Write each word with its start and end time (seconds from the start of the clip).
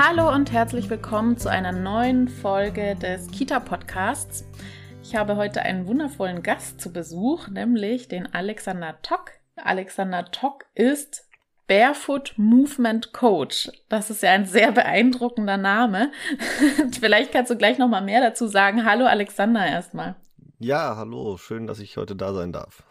Hallo 0.00 0.32
und 0.32 0.52
herzlich 0.52 0.88
willkommen 0.90 1.38
zu 1.38 1.50
einer 1.50 1.72
neuen 1.72 2.28
Folge 2.28 2.94
des 2.94 3.26
Kita-Podcasts. 3.32 4.46
Ich 5.02 5.16
habe 5.16 5.34
heute 5.34 5.62
einen 5.62 5.88
wundervollen 5.88 6.44
Gast 6.44 6.80
zu 6.80 6.92
Besuch, 6.92 7.48
nämlich 7.48 8.06
den 8.06 8.32
Alexander 8.32 9.02
Tock. 9.02 9.32
Alexander 9.56 10.30
Tock 10.30 10.66
ist 10.76 11.26
Barefoot 11.66 12.34
Movement 12.36 13.12
Coach. 13.12 13.72
Das 13.88 14.08
ist 14.08 14.22
ja 14.22 14.30
ein 14.30 14.46
sehr 14.46 14.70
beeindruckender 14.70 15.56
Name. 15.56 16.12
Vielleicht 17.00 17.32
kannst 17.32 17.50
du 17.50 17.56
gleich 17.56 17.78
noch 17.78 17.88
mal 17.88 18.00
mehr 18.00 18.20
dazu 18.20 18.46
sagen. 18.46 18.84
Hallo 18.84 19.04
Alexander 19.04 19.66
erstmal. 19.66 20.14
Ja, 20.60 20.94
hallo, 20.96 21.38
schön, 21.38 21.66
dass 21.66 21.80
ich 21.80 21.96
heute 21.96 22.14
da 22.14 22.32
sein 22.32 22.52
darf. 22.52 22.84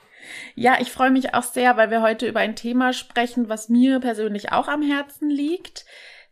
Ja, 0.56 0.76
ich 0.82 0.92
freue 0.92 1.12
mich 1.12 1.34
auch 1.34 1.44
sehr, 1.44 1.78
weil 1.78 1.90
wir 1.90 2.02
heute 2.02 2.28
über 2.28 2.42
ein 2.42 2.58
Thema 2.58 2.92
sprechen, 2.92 3.48
was 3.48 3.70
mir 3.70 4.02
persönlich 4.02 4.52
auch 4.52 4.68
am 4.68 4.82
Herzen 4.82 5.30
liegt, 5.30 5.86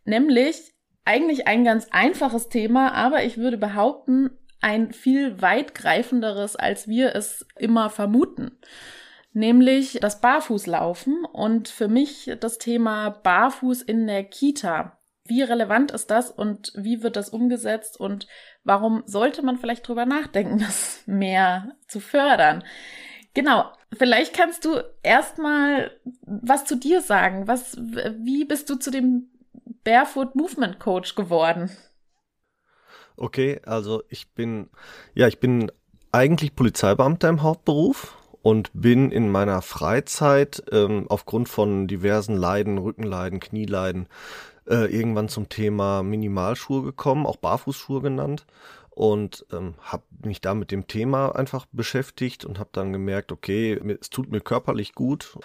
nämlich 0.06 0.74
eigentlich 1.04 1.46
ein 1.46 1.64
ganz 1.64 1.88
einfaches 1.90 2.48
Thema, 2.48 2.92
aber 2.92 3.24
ich 3.24 3.38
würde 3.38 3.58
behaupten, 3.58 4.30
ein 4.60 4.92
viel 4.92 5.40
weitgreifenderes, 5.40 6.56
als 6.56 6.88
wir 6.88 7.14
es 7.14 7.46
immer 7.58 7.90
vermuten 7.90 8.58
nämlich 9.36 9.98
das 10.00 10.22
Barfußlaufen 10.22 11.26
und 11.26 11.68
für 11.68 11.88
mich 11.88 12.32
das 12.40 12.56
Thema 12.56 13.10
Barfuß 13.10 13.82
in 13.82 14.06
der 14.06 14.24
Kita. 14.24 14.98
Wie 15.26 15.42
relevant 15.42 15.90
ist 15.90 16.10
das 16.10 16.30
und 16.30 16.72
wie 16.74 17.02
wird 17.02 17.16
das 17.16 17.28
umgesetzt 17.28 18.00
und 18.00 18.26
warum 18.64 19.02
sollte 19.04 19.42
man 19.42 19.58
vielleicht 19.58 19.86
drüber 19.86 20.06
nachdenken, 20.06 20.58
das 20.66 21.02
mehr 21.04 21.76
zu 21.86 22.00
fördern? 22.00 22.64
Genau, 23.34 23.70
vielleicht 23.92 24.34
kannst 24.34 24.64
du 24.64 24.82
erstmal 25.02 25.90
was 26.22 26.64
zu 26.64 26.74
dir 26.74 27.02
sagen. 27.02 27.46
Was, 27.46 27.76
wie 27.76 28.46
bist 28.46 28.70
du 28.70 28.76
zu 28.76 28.90
dem 28.90 29.28
Barefoot 29.86 30.34
Movement 30.34 30.80
Coach 30.80 31.14
geworden? 31.14 31.70
Okay, 33.16 33.60
also 33.64 34.02
ich 34.08 34.28
bin, 34.34 34.68
ja, 35.14 35.28
ich 35.28 35.38
bin 35.38 35.70
eigentlich 36.10 36.56
Polizeibeamter 36.56 37.28
im 37.28 37.42
Hauptberuf 37.42 38.18
und 38.42 38.70
bin 38.74 39.12
in 39.12 39.30
meiner 39.30 39.62
Freizeit 39.62 40.64
ähm, 40.72 41.06
aufgrund 41.08 41.48
von 41.48 41.86
diversen 41.86 42.36
Leiden, 42.36 42.78
Rückenleiden, 42.78 43.38
Knieleiden, 43.38 44.08
äh, 44.66 44.92
irgendwann 44.92 45.28
zum 45.28 45.48
Thema 45.48 46.02
Minimalschuhe 46.02 46.82
gekommen, 46.82 47.24
auch 47.24 47.36
Barfußschuhe 47.36 48.02
genannt 48.02 48.44
und 48.90 49.46
ähm, 49.52 49.74
habe 49.80 50.02
mich 50.24 50.40
da 50.40 50.54
mit 50.54 50.72
dem 50.72 50.88
Thema 50.88 51.36
einfach 51.36 51.64
beschäftigt 51.70 52.44
und 52.44 52.58
habe 52.58 52.70
dann 52.72 52.92
gemerkt, 52.92 53.30
okay, 53.30 53.80
es 54.00 54.10
tut 54.10 54.32
mir 54.32 54.40
körperlich 54.40 54.94
gut 54.94 55.38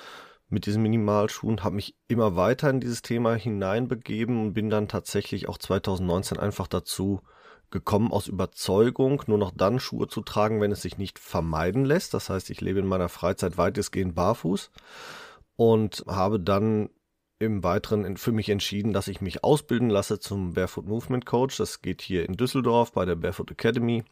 mit 0.51 0.65
diesen 0.65 0.83
Minimalschuhen, 0.83 1.63
habe 1.63 1.75
mich 1.75 1.95
immer 2.07 2.35
weiter 2.35 2.69
in 2.69 2.79
dieses 2.79 3.01
Thema 3.01 3.35
hineinbegeben 3.35 4.41
und 4.41 4.53
bin 4.53 4.69
dann 4.69 4.87
tatsächlich 4.87 5.47
auch 5.47 5.57
2019 5.57 6.37
einfach 6.37 6.67
dazu 6.67 7.21
gekommen 7.71 8.11
aus 8.11 8.27
Überzeugung, 8.27 9.23
nur 9.27 9.37
noch 9.37 9.51
dann 9.55 9.79
Schuhe 9.79 10.07
zu 10.07 10.21
tragen, 10.21 10.59
wenn 10.59 10.71
es 10.71 10.81
sich 10.81 10.97
nicht 10.97 11.19
vermeiden 11.19 11.85
lässt. 11.85 12.13
Das 12.13 12.29
heißt, 12.29 12.49
ich 12.49 12.61
lebe 12.61 12.79
in 12.79 12.85
meiner 12.85 13.09
Freizeit 13.09 13.57
weitestgehend 13.57 14.13
barfuß 14.13 14.71
und 15.55 16.03
habe 16.07 16.39
dann 16.39 16.89
im 17.39 17.63
Weiteren 17.63 18.17
für 18.17 18.31
mich 18.31 18.49
entschieden, 18.49 18.93
dass 18.93 19.07
ich 19.07 19.21
mich 19.21 19.43
ausbilden 19.43 19.89
lasse 19.89 20.19
zum 20.19 20.53
Barefoot 20.53 20.85
Movement 20.85 21.25
Coach. 21.25 21.57
Das 21.57 21.81
geht 21.81 22.01
hier 22.01 22.27
in 22.27 22.33
Düsseldorf 22.33 22.91
bei 22.91 23.05
der 23.05 23.15
Barefoot 23.15 23.51
Academy. 23.51 24.03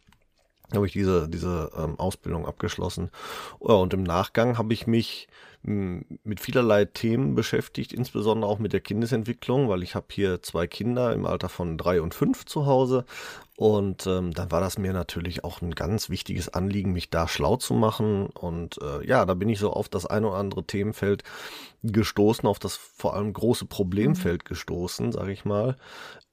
Habe 0.73 0.85
ich 0.85 0.93
diese, 0.93 1.27
diese 1.27 1.71
ähm, 1.77 1.99
Ausbildung 1.99 2.45
abgeschlossen. 2.45 3.09
Und 3.57 3.93
im 3.93 4.03
Nachgang 4.03 4.57
habe 4.57 4.73
ich 4.73 4.87
mich 4.87 5.27
mit 5.61 6.39
vielerlei 6.39 6.85
Themen 6.85 7.35
beschäftigt, 7.35 7.91
insbesondere 7.91 8.49
auch 8.49 8.59
mit 8.59 8.71
der 8.71 8.79
Kindesentwicklung, 8.79 9.67
weil 9.67 9.83
ich 9.83 9.93
habe 9.93 10.05
hier 10.09 10.41
zwei 10.41 10.67
Kinder 10.67 11.11
im 11.13 11.25
Alter 11.25 11.49
von 11.49 11.77
drei 11.77 12.01
und 12.01 12.13
fünf 12.13 12.45
zu 12.45 12.65
Hause 12.65 13.03
und 13.59 14.07
ähm, 14.07 14.33
dann 14.33 14.51
war 14.51 14.61
das 14.61 14.77
mir 14.77 14.93
natürlich 14.93 15.43
auch 15.43 15.61
ein 15.61 15.75
ganz 15.75 16.09
wichtiges 16.09 16.47
Anliegen, 16.47 16.93
mich 16.93 17.09
da 17.09 17.27
schlau 17.27 17.57
zu 17.57 17.73
machen. 17.73 18.27
Und 18.27 18.79
äh, 18.81 19.05
ja, 19.05 19.25
da 19.25 19.33
bin 19.33 19.49
ich 19.49 19.59
so 19.59 19.73
auf 19.73 19.89
das 19.89 20.05
eine 20.05 20.29
oder 20.29 20.37
andere 20.37 20.63
Themenfeld 20.63 21.25
gestoßen, 21.83 22.47
auf 22.47 22.57
das 22.57 22.77
vor 22.77 23.15
allem 23.15 23.33
große 23.33 23.65
Problemfeld 23.65 24.45
gestoßen, 24.45 25.11
sage 25.11 25.33
ich 25.33 25.43
mal, 25.43 25.75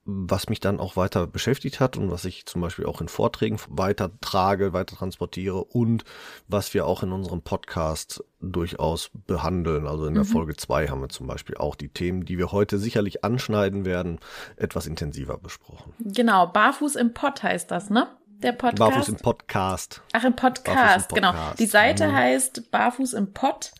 was 0.09 0.47
mich 0.47 0.61
dann 0.61 0.79
auch 0.79 0.95
weiter 0.95 1.27
beschäftigt 1.27 1.81
hat 1.81 1.97
und 1.97 2.09
was 2.09 2.23
ich 2.23 2.45
zum 2.45 2.61
Beispiel 2.61 2.85
auch 2.85 3.01
in 3.01 3.09
Vorträgen 3.09 3.59
weiter 3.67 4.09
trage, 4.21 4.71
weiter 4.71 4.95
transportiere 4.95 5.61
und 5.65 6.05
was 6.47 6.73
wir 6.73 6.85
auch 6.85 7.03
in 7.03 7.11
unserem 7.11 7.41
Podcast 7.41 8.23
durchaus 8.39 9.11
behandeln. 9.27 9.85
Also 9.85 10.05
in 10.05 10.13
der 10.13 10.23
mhm. 10.23 10.29
Folge 10.29 10.55
zwei 10.55 10.87
haben 10.87 11.01
wir 11.01 11.09
zum 11.09 11.27
Beispiel 11.27 11.57
auch 11.57 11.75
die 11.75 11.89
Themen, 11.89 12.23
die 12.23 12.37
wir 12.37 12.53
heute 12.53 12.77
sicherlich 12.77 13.25
anschneiden 13.25 13.83
werden, 13.83 14.19
etwas 14.55 14.87
intensiver 14.87 15.37
besprochen. 15.37 15.93
Genau, 15.99 16.47
Barfuß 16.47 16.95
im 16.95 17.13
Pott 17.13 17.43
heißt 17.43 17.69
das, 17.69 17.89
ne? 17.89 18.07
Der 18.39 18.53
Podcast. 18.53 18.77
Barfuß 18.77 19.09
im 19.09 19.15
Podcast. 19.17 20.01
Ach, 20.13 20.23
im 20.23 20.35
Podcast, 20.37 21.11
im 21.11 21.15
genau. 21.15 21.31
Podcast. 21.31 21.35
genau. 21.35 21.53
Die 21.59 21.65
Seite 21.65 22.07
mhm. 22.07 22.13
heißt 22.13 22.71
Barfuß 22.71 23.11
im 23.13 23.33
Pott 23.33 23.71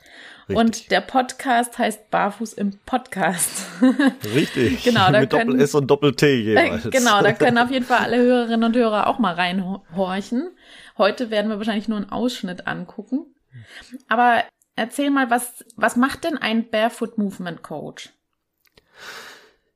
Richtig. 0.49 0.57
Und 0.57 0.91
der 0.91 1.01
Podcast 1.01 1.77
heißt 1.77 2.09
Barfuß 2.09 2.53
im 2.53 2.79
Podcast. 2.85 3.65
Richtig. 4.33 4.83
genau, 4.83 5.11
da 5.11 5.19
Mit 5.19 5.29
können, 5.29 5.47
Doppel 5.47 5.61
S 5.61 5.75
und 5.75 5.87
Doppel 5.87 6.15
T 6.15 6.41
jeweils. 6.41 6.85
Äh, 6.85 6.89
genau, 6.91 7.21
da 7.21 7.33
können 7.33 7.57
auf 7.57 7.69
jeden 7.71 7.85
Fall 7.85 7.99
alle 7.99 8.17
Hörerinnen 8.17 8.63
und 8.63 8.75
Hörer 8.75 9.07
auch 9.07 9.19
mal 9.19 9.33
reinhorchen. 9.33 10.51
Heute 10.97 11.29
werden 11.31 11.49
wir 11.49 11.57
wahrscheinlich 11.57 11.89
nur 11.89 11.97
einen 11.97 12.09
Ausschnitt 12.09 12.65
angucken. 12.65 13.25
Aber 14.07 14.41
erzähl 14.77 15.09
mal, 15.09 15.29
was, 15.29 15.65
was 15.75 15.97
macht 15.97 16.23
denn 16.23 16.37
ein 16.37 16.69
Barefoot 16.69 17.17
Movement 17.17 17.61
Coach? 17.61 18.09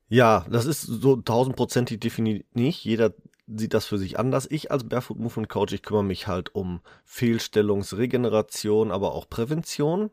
Ja, 0.08 0.46
das 0.50 0.64
ist 0.64 0.82
so 0.82 1.16
tausendprozentig 1.16 2.00
definiert 2.00 2.46
nicht. 2.54 2.82
Jeder 2.84 3.12
sieht 3.56 3.74
das 3.74 3.86
für 3.86 3.98
sich 3.98 4.18
anders. 4.18 4.46
Ich 4.50 4.70
als 4.70 4.88
Barefoot 4.88 5.18
Movement 5.18 5.48
Coach, 5.48 5.72
ich 5.72 5.82
kümmere 5.82 6.04
mich 6.04 6.26
halt 6.26 6.54
um 6.54 6.80
Fehlstellungsregeneration, 7.04 8.90
aber 8.90 9.12
auch 9.14 9.28
Prävention. 9.28 10.10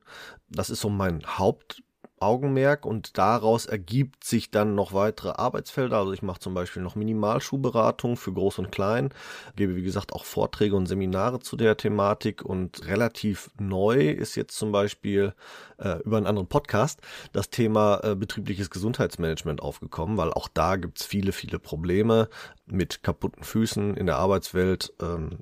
Das 0.50 0.70
ist 0.70 0.82
so 0.82 0.90
mein 0.90 1.22
Haupt 1.38 1.84
Augenmerk 2.22 2.86
und 2.86 3.18
daraus 3.18 3.66
ergibt 3.66 4.24
sich 4.24 4.52
dann 4.52 4.76
noch 4.76 4.94
weitere 4.94 5.30
Arbeitsfelder. 5.30 5.98
Also 5.98 6.14
ich 6.14 6.22
mache 6.22 6.40
zum 6.40 6.54
Beispiel 6.54 6.82
noch 6.82 6.96
Minimalschuhberatung 6.96 8.18
für 8.18 8.34
Groß 8.34 8.60
und 8.60 8.72
Klein, 8.72 9.10
gebe 9.56 9.76
wie 9.76 9.82
gesagt 9.82 10.14
auch 10.14 10.26
Vorträge 10.26 10.76
und 10.76 10.88
Seminare 10.88 11.40
zu 11.40 11.56
der 11.56 11.78
Thematik 11.78 12.44
und 12.44 12.86
relativ 12.86 13.52
neu 13.60 14.10
ist 14.10 14.36
jetzt 14.36 14.58
zum 14.58 14.72
Beispiel 14.72 15.34
äh, 15.78 16.00
über 16.04 16.18
einen 16.18 16.28
anderen 16.28 16.48
Podcast 16.48 17.02
das 17.34 17.50
Thema 17.50 18.02
äh, 18.04 18.16
betriebliches 18.16 18.70
Gesundheitsmanagement 18.70 19.62
aufgekommen, 19.62 20.18
weil 20.18 20.34
auch 20.34 20.48
da 20.48 20.76
gibt's 20.76 21.06
viele, 21.06 21.32
viele 21.32 21.60
Probleme 21.60 22.30
mit 22.66 23.04
kaputten 23.04 23.44
Füßen 23.44 23.96
in 23.98 24.06
der 24.06 24.18
Arbeitswelt. 24.18 24.94
Ähm, 25.02 25.40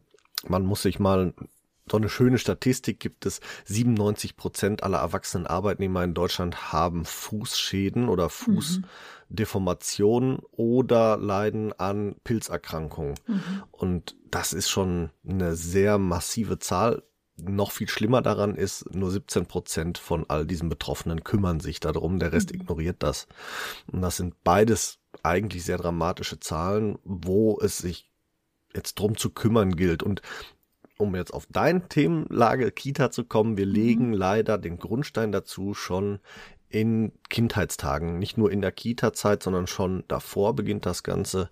man 0.47 0.63
muss 0.63 0.83
sich 0.83 0.99
mal 0.99 1.33
so 1.91 1.97
eine 1.97 2.09
schöne 2.09 2.37
Statistik 2.37 2.99
gibt 2.99 3.25
es, 3.25 3.41
97 3.65 4.37
Prozent 4.37 4.83
aller 4.83 4.99
erwachsenen 4.99 5.47
Arbeitnehmer 5.47 6.03
in 6.03 6.13
Deutschland 6.13 6.71
haben 6.71 7.05
Fußschäden 7.05 8.09
oder 8.09 8.29
Fußdeformationen 8.29 10.31
mhm. 10.31 10.39
oder 10.51 11.17
leiden 11.17 11.73
an 11.73 12.15
Pilzerkrankungen. 12.23 13.15
Mhm. 13.25 13.63
Und 13.71 14.15
das 14.29 14.53
ist 14.53 14.69
schon 14.69 15.09
eine 15.27 15.55
sehr 15.55 15.97
massive 15.97 16.59
Zahl. 16.59 17.01
Noch 17.39 17.71
viel 17.71 17.87
schlimmer 17.87 18.23
daran 18.23 18.55
ist, 18.55 18.95
nur 18.95 19.11
17 19.11 19.45
Prozent 19.45 19.99
von 19.99 20.25
all 20.27 20.47
diesen 20.47 20.69
Betroffenen 20.69 21.23
kümmern 21.23 21.59
sich 21.59 21.79
darum, 21.79 22.17
der 22.19 22.33
Rest 22.33 22.51
mhm. 22.51 22.61
ignoriert 22.61 22.97
das. 22.99 23.27
Und 23.91 24.01
das 24.01 24.17
sind 24.17 24.43
beides 24.43 24.97
eigentlich 25.23 25.63
sehr 25.63 25.77
dramatische 25.77 26.39
Zahlen, 26.39 26.97
wo 27.03 27.59
es 27.61 27.77
sich 27.77 28.09
jetzt 28.73 28.99
drum 28.99 29.17
zu 29.17 29.29
kümmern 29.29 29.75
gilt. 29.75 30.03
Und 30.03 30.21
um 30.97 31.15
jetzt 31.15 31.33
auf 31.33 31.47
dein 31.49 31.89
Themenlage 31.89 32.71
Kita 32.71 33.11
zu 33.11 33.23
kommen, 33.23 33.57
wir 33.57 33.65
mhm. 33.65 33.73
legen 33.73 34.13
leider 34.13 34.57
den 34.57 34.77
Grundstein 34.77 35.31
dazu 35.31 35.73
schon 35.73 36.19
in 36.69 37.13
Kindheitstagen, 37.29 38.19
nicht 38.19 38.37
nur 38.37 38.51
in 38.51 38.61
der 38.61 38.71
Kita-Zeit, 38.71 39.41
sondern 39.41 39.67
schon 39.67 40.03
davor 40.07 40.53
beginnt 40.53 40.85
das 40.85 41.03
Ganze. 41.03 41.49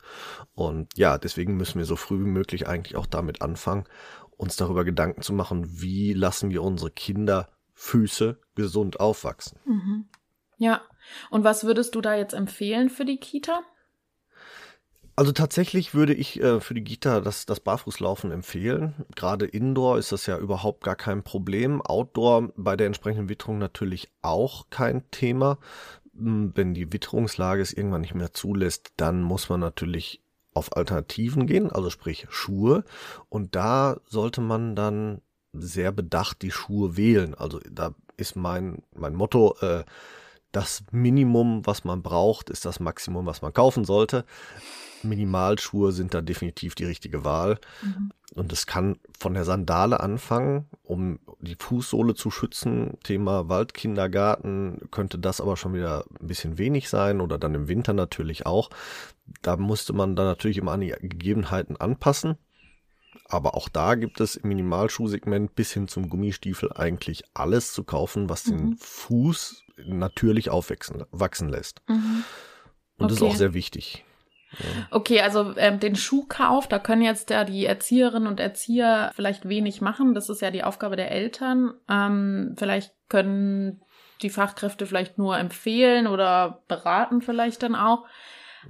Und 0.54 0.98
ja, 0.98 1.18
deswegen 1.18 1.56
müssen 1.56 1.80
wir 1.80 1.86
so 1.86 1.96
früh 1.96 2.20
wie 2.20 2.30
möglich 2.30 2.68
eigentlich 2.68 2.98
auch 2.98 3.06
damit 3.06 3.42
anfangen, 3.42 3.86
uns 4.38 4.58
darüber 4.58 4.84
Gedanken 4.84 5.22
zu 5.22 5.34
machen, 5.34 5.82
wie 5.82 6.14
lassen 6.14 6.50
wir 6.50 6.62
unsere 6.62 6.92
Kinder 6.92 7.50
Füße 7.74 8.40
gesund 8.56 9.00
aufwachsen. 9.00 9.60
Mhm. 9.66 10.06
Ja, 10.58 10.82
und 11.30 11.44
was 11.44 11.66
würdest 11.66 11.96
du 11.96 12.02
da 12.02 12.16
jetzt 12.16 12.34
empfehlen 12.34 12.90
für 12.90 13.06
die 13.06 13.18
Kita? 13.18 13.62
Also 15.18 15.32
tatsächlich 15.32 15.94
würde 15.94 16.14
ich 16.14 16.42
äh, 16.42 16.60
für 16.60 16.74
die 16.74 16.84
Gita 16.84 17.22
das, 17.22 17.46
das 17.46 17.62
Barfußlaufen 17.62 18.32
empfehlen. 18.32 19.06
Gerade 19.16 19.46
Indoor 19.46 19.98
ist 19.98 20.12
das 20.12 20.26
ja 20.26 20.38
überhaupt 20.38 20.84
gar 20.84 20.98
kein 20.98 21.24
Problem. 21.24 21.82
Outdoor 21.82 22.50
bei 22.58 22.76
der 22.76 22.88
entsprechenden 22.88 23.30
Witterung 23.30 23.58
natürlich 23.58 24.12
auch 24.22 24.70
kein 24.70 25.10
Thema. 25.12 25.58
Hm, 26.18 26.52
wenn 26.56 26.74
die 26.74 26.92
Witterungslage 26.92 27.62
es 27.62 27.72
irgendwann 27.72 28.02
nicht 28.02 28.14
mehr 28.14 28.34
zulässt, 28.34 28.92
dann 28.98 29.22
muss 29.22 29.48
man 29.48 29.62
natürlich 29.62 30.22
auf 30.54 30.76
Alternativen 30.76 31.48
gehen, 31.48 31.72
also 31.72 31.90
sprich 31.90 32.28
Schuhe. 32.30 32.84
Und 33.30 33.56
da 33.56 33.98
sollte 34.06 34.42
man 34.42 34.76
dann 34.76 35.22
sehr 35.54 35.94
bedacht 35.94 36.42
die 36.42 36.52
Schuhe 36.52 36.98
wählen. 36.98 37.36
Also 37.36 37.60
da 37.72 37.96
ist 38.18 38.36
mein, 38.36 38.84
mein 38.94 39.16
Motto, 39.16 39.56
äh, 39.62 39.86
das 40.52 40.84
Minimum, 40.92 41.66
was 41.66 41.84
man 41.84 42.02
braucht, 42.02 42.50
ist 42.50 42.66
das 42.66 42.80
Maximum, 42.80 43.26
was 43.26 43.42
man 43.42 43.54
kaufen 43.54 43.86
sollte. 43.86 44.26
Minimalschuhe 45.06 45.92
sind 45.92 46.14
da 46.14 46.22
definitiv 46.22 46.76
die 46.76 46.86
richtige 46.86 47.24
Wahl. 47.24 47.60
Mhm. 47.82 48.12
Und 48.34 48.52
es 48.52 48.66
kann 48.68 48.98
von 49.18 49.34
der 49.34 49.46
Sandale 49.46 50.00
anfangen, 50.00 50.66
um 50.84 51.20
die 51.40 51.56
Fußsohle 51.58 52.16
zu 52.16 52.32
schützen. 52.32 52.98
Thema 53.04 53.48
Waldkindergarten 53.48 54.90
könnte 54.92 55.20
das 55.20 55.40
aber 55.40 55.56
schon 55.56 55.74
wieder 55.74 56.06
ein 56.20 56.28
bisschen 56.28 56.58
wenig 56.58 56.90
sein 56.90 57.22
oder 57.22 57.38
dann 57.38 57.56
im 57.56 57.68
Winter 57.68 57.94
natürlich 57.94 58.46
auch. 58.46 58.70
Da 59.42 59.58
musste 59.58 59.94
man 59.94 60.16
dann 60.16 60.26
natürlich 60.26 60.58
immer 60.58 60.74
an 60.74 60.82
die 60.82 60.94
Gegebenheiten 61.02 61.78
anpassen. 61.78 62.38
Aber 63.28 63.56
auch 63.56 63.70
da 63.70 63.96
gibt 63.96 64.20
es 64.20 64.36
im 64.36 64.50
Minimalschuhsegment 64.50 65.56
bis 65.56 65.72
hin 65.72 65.88
zum 65.88 66.10
Gummistiefel 66.10 66.72
eigentlich 66.74 67.24
alles 67.34 67.74
zu 67.74 67.84
kaufen, 67.84 68.30
was 68.30 68.46
mhm. 68.46 68.58
den 68.58 68.78
Fuß 68.78 69.64
natürlich 69.86 70.50
aufwachsen 70.50 71.04
wachsen 71.12 71.50
lässt. 71.50 71.82
Mhm. 71.88 72.24
Und 72.98 73.06
okay. 73.06 73.08
das 73.08 73.14
ist 73.14 73.24
auch 73.24 73.36
sehr 73.36 73.54
wichtig. 73.54 74.06
Okay, 74.92 75.22
also 75.22 75.54
ähm, 75.58 75.80
den 75.80 75.96
Schuhkauf, 75.96 76.68
da 76.68 76.80
können 76.80 77.02
jetzt 77.02 77.30
ja 77.30 77.44
die 77.44 77.66
Erzieherinnen 77.66 78.28
und 78.28 78.40
Erzieher 78.40 79.12
vielleicht 79.16 79.48
wenig 79.48 79.82
machen. 79.82 80.14
Das 80.14 80.30
ist 80.30 80.42
ja 80.42 80.52
die 80.52 80.64
Aufgabe 80.64 80.96
der 80.96 81.12
Eltern. 81.12 81.74
Ähm, 81.90 82.56
vielleicht 82.58 82.94
können 83.10 83.82
die 84.22 84.30
Fachkräfte 84.30 84.86
vielleicht 84.86 85.18
nur 85.18 85.38
empfehlen 85.38 86.08
oder 86.08 86.64
beraten 86.68 87.22
vielleicht 87.22 87.64
dann 87.64 87.76
auch. 87.76 88.06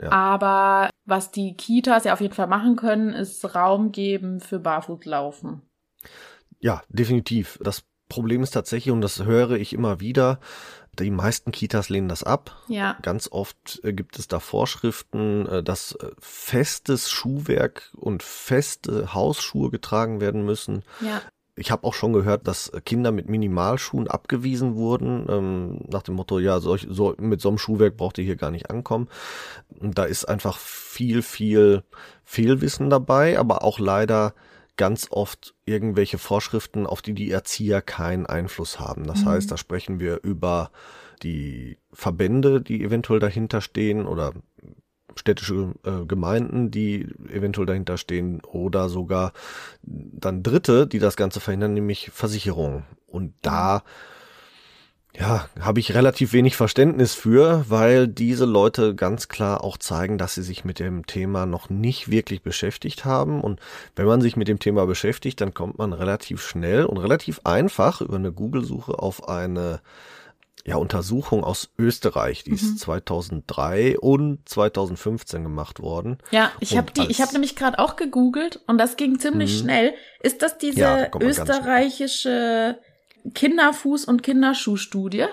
Ja. 0.02 0.12
Aber 0.12 0.90
was 1.06 1.32
die 1.32 1.56
Kitas 1.56 2.04
ja 2.04 2.14
auf 2.14 2.22
jeden 2.22 2.34
Fall 2.34 2.48
machen 2.48 2.76
können, 2.76 3.14
ist 3.14 3.56
Raum 3.56 3.92
geben 3.92 4.40
für 4.40 4.60
Barfußlaufen. 4.60 5.62
Ja, 6.60 6.82
definitiv. 6.90 7.60
Das 7.62 7.84
Problem 8.10 8.44
ist 8.44 8.52
tatsächlich, 8.52 8.92
und 8.92 9.02
das 9.02 9.24
höre 9.24 9.52
ich 9.52 9.74
immer 9.74 10.00
wieder, 10.00 10.40
die 11.00 11.12
meisten 11.12 11.52
Kitas 11.52 11.90
lehnen 11.90 12.10
das 12.10 12.24
ab. 12.24 12.56
Ja. 12.68 12.98
Ganz 13.02 13.30
oft 13.32 13.82
äh, 13.84 13.94
gibt 13.94 14.20
es 14.20 14.28
da 14.28 14.40
Vorschriften, 14.40 15.48
äh, 15.48 15.64
dass 15.64 15.94
äh, 15.94 16.12
festes 16.20 17.10
Schuhwerk 17.10 17.92
und 17.96 18.24
feste 18.24 19.14
Hausschuhe 19.14 19.72
getragen 19.72 20.22
werden 20.22 20.46
müssen. 20.46 20.84
Ja. 21.02 21.22
Ich 21.58 21.72
habe 21.72 21.86
auch 21.86 21.94
schon 21.94 22.12
gehört, 22.12 22.48
dass 22.48 22.72
Kinder 22.84 23.14
mit 23.14 23.30
Minimalschuhen 23.30 24.10
abgewiesen 24.10 24.76
wurden, 24.76 25.26
ähm, 25.30 25.82
nach 25.88 26.04
dem 26.04 26.16
Motto, 26.16 26.40
ja, 26.40 26.60
solch, 26.60 26.86
so, 26.90 27.16
mit 27.18 27.40
so 27.40 27.48
einem 27.48 27.58
Schuhwerk 27.58 27.96
braucht 27.96 28.18
ihr 28.18 28.26
hier 28.26 28.36
gar 28.36 28.52
nicht 28.52 28.70
ankommen. 28.70 29.08
Und 29.80 29.98
da 29.98 30.04
ist 30.04 30.26
einfach 30.26 30.58
viel, 30.58 31.22
viel 31.22 31.84
Fehlwissen 32.26 32.90
dabei, 32.90 33.40
aber 33.40 33.64
auch 33.64 33.80
leider 33.80 34.34
ganz 34.78 35.08
oft 35.10 35.56
irgendwelche 35.66 36.18
Vorschriften, 36.18 36.86
auf 36.86 37.02
die 37.02 37.14
die 37.14 37.32
Erzieher 37.32 37.82
keinen 37.82 38.26
Einfluss 38.26 38.80
haben. 38.80 39.06
Das 39.06 39.22
mhm. 39.22 39.30
heißt, 39.30 39.52
da 39.52 39.58
sprechen 39.58 40.00
wir 40.00 40.22
über 40.24 40.72
die 41.24 41.78
Verbände, 41.94 42.62
die 42.62 42.84
eventuell 42.84 43.20
dahinter 43.20 43.62
stehen 43.62 44.06
oder 44.06 44.34
städtische 45.16 45.74
äh, 45.84 46.06
Gemeinden, 46.06 46.72
die 46.72 47.08
eventuell 47.30 47.66
dahinter 47.66 47.98
stehen 47.98 48.42
oder 48.42 48.90
sogar 48.90 49.32
dann 49.82 50.44
Dritte, 50.44 50.88
die 50.88 51.00
das 51.00 51.16
Ganze 51.16 51.40
verhindern, 51.40 51.74
nämlich 51.74 52.12
Versicherungen. 52.12 52.84
Und 53.08 53.34
da 53.42 53.84
ja, 55.20 55.48
habe 55.60 55.80
ich 55.80 55.94
relativ 55.94 56.34
wenig 56.34 56.56
Verständnis 56.56 57.14
für, 57.14 57.66
weil 57.70 58.08
diese 58.08 58.46
Leute 58.46 58.96
ganz 58.96 59.28
klar 59.28 59.64
auch 59.64 59.78
zeigen, 59.78 60.18
dass 60.18 60.36
sie 60.36 60.44
sich 60.44 60.66
mit 60.66 60.80
dem 60.80 61.06
Thema 61.06 61.46
noch 61.46 61.70
nicht 61.70 62.10
wirklich 62.10 62.42
beschäftigt 62.42 63.06
haben. 63.06 63.42
Und 63.42 63.60
wenn 63.96 64.06
man 64.06 64.22
sich 64.22 64.36
mit 64.36 64.48
dem 64.48 64.60
Thema 64.60 64.86
beschäftigt, 64.86 65.40
dann 65.42 65.54
kommt 65.54 65.78
man 65.78 65.94
relativ 65.94 66.42
schnell 66.42 66.86
und 66.86 66.98
relativ 66.98 67.42
einfach 67.44 68.02
über 68.02 68.16
eine 68.16 68.32
Google-Suche 68.32 69.00
auf 69.00 69.30
eine 69.30 69.82
ja, 70.66 70.78
Untersuchung 70.78 71.44
aus 71.44 71.70
Österreich, 71.78 72.44
die 72.44 72.50
mhm. 72.50 72.56
ist 72.56 72.80
2003 72.80 74.00
und 74.00 74.40
2015 74.50 75.44
gemacht 75.44 75.80
worden. 75.80 76.18
Ja, 76.32 76.52
ich 76.60 76.76
habe 76.76 76.92
die, 76.92 77.06
ich 77.08 77.22
habe 77.22 77.34
nämlich 77.34 77.56
gerade 77.56 77.78
auch 77.78 77.96
gegoogelt 77.96 78.60
und 78.66 78.80
das 78.80 78.98
ging 78.98 79.20
ziemlich 79.20 79.54
mhm. 79.54 79.60
schnell. 79.60 79.94
Ist 80.22 80.42
das 80.42 80.58
diese 80.58 80.80
ja, 80.80 81.08
da 81.08 81.20
österreichische 81.20 82.80
Kinderfuß- 83.34 84.06
und 84.06 84.24
Kinderschuhstudie. 84.24 85.26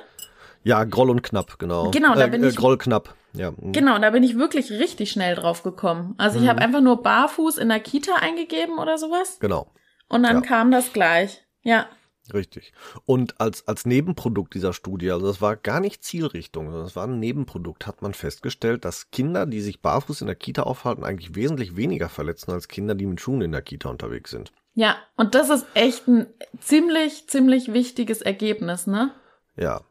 Ja, 0.64 0.84
Groll 0.84 1.10
und 1.10 1.22
Knapp, 1.22 1.58
genau. 1.58 1.90
Genau, 1.90 2.14
da 2.14 2.26
äh, 2.26 2.30
bin 2.30 2.44
äh, 2.44 2.48
ich. 2.48 2.56
Groll 2.56 2.78
Knapp, 2.78 3.14
ja. 3.32 3.52
Genau, 3.58 3.98
da 3.98 4.10
bin 4.10 4.22
ich 4.22 4.36
wirklich 4.36 4.70
richtig 4.70 5.10
schnell 5.10 5.34
drauf 5.34 5.62
gekommen. 5.62 6.14
Also 6.18 6.38
ich 6.38 6.44
mhm. 6.44 6.48
habe 6.48 6.60
einfach 6.60 6.80
nur 6.80 7.02
Barfuß 7.02 7.58
in 7.58 7.68
der 7.68 7.80
Kita 7.80 8.14
eingegeben 8.16 8.78
oder 8.78 8.98
sowas. 8.98 9.38
Genau. 9.40 9.72
Und 10.08 10.22
dann 10.22 10.36
ja. 10.36 10.40
kam 10.42 10.70
das 10.70 10.92
gleich. 10.92 11.42
Ja. 11.62 11.88
Richtig. 12.32 12.72
Und 13.04 13.40
als, 13.40 13.66
als 13.66 13.84
Nebenprodukt 13.84 14.54
dieser 14.54 14.72
Studie, 14.72 15.10
also 15.10 15.26
das 15.26 15.40
war 15.40 15.56
gar 15.56 15.80
nicht 15.80 16.04
Zielrichtung, 16.04 16.66
sondern 16.66 16.84
das 16.84 16.94
war 16.94 17.06
ein 17.08 17.18
Nebenprodukt, 17.18 17.86
hat 17.86 18.00
man 18.00 18.14
festgestellt, 18.14 18.84
dass 18.84 19.10
Kinder, 19.10 19.44
die 19.44 19.60
sich 19.60 19.82
barfuß 19.82 20.20
in 20.20 20.28
der 20.28 20.36
Kita 20.36 20.62
aufhalten, 20.62 21.02
eigentlich 21.02 21.34
wesentlich 21.34 21.74
weniger 21.76 22.08
verletzen 22.08 22.52
als 22.52 22.68
Kinder, 22.68 22.94
die 22.94 23.06
mit 23.06 23.20
Schuhen 23.20 23.42
in 23.42 23.52
der 23.52 23.62
Kita 23.62 23.88
unterwegs 23.88 24.30
sind. 24.30 24.52
Ja, 24.74 24.96
und 25.16 25.34
das 25.34 25.50
ist 25.50 25.66
echt 25.74 26.08
ein 26.08 26.26
ziemlich, 26.60 27.28
ziemlich 27.28 27.72
wichtiges 27.72 28.22
Ergebnis, 28.22 28.86
ne? 28.86 29.12
Ja. 29.56 29.82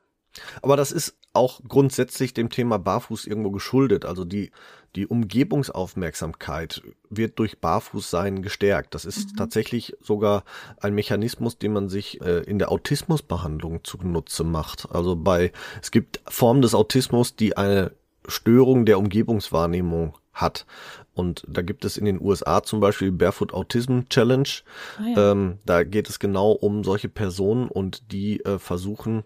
Aber 0.61 0.77
das 0.77 0.91
ist 0.91 1.17
auch 1.33 1.61
grundsätzlich 1.67 2.33
dem 2.33 2.49
Thema 2.49 2.77
Barfuß 2.77 3.25
irgendwo 3.25 3.51
geschuldet. 3.51 4.05
Also 4.05 4.25
die, 4.25 4.51
die 4.95 5.07
Umgebungsaufmerksamkeit 5.07 6.81
wird 7.09 7.39
durch 7.39 7.59
Barfußsein 7.59 8.41
gestärkt. 8.41 8.95
Das 8.95 9.05
ist 9.05 9.31
mhm. 9.31 9.37
tatsächlich 9.37 9.95
sogar 10.01 10.43
ein 10.79 10.93
Mechanismus, 10.93 11.57
den 11.57 11.73
man 11.73 11.89
sich 11.89 12.19
äh, 12.21 12.39
in 12.43 12.59
der 12.59 12.71
Autismusbehandlung 12.71 13.83
zunutze 13.83 14.43
macht. 14.43 14.89
Also 14.91 15.15
bei, 15.15 15.51
es 15.81 15.91
gibt 15.91 16.21
Formen 16.27 16.61
des 16.61 16.75
Autismus, 16.75 17.35
die 17.35 17.55
eine 17.55 17.91
Störung 18.27 18.85
der 18.85 18.99
Umgebungswahrnehmung 18.99 20.17
hat. 20.33 20.65
Und 21.13 21.43
da 21.47 21.61
gibt 21.61 21.83
es 21.85 21.97
in 21.97 22.05
den 22.05 22.21
USA 22.21 22.63
zum 22.63 22.79
Beispiel 22.79 23.11
Barefoot 23.11 23.53
Autism 23.53 24.01
Challenge. 24.09 24.49
Ah, 24.97 25.03
ja. 25.15 25.31
ähm, 25.31 25.59
da 25.65 25.83
geht 25.83 26.09
es 26.09 26.19
genau 26.19 26.51
um 26.51 26.83
solche 26.83 27.09
Personen 27.09 27.67
und 27.67 28.11
die 28.11 28.43
äh, 28.45 28.59
versuchen 28.59 29.23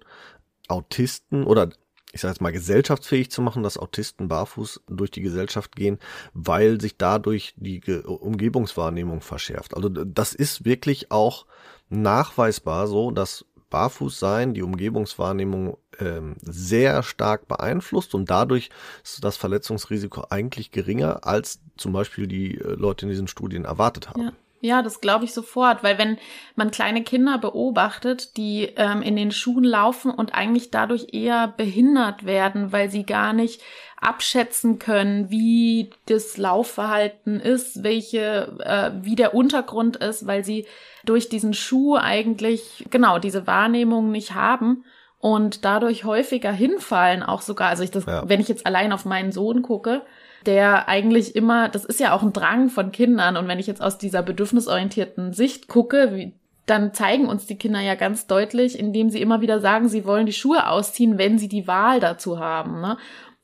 Autisten 0.68 1.44
oder 1.44 1.70
ich 2.12 2.22
sage 2.22 2.32
jetzt 2.32 2.42
mal 2.42 2.54
gesellschaftsfähig 2.54 3.30
zu 3.30 3.42
machen, 3.42 3.62
dass 3.62 3.78
Autisten 3.78 4.30
barfuß 4.30 4.84
durch 4.88 5.12
die 5.12 5.22
Gesellschaft 5.22 5.76
gehen, 5.76 6.00
weil 6.34 6.80
sich 6.80 6.98
dadurch 6.98 7.54
die 7.58 7.82
Ge 7.82 8.04
Umgebungswahrnehmung 8.06 9.20
verschärft. 9.20 9.76
Also 9.76 9.90
das 9.90 10.34
ist 10.34 10.64
wirklich 10.64 11.12
auch 11.12 11.46
nachweisbar 11.90 12.88
so, 12.88 13.12
dass 13.12 13.46
barfuß 13.70 14.20
sein 14.20 14.54
die 14.54 14.62
Umgebungswahrnehmung 14.62 15.78
ähm, 16.00 16.36
sehr 16.42 17.04
stark 17.04 17.48
beeinflusst 17.48 18.16
und 18.16 18.30
dadurch 18.30 18.70
ist 19.04 19.24
das 19.24 19.38
Verletzungsrisiko 19.38 20.26
eigentlich 20.30 20.72
geringer, 20.72 21.26
als 21.26 21.60
zum 21.78 21.94
Beispiel 21.94 22.28
die 22.28 22.58
äh, 22.58 22.76
Leute 22.76 23.06
in 23.06 23.10
diesen 23.10 23.28
Studien 23.28 23.66
erwartet 23.66 24.10
haben. 24.10 24.22
Ja. 24.22 24.32
Ja, 24.66 24.82
das 24.82 25.00
glaube 25.00 25.26
ich 25.26 25.34
sofort, 25.34 25.84
weil 25.84 25.98
wenn 26.00 26.18
man 26.56 26.72
kleine 26.72 27.04
Kinder 27.04 27.38
beobachtet, 27.38 28.36
die 28.36 28.64
ähm, 28.76 29.04
in 29.04 29.16
den 29.16 29.32
Schuhen 29.32 29.64
laufen 29.64 30.10
und 30.10 30.34
eigentlich 30.34 30.72
dadurch 30.72 31.14
eher 31.14 31.48
behindert 31.48 32.26
werden, 32.26 32.72
weil 32.72 32.90
sie 32.90 33.04
gar 33.04 33.34
nicht 33.34 33.62
abschätzen 33.98 34.80
können, 34.80 35.30
wie 35.30 35.92
das 36.08 36.38
Laufverhalten 36.38 37.40
ist, 37.40 37.84
welche, 37.84 38.58
äh, 38.60 38.92
wie 39.06 39.16
der 39.16 39.36
Untergrund 39.36 39.98
ist, 39.98 40.26
weil 40.26 40.44
sie 40.44 40.66
durch 41.06 41.30
diesen 41.30 41.54
Schuh 41.54 41.96
eigentlich 41.96 42.86
genau 42.90 43.20
diese 43.20 43.46
Wahrnehmung 43.46 44.12
nicht 44.12 44.34
haben 44.34 44.84
und 45.20 45.64
dadurch 45.64 46.06
häufiger 46.06 46.52
hinfallen, 46.52 47.24
auch 47.24 47.42
sogar. 47.42 47.70
Also 47.70 47.84
ich 47.84 47.92
das, 47.92 48.06
ja. 48.06 48.28
wenn 48.28 48.40
ich 48.40 48.48
jetzt 48.48 48.66
allein 48.66 48.92
auf 48.92 49.06
meinen 49.06 49.32
Sohn 49.32 49.62
gucke, 49.62 50.02
der 50.48 50.88
eigentlich 50.88 51.36
immer, 51.36 51.70
das 51.70 51.86
ist 51.86 52.00
ja 52.00 52.14
auch 52.14 52.24
ein 52.24 52.34
Drang 52.34 52.70
von 52.70 52.92
Kindern. 52.92 53.38
Und 53.38 53.48
wenn 53.48 53.60
ich 53.60 53.68
jetzt 53.68 53.82
aus 53.82 53.98
dieser 53.98 54.24
bedürfnisorientierten 54.24 55.34
Sicht 55.34 55.68
gucke, 55.68 56.16
wie, 56.16 56.34
dann 56.66 56.94
zeigen 56.94 57.28
uns 57.28 57.46
die 57.46 57.58
Kinder 57.58 57.80
ja 57.80 57.96
ganz 57.96 58.28
deutlich, 58.28 58.80
indem 58.80 59.10
sie 59.10 59.22
immer 59.22 59.42
wieder 59.42 59.60
sagen, 59.60 59.88
sie 59.88 60.06
wollen 60.06 60.26
die 60.26 60.34
Schuhe 60.34 60.68
ausziehen, 60.70 61.18
wenn 61.18 61.38
sie 61.38 61.48
die 61.48 61.68
Wahl 61.68 62.00
dazu 62.00 62.40
haben. 62.40 62.82
Ne? 62.82 62.98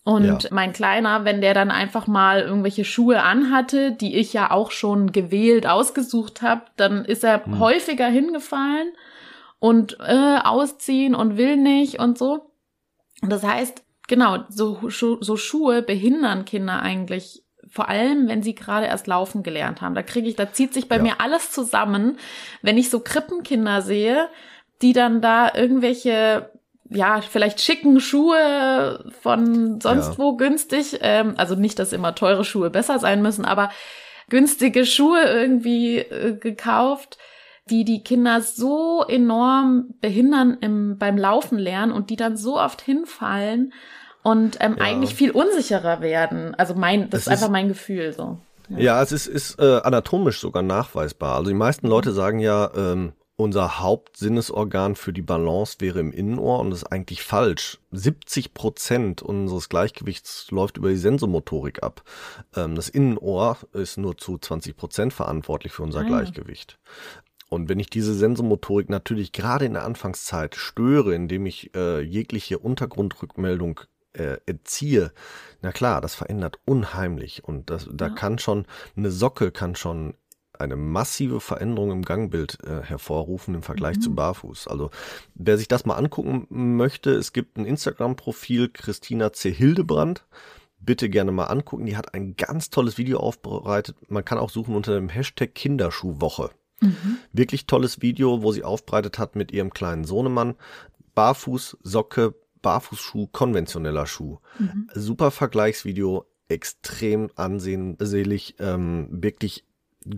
Und 0.04 0.44
ja. 0.44 0.50
mein 0.52 0.74
Kleiner, 0.74 1.26
wenn 1.26 1.42
der 1.42 1.54
dann 1.54 1.70
einfach 1.70 2.08
mal 2.08 2.42
irgendwelche 2.42 2.86
Schuhe 2.86 3.22
anhatte, 3.22 3.92
die 3.92 4.16
ich 4.16 4.34
ja 4.34 4.50
auch 4.50 4.72
schon 4.72 5.12
gewählt, 5.12 5.68
ausgesucht 5.68 6.42
habe, 6.42 6.64
dann 6.76 7.06
ist 7.06 7.24
er 7.24 7.46
hm. 7.46 7.60
häufiger 7.60 8.08
hingefallen 8.08 8.94
und 9.60 9.98
äh, 10.00 10.38
ausziehen 10.44 11.14
und 11.14 11.38
will 11.38 11.58
nicht 11.58 12.00
und 12.00 12.18
so. 12.18 12.52
Das 13.22 13.44
heißt, 13.44 13.84
genau, 14.12 14.40
so, 14.50 14.78
so 14.90 15.38
Schuhe 15.38 15.82
behindern 15.82 16.44
Kinder 16.44 16.82
eigentlich 16.82 17.44
vor 17.70 17.88
allem, 17.88 18.28
wenn 18.28 18.44
sie 18.44 18.54
gerade 18.54 18.86
erst 18.88 19.08
laufen 19.08 19.42
gelernt 19.42 19.80
haben. 19.82 19.96
Da 19.96 20.04
kriege 20.04 20.28
ich, 20.28 20.36
da 20.36 20.52
zieht 20.52 20.74
sich 20.74 20.90
bei 20.90 20.98
Ja. 20.98 21.02
mir 21.02 21.22
alles 21.22 21.52
zusammen, 21.52 22.18
wenn 22.62 22.78
ich 22.78 22.90
so 22.90 23.00
Krippenkinder 23.00 23.82
sehe, 23.82 24.28
die 24.82 24.92
dann 24.92 25.22
da 25.22 25.54
irgendwelche 25.56 26.52
ja, 26.90 27.22
vielleicht 27.22 27.62
schicken 27.62 28.02
Schuhe 28.02 29.10
von 29.22 29.80
sonst 29.80 30.10
Ja. 30.10 30.18
wo 30.18 30.36
günstig, 30.36 30.98
ähm, 31.00 31.36
also 31.38 31.56
nicht, 31.56 31.80
dass 31.80 31.94
immer 31.94 32.14
teure 32.14 32.44
Schuhe 32.44 32.70
besser 32.70 33.00
sein 33.00 33.22
müssen, 33.22 33.46
aber 33.46 33.72
günstige 34.28 34.86
Schuhe 34.86 35.22
irgendwie 35.24 36.00
äh, 36.00 36.36
gekauft, 36.36 37.18
die 37.70 37.86
die 37.86 38.04
Kinder 38.04 38.42
so 38.42 39.06
enorm 39.08 39.94
behindern 40.02 40.58
im, 40.60 40.98
beim 40.98 41.18
Laufen 41.18 41.58
lernen 41.58 41.94
und 41.94 42.10
die 42.10 42.18
dann 42.18 42.36
so 42.36 42.60
oft 42.60 42.82
hinfallen 42.82 43.72
und 44.24 44.58
ähm, 44.60 44.76
Ja. 44.78 44.84
eigentlich 44.86 45.16
viel 45.16 45.32
unsicherer 45.32 46.02
werden. 46.02 46.54
Also 46.56 46.76
mein, 46.76 47.10
das 47.10 47.22
Es 47.22 47.28
ist 47.28 47.34
einfach 47.34 47.50
mein 47.50 47.68
Gefühl 47.68 48.14
so. 48.14 48.38
Ja, 48.70 49.02
es 49.02 49.12
ist, 49.12 49.28
ist 49.28 49.60
äh, 49.60 49.82
anatomisch 49.84 50.40
sogar 50.40 50.64
nachweisbar. 50.64 51.36
Also 51.36 51.50
die 51.50 51.56
meisten 51.58 51.88
Leute 51.88 52.14
sagen 52.14 52.40
ja, 52.40 52.72
ähm, 52.76 53.12
unser 53.36 53.80
Hauptsinnesorgan 53.80 54.96
für 54.96 55.12
die 55.14 55.24
Balance 55.24 55.78
wäre 55.80 56.00
im 56.00 56.12
Innenohr 56.12 56.60
und 56.60 56.70
das 56.70 56.84
ist 56.84 56.92
eigentlich 56.92 57.24
falsch. 57.24 57.80
70 57.92 58.54
Prozent 58.54 59.22
unseres 59.24 59.68
Gleichgewichts 59.68 60.48
läuft 60.52 60.78
über 60.78 60.90
die 60.90 60.96
Sensomotorik 60.98 61.82
ab. 61.84 62.04
Ähm, 62.56 62.76
das 62.76 62.88
Innenohr 62.88 63.58
ist 63.74 63.98
nur 63.98 64.18
zu 64.18 64.38
20 64.38 64.78
Prozent 64.78 65.12
verantwortlich 65.14 65.74
für 65.74 65.84
unser 65.84 66.02
Ah. 66.02 66.04
Gleichgewicht. 66.04 66.78
Und 67.50 67.68
wenn 67.68 67.80
ich 67.80 67.90
diese 67.90 68.14
Sensomotorik 68.14 68.90
natürlich 68.90 69.34
gerade 69.34 69.66
in 69.66 69.74
der 69.74 69.84
Anfangszeit 69.84 70.56
störe, 70.56 71.14
indem 71.16 71.46
ich 71.46 71.76
äh, 71.76 72.00
jegliche 72.00 72.60
Untergrundrückmeldung 72.60 73.82
äh, 74.14 74.38
entziehe, 74.46 75.12
na 75.62 75.72
klar, 75.72 76.02
das 76.02 76.16
verändert 76.16 76.60
unheimlich. 76.66 77.44
Und 77.44 77.70
das, 77.70 77.88
da 77.92 78.08
Ja. 78.08 78.14
kann 78.14 78.40
schon, 78.40 78.66
eine 78.96 79.12
Socke 79.12 79.52
kann 79.52 79.76
schon 79.76 80.16
eine 80.60 80.76
massive 80.76 81.40
Veränderung 81.40 81.92
im 81.92 82.02
Gangbild 82.04 82.60
äh, 82.64 82.82
hervorrufen 82.84 83.56
im 83.56 83.64
Vergleich 83.64 83.98
Mhm. 83.98 84.02
zu 84.02 84.16
Barfuß. 84.16 84.68
Also 84.68 84.92
wer 85.34 85.58
sich 85.58 85.68
das 85.68 85.86
mal 85.86 85.96
angucken 85.96 86.46
möchte, 86.50 87.12
es 87.12 87.34
gibt 87.34 87.58
ein 87.58 87.66
Instagram-Profil 87.66 88.70
Christina 88.70 89.34
C. 89.34 89.52
Hildebrand. 89.52 90.24
Bitte 90.80 91.10
gerne 91.10 91.32
mal 91.32 91.46
angucken. 91.46 91.86
Die 91.86 91.98
hat 91.98 92.14
ein 92.14 92.36
ganz 92.36 92.70
tolles 92.70 92.98
Video 92.98 93.20
aufbereitet. 93.20 93.96
Man 94.10 94.26
kann 94.26 94.38
auch 94.38 94.50
suchen 94.50 94.76
unter 94.76 94.94
dem 94.96 95.10
Hashtag 95.10 95.56
Kinderschuhwoche. 95.56 96.52
Mhm. 96.80 97.18
Wirklich 97.34 97.66
tolles 97.68 98.02
Video, 98.02 98.42
wo 98.44 98.52
sie 98.52 98.64
aufbereitet 98.64 99.18
hat 99.20 99.36
mit 99.36 99.52
ihrem 99.52 99.72
kleinen 99.72 100.04
Sohnemann. 100.04 100.56
Barfuß, 101.16 101.78
Socke, 101.84 102.34
Barfußschuh, 102.62 103.28
konventioneller 103.28 104.06
Schuh. 104.06 104.38
Mhm. 104.60 104.90
Super 104.94 105.32
Vergleichsvideo, 105.32 106.26
extrem 106.48 107.30
ansehenselig, 107.36 108.56
ähm, 108.60 109.08
wirklich 109.12 109.66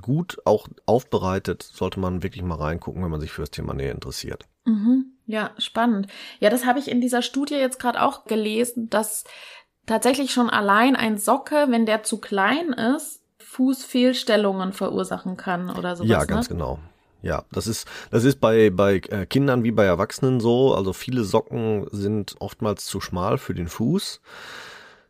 gut 0.02 0.38
auch 0.46 0.68
aufbereitet. 0.86 1.64
Sollte 1.64 2.00
man 2.00 2.24
wirklich 2.24 2.44
mal 2.44 2.56
reingucken, 2.56 3.04
wenn 3.04 3.12
man 3.12 3.22
sich 3.22 3.32
für 3.32 3.42
das 3.42 3.52
Thema 3.52 3.74
näher 3.74 3.92
interessiert. 3.92 4.46
Mhm. 4.66 5.14
Ja, 5.26 5.52
spannend. 5.58 6.08
Ja, 6.40 6.50
das 6.50 6.66
habe 6.66 6.80
ich 6.80 6.90
in 6.90 7.02
dieser 7.02 7.22
Studie 7.22 7.56
jetzt 7.56 7.80
gerade 7.80 8.02
auch 8.02 8.26
gelesen, 8.26 8.90
dass 8.90 9.24
tatsächlich 9.86 10.32
schon 10.32 10.50
allein 10.50 10.96
ein 10.96 11.18
Socke, 11.18 11.68
wenn 11.70 11.86
der 11.86 12.04
zu 12.04 12.20
klein 12.20 12.74
ist, 12.74 13.22
Fußfehlstellungen 13.40 14.74
verursachen 14.74 15.38
kann 15.38 15.70
oder 15.70 15.96
sowas. 15.96 16.10
ja, 16.10 16.26
ganz 16.26 16.50
ne? 16.50 16.56
genau. 16.56 16.80
Ja, 17.24 17.46
das 17.52 17.68
ist, 17.68 17.88
das 18.12 18.26
ist 18.26 18.40
bei, 18.42 18.70
bei 18.70 18.98
äh, 19.10 19.26
Kindern 19.26 19.64
wie 19.64 19.72
bei 19.72 19.86
Erwachsenen 19.86 20.40
so. 20.42 20.76
Also 20.76 20.94
viele 20.94 21.24
Socken 21.24 21.88
sind 21.92 22.36
oftmals 22.40 22.86
zu 22.86 23.00
schmal 23.02 23.38
für 23.38 23.54
den 23.56 23.68
Fuß. 23.70 24.20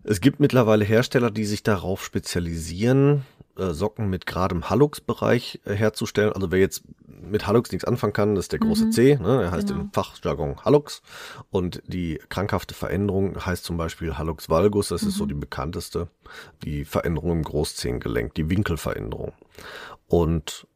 Es 0.06 0.22
gibt 0.22 0.40
mittlerweile 0.40 0.86
Hersteller, 0.86 1.32
die 1.32 1.46
sich 1.46 1.64
darauf 1.64 2.04
spezialisieren, 2.06 3.26
äh, 3.58 3.72
Socken 3.72 4.10
mit 4.10 4.26
geradem 4.28 4.70
Hallux-Bereich 4.70 5.62
äh, 5.66 5.74
herzustellen. 5.74 6.32
Also 6.34 6.52
wer 6.52 6.60
jetzt 6.60 6.84
mit 7.08 7.48
Hallux 7.48 7.72
nichts 7.72 7.86
anfangen 7.86 8.14
kann, 8.14 8.36
das 8.36 8.46
ist 8.46 8.52
der 8.52 8.60
große 8.60 8.86
Mhm. 8.86 8.92
C, 8.92 9.16
ne? 9.16 9.44
er 9.44 9.52
heißt 9.52 9.70
Genau. 9.70 9.82
im 9.82 9.92
Fachjargon 9.94 10.58
Hallux. 10.64 11.02
Und 11.50 11.82
die 11.88 12.20
krankhafte 12.30 12.74
Veränderung 12.76 13.44
heißt 13.44 13.64
zum 13.64 13.78
Beispiel 13.78 14.18
Hallux 14.18 14.50
valgus, 14.50 14.90
das 14.90 15.04
ist 15.04 15.16
so 15.16 15.24
Mhm. 15.24 15.30
die 15.30 15.34
bekannteste. 15.36 16.10
Die 16.64 16.86
Veränderung 16.86 17.32
im 17.32 17.44
Großzehengelenk, 17.44 18.36
die 18.36 18.50
Winkelveränderung. 18.50 19.32
Und 20.08 20.68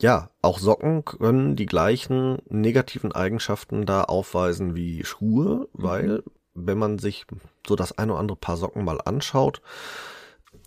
ja, 0.00 0.30
auch 0.42 0.58
Socken 0.58 1.04
können 1.04 1.56
die 1.56 1.66
gleichen 1.66 2.38
negativen 2.48 3.12
Eigenschaften 3.12 3.86
da 3.86 4.02
aufweisen 4.04 4.74
wie 4.74 5.04
Schuhe, 5.04 5.68
weil 5.72 6.22
wenn 6.54 6.78
man 6.78 6.98
sich 6.98 7.26
so 7.66 7.76
das 7.76 7.96
ein 7.98 8.10
oder 8.10 8.20
andere 8.20 8.36
Paar 8.36 8.56
Socken 8.56 8.84
mal 8.84 9.00
anschaut, 9.00 9.62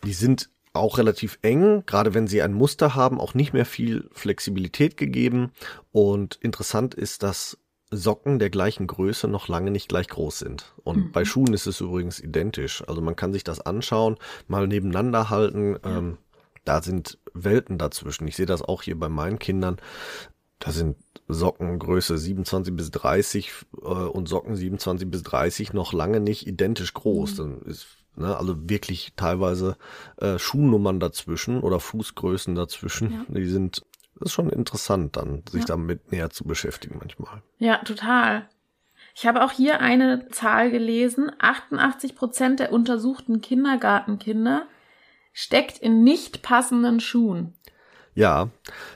die 0.04 0.14
sind 0.14 0.50
auch 0.74 0.98
relativ 0.98 1.40
eng, 1.42 1.84
gerade 1.86 2.14
wenn 2.14 2.28
sie 2.28 2.42
ein 2.42 2.54
Muster 2.54 2.96
haben, 2.96 3.20
auch 3.20 3.34
nicht 3.34 3.54
mehr 3.54 3.66
viel 3.66 4.08
Flexibilität 4.14 4.98
gegeben. 4.98 5.52
Und 5.92 6.36
interessant 6.42 6.94
ist, 6.94 7.24
dass 7.24 7.58
Socken 7.92 8.38
der 8.38 8.52
gleichen 8.52 8.86
Größe 8.86 9.28
noch 9.28 9.48
lange 9.48 9.72
nicht 9.72 9.90
gleich 9.90 10.08
groß 10.08 10.40
sind. 10.40 10.76
Und 10.84 10.98
Mhm. 10.98 11.12
bei 11.12 11.26
Schuhen 11.26 11.54
ist 11.54 11.66
es 11.66 11.82
übrigens 11.82 12.20
identisch. 12.20 12.84
Also 12.88 13.02
man 13.02 13.16
kann 13.16 13.34
sich 13.34 13.44
das 13.44 13.62
anschauen, 13.62 14.18
mal 14.48 14.68
nebeneinander 14.68 15.32
halten. 15.32 15.78
Ähm, 15.84 16.18
da 16.70 16.84
sind 16.84 17.18
Welten 17.34 17.80
dazwischen. 17.80 18.28
Ich 18.28 18.36
sehe 18.36 18.46
das 18.46 18.62
auch 18.62 18.84
hier 18.84 19.00
bei 19.00 19.10
meinen 19.10 19.40
Kindern. 19.40 19.78
Da 20.60 20.70
sind 20.70 20.98
Socken 21.28 21.80
Größe 21.80 22.16
27 22.16 22.76
bis 22.76 22.92
30 22.92 23.52
äh, 23.82 23.86
und 23.88 24.30
Socken 24.30 24.56
27 24.56 25.10
bis 25.10 25.24
30 25.24 25.74
noch 25.74 25.94
lange 25.94 26.20
nicht 26.20 26.46
identisch 26.46 26.94
groß. 26.94 27.38
Dann 27.38 27.62
ist 27.64 27.88
ne, 28.16 28.38
also 28.38 28.70
wirklich 28.70 29.14
teilweise 29.16 29.78
äh, 30.18 30.38
Schuhnummern 30.38 31.00
dazwischen 31.00 31.62
oder 31.62 31.80
Fußgrößen 31.80 32.54
dazwischen. 32.54 33.26
Die 33.30 33.46
sind 33.50 33.84
das 34.20 34.28
ist 34.28 34.34
schon 34.34 34.50
interessant, 34.52 35.18
dann 35.18 35.42
sich 35.50 35.62
Ja. 35.62 35.68
damit 35.68 36.12
näher 36.12 36.30
zu 36.30 36.44
beschäftigen 36.44 36.98
manchmal. 37.00 37.42
Ja, 37.58 37.78
total. 37.78 38.48
Ich 39.16 39.26
habe 39.26 39.44
auch 39.44 39.52
hier 39.52 39.80
eine 39.80 40.28
Zahl 40.28 40.70
gelesen. 40.70 41.32
88 41.40 42.16
Prozent 42.16 42.60
der 42.60 42.74
untersuchten 42.74 43.42
Kindergartenkinder 43.42 44.68
steckt 45.34 45.78
in 45.78 46.04
nicht 46.04 46.42
passenden 46.42 47.00
Schuhen. 47.00 47.54
Ja, 48.16 48.50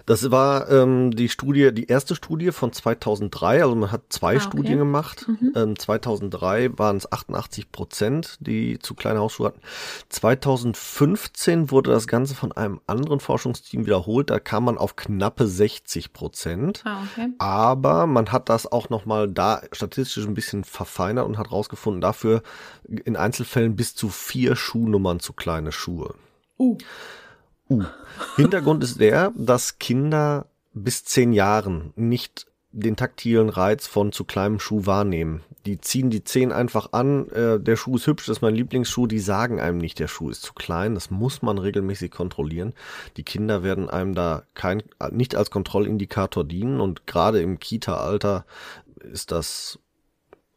das 0.06 0.32
war 0.32 0.70
ähm, 0.70 1.12
die 1.12 1.30
Studie, 1.30 1.72
die 1.74 1.86
erste 1.88 2.13
Studie 2.13 2.52
von 2.52 2.74
2003. 2.74 3.63
Also 3.63 3.75
man 3.75 3.90
hat 3.92 4.02
zwei 4.10 4.34
Ah, 4.34 4.38
okay. 4.38 4.46
Studien 4.48 4.80
gemacht. 4.80 5.28
Mhm. 5.30 5.54
Ähm, 5.56 5.80
2003 5.80 6.78
waren 6.78 6.98
es 6.98 7.10
88 7.10 7.72
Prozent, 7.72 8.38
die 8.42 8.80
zu 8.80 8.96
kleine 8.96 9.20
Hausschuhe 9.20 9.48
hatten. 9.48 9.62
2015 10.10 11.72
wurde 11.72 11.92
das 11.92 12.08
Ganze 12.08 12.36
von 12.36 12.52
einem 12.52 12.82
anderen 12.86 13.22
Forschungsteam 13.22 13.86
wiederholt. 13.86 14.30
Da 14.30 14.40
kam 14.40 14.66
man 14.66 14.78
auf 14.78 14.98
knappe 14.98 15.48
60 15.48 16.12
Prozent. 16.12 16.82
Ah, 16.84 17.04
okay. 17.04 17.30
Aber 17.38 18.08
man 18.08 18.32
hat 18.32 18.50
das 18.50 18.70
auch 18.70 18.90
nochmal 18.90 19.30
da 19.30 19.62
statistisch 19.72 20.25
ein 20.25 20.34
bisschen 20.34 20.66
verfeinert 20.66 21.25
und 21.25 21.38
hat 21.38 21.52
rausgefunden, 21.52 22.02
dafür 22.02 22.42
in 22.84 23.16
Einzelfällen 23.16 23.78
bis 23.78 23.96
zu 23.96 24.10
vier 24.10 24.58
Schuhnummern 24.58 25.20
zu 25.22 25.32
kleine 25.32 25.72
Schuhe. 25.72 26.16
Uh. 26.57 26.77
Uh. 27.69 27.83
Hintergrund 28.36 28.83
ist 28.83 29.00
der, 29.00 29.31
dass 29.36 29.79
Kinder 29.79 30.48
bis 30.74 31.05
zehn 31.05 31.33
Jahren 31.33 31.93
nicht 31.95 32.48
den 32.74 32.95
taktilen 32.95 33.50
Reiz 33.50 33.86
von 33.86 34.12
zu 34.12 34.25
kleinem 34.25 34.60
Schuh 34.60 34.86
wahrnehmen. 34.86 35.43
Die 35.67 35.79
ziehen 35.79 36.10
die 36.10 36.24
Zehen 36.24 36.51
einfach 36.51 36.91
an, 36.91 37.29
äh, 37.29 37.60
der 37.60 37.75
Schuh 37.77 37.95
ist 37.95 38.07
hübsch, 38.07 38.25
das 38.25 38.38
ist 38.38 38.41
mein 38.41 38.55
Lieblingsschuh, 38.55 39.05
die 39.05 39.19
sagen 39.19 39.62
einem 39.62 39.77
nicht, 39.77 40.00
der 40.00 40.07
Schuh 40.07 40.29
ist 40.29 40.41
zu 40.41 40.53
klein, 40.53 40.95
das 40.95 41.12
muss 41.12 41.43
man 41.43 41.60
regelmäßig 41.60 42.12
kontrollieren. 42.12 42.74
Die 43.15 43.24
Kinder 43.24 43.62
werden 43.62 43.89
einem 43.89 44.15
da 44.15 44.43
kein, 44.55 44.81
nicht 45.12 45.36
als 45.36 45.51
Kontrollindikator 45.51 46.43
dienen 46.43 46.81
und 46.81 47.05
gerade 47.05 47.41
im 47.41 47.60
Kita-Alter 47.60 48.45
ist 49.00 49.31
das, 49.31 49.77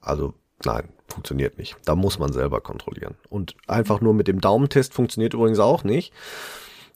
also 0.00 0.32
nein, 0.64 0.88
funktioniert 1.08 1.58
nicht. 1.58 1.76
Da 1.84 1.94
muss 1.94 2.18
man 2.18 2.32
selber 2.32 2.60
kontrollieren. 2.60 3.14
Und 3.28 3.54
einfach 3.66 4.00
nur 4.00 4.14
mit 4.14 4.28
dem 4.28 4.40
Daumentest 4.40 4.94
funktioniert 4.94 5.34
übrigens 5.34 5.58
auch 5.58 5.84
nicht 5.84 6.12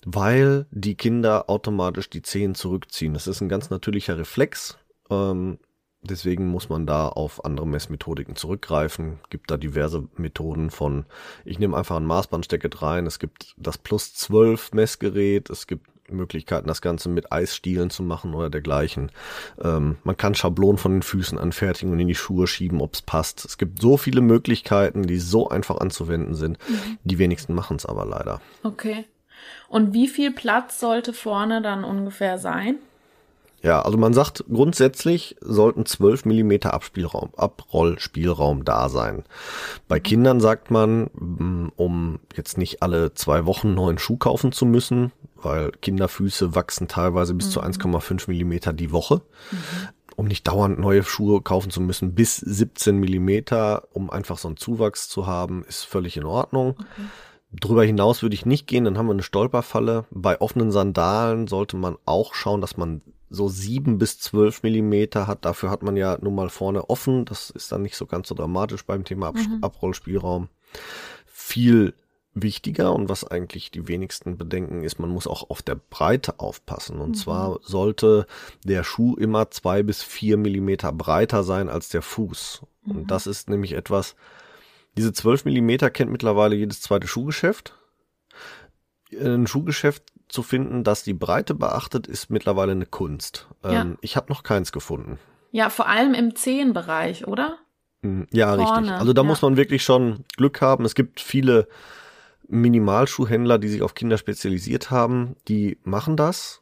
weil 0.04 0.66
die 0.70 0.94
Kinder 0.94 1.50
automatisch 1.50 2.08
die 2.10 2.22
Zehen 2.22 2.54
zurückziehen. 2.54 3.14
Das 3.14 3.26
ist 3.26 3.40
ein 3.40 3.48
ganz 3.48 3.70
natürlicher 3.70 4.18
Reflex. 4.18 4.78
Ähm, 5.10 5.58
deswegen 6.02 6.48
muss 6.48 6.68
man 6.68 6.86
da 6.86 7.08
auf 7.08 7.44
andere 7.44 7.66
Messmethodiken 7.66 8.36
zurückgreifen. 8.36 9.20
Gibt 9.28 9.50
da 9.50 9.56
diverse 9.56 10.08
Methoden 10.16 10.70
von, 10.70 11.04
ich 11.44 11.58
nehme 11.58 11.76
einfach 11.76 11.96
ein 11.96 12.06
Maßbandstecket 12.06 12.80
rein. 12.82 13.06
Es 13.06 13.18
gibt 13.18 13.54
das 13.58 13.78
Plus 13.78 14.14
12 14.14 14.72
Messgerät. 14.72 15.50
Es 15.50 15.66
gibt 15.66 15.99
Möglichkeiten, 16.12 16.68
das 16.68 16.82
Ganze 16.82 17.08
mit 17.08 17.32
Eisstielen 17.32 17.90
zu 17.90 18.02
machen 18.02 18.34
oder 18.34 18.50
dergleichen. 18.50 19.10
Ähm, 19.62 19.96
man 20.04 20.16
kann 20.16 20.34
Schablonen 20.34 20.78
von 20.78 20.92
den 20.92 21.02
Füßen 21.02 21.38
anfertigen 21.38 21.92
und 21.92 22.00
in 22.00 22.08
die 22.08 22.14
Schuhe 22.14 22.46
schieben, 22.46 22.80
ob 22.80 22.94
es 22.94 23.02
passt. 23.02 23.44
Es 23.44 23.58
gibt 23.58 23.80
so 23.80 23.96
viele 23.96 24.20
Möglichkeiten, 24.20 25.06
die 25.06 25.18
so 25.18 25.48
einfach 25.48 25.78
anzuwenden 25.78 26.34
sind. 26.34 26.58
Die 27.04 27.18
wenigsten 27.18 27.54
machen 27.54 27.76
es 27.76 27.86
aber 27.86 28.04
leider. 28.04 28.40
Okay. 28.62 29.04
Und 29.68 29.92
wie 29.94 30.08
viel 30.08 30.32
Platz 30.32 30.80
sollte 30.80 31.12
vorne 31.12 31.62
dann 31.62 31.84
ungefähr 31.84 32.38
sein? 32.38 32.76
Ja, 33.62 33.82
also 33.82 33.98
man 33.98 34.14
sagt, 34.14 34.44
grundsätzlich 34.50 35.36
sollten 35.40 35.84
12 35.84 36.24
Millimeter 36.24 36.72
Abspielraum, 36.72 37.30
Abrollspielraum 37.36 38.64
da 38.64 38.88
sein. 38.88 39.24
Bei 39.86 40.00
Kindern 40.00 40.40
sagt 40.40 40.70
man, 40.70 41.10
mm, 41.12 41.72
um 41.76 42.20
jetzt 42.34 42.56
nicht 42.56 42.82
alle 42.82 43.12
zwei 43.12 43.44
Wochen 43.44 43.68
einen 43.68 43.76
neuen 43.76 43.98
Schuh 43.98 44.16
kaufen 44.16 44.52
zu 44.52 44.64
müssen, 44.64 45.12
weil 45.42 45.72
Kinderfüße 45.72 46.54
wachsen 46.54 46.88
teilweise 46.88 47.34
bis 47.34 47.48
mhm. 47.48 47.50
zu 47.50 47.62
1,5 47.62 48.28
Millimeter 48.28 48.72
die 48.72 48.92
Woche. 48.92 49.22
Mhm. 49.50 49.56
Um 50.16 50.26
nicht 50.26 50.46
dauernd 50.46 50.78
neue 50.78 51.02
Schuhe 51.02 51.40
kaufen 51.40 51.70
zu 51.70 51.80
müssen, 51.80 52.14
bis 52.14 52.36
17 52.36 52.96
Millimeter, 52.98 53.88
um 53.92 54.10
einfach 54.10 54.36
so 54.36 54.48
einen 54.48 54.58
Zuwachs 54.58 55.08
zu 55.08 55.26
haben, 55.26 55.64
ist 55.64 55.84
völlig 55.84 56.16
in 56.18 56.24
Ordnung. 56.24 56.76
Okay. 56.78 57.02
Drüber 57.52 57.84
hinaus 57.84 58.22
würde 58.22 58.34
ich 58.34 58.46
nicht 58.46 58.66
gehen, 58.66 58.84
dann 58.84 58.98
haben 58.98 59.06
wir 59.06 59.12
eine 59.12 59.22
Stolperfalle. 59.22 60.04
Bei 60.10 60.40
offenen 60.40 60.70
Sandalen 60.70 61.46
sollte 61.46 61.76
man 61.76 61.96
auch 62.04 62.34
schauen, 62.34 62.60
dass 62.60 62.76
man 62.76 63.00
so 63.30 63.48
sieben 63.48 63.98
bis 63.98 64.18
zwölf 64.18 64.62
Millimeter 64.62 65.26
hat. 65.26 65.44
Dafür 65.44 65.70
hat 65.70 65.82
man 65.82 65.96
ja 65.96 66.18
nun 66.20 66.34
mal 66.34 66.48
vorne 66.48 66.90
offen. 66.90 67.24
Das 67.24 67.50
ist 67.50 67.72
dann 67.72 67.82
nicht 67.82 67.96
so 67.96 68.06
ganz 68.06 68.28
so 68.28 68.34
dramatisch 68.34 68.84
beim 68.84 69.04
Thema 69.04 69.28
Ab 69.28 69.36
mhm. 69.36 69.58
Abrollspielraum. 69.62 70.48
Viel 71.26 71.94
wichtiger 72.34 72.92
und 72.92 73.08
was 73.08 73.24
eigentlich 73.24 73.70
die 73.70 73.88
wenigsten 73.88 74.36
bedenken 74.36 74.84
ist, 74.84 74.98
man 74.98 75.10
muss 75.10 75.26
auch 75.26 75.50
auf 75.50 75.62
der 75.62 75.74
Breite 75.74 76.38
aufpassen. 76.38 77.00
Und 77.00 77.10
mhm. 77.10 77.14
zwar 77.14 77.58
sollte 77.62 78.26
der 78.64 78.84
Schuh 78.84 79.16
immer 79.16 79.50
zwei 79.50 79.82
bis 79.82 80.02
vier 80.02 80.36
Millimeter 80.36 80.92
breiter 80.92 81.42
sein 81.42 81.68
als 81.68 81.88
der 81.88 82.02
Fuß. 82.02 82.62
Mhm. 82.84 82.96
Und 82.96 83.10
das 83.10 83.26
ist 83.26 83.50
nämlich 83.50 83.72
etwas, 83.72 84.14
diese 84.96 85.12
zwölf 85.12 85.44
Millimeter 85.44 85.90
kennt 85.90 86.12
mittlerweile 86.12 86.56
jedes 86.56 86.80
zweite 86.80 87.08
Schuhgeschäft. 87.08 87.74
Ein 89.12 89.46
Schuhgeschäft 89.46 90.04
zu 90.28 90.44
finden, 90.44 90.84
das 90.84 91.02
die 91.02 91.14
Breite 91.14 91.54
beachtet, 91.54 92.06
ist 92.06 92.30
mittlerweile 92.30 92.72
eine 92.72 92.86
Kunst. 92.86 93.48
Ja. 93.64 93.82
Ähm, 93.82 93.98
ich 94.00 94.16
habe 94.16 94.28
noch 94.28 94.44
keins 94.44 94.70
gefunden. 94.70 95.18
Ja, 95.50 95.68
vor 95.68 95.88
allem 95.88 96.14
im 96.14 96.36
Zehenbereich, 96.36 97.26
oder? 97.26 97.58
Hm, 98.02 98.28
ja, 98.30 98.54
Vorne. 98.54 98.82
richtig. 98.82 98.92
Also 98.92 99.12
da 99.12 99.22
ja. 99.22 99.26
muss 99.26 99.42
man 99.42 99.56
wirklich 99.56 99.82
schon 99.82 100.24
Glück 100.36 100.60
haben. 100.60 100.84
Es 100.84 100.94
gibt 100.94 101.20
viele 101.20 101.66
Minimalschuhhändler, 102.50 103.58
die 103.58 103.68
sich 103.68 103.82
auf 103.82 103.94
Kinder 103.94 104.18
spezialisiert 104.18 104.90
haben, 104.90 105.36
die 105.48 105.78
machen 105.84 106.16
das. 106.16 106.60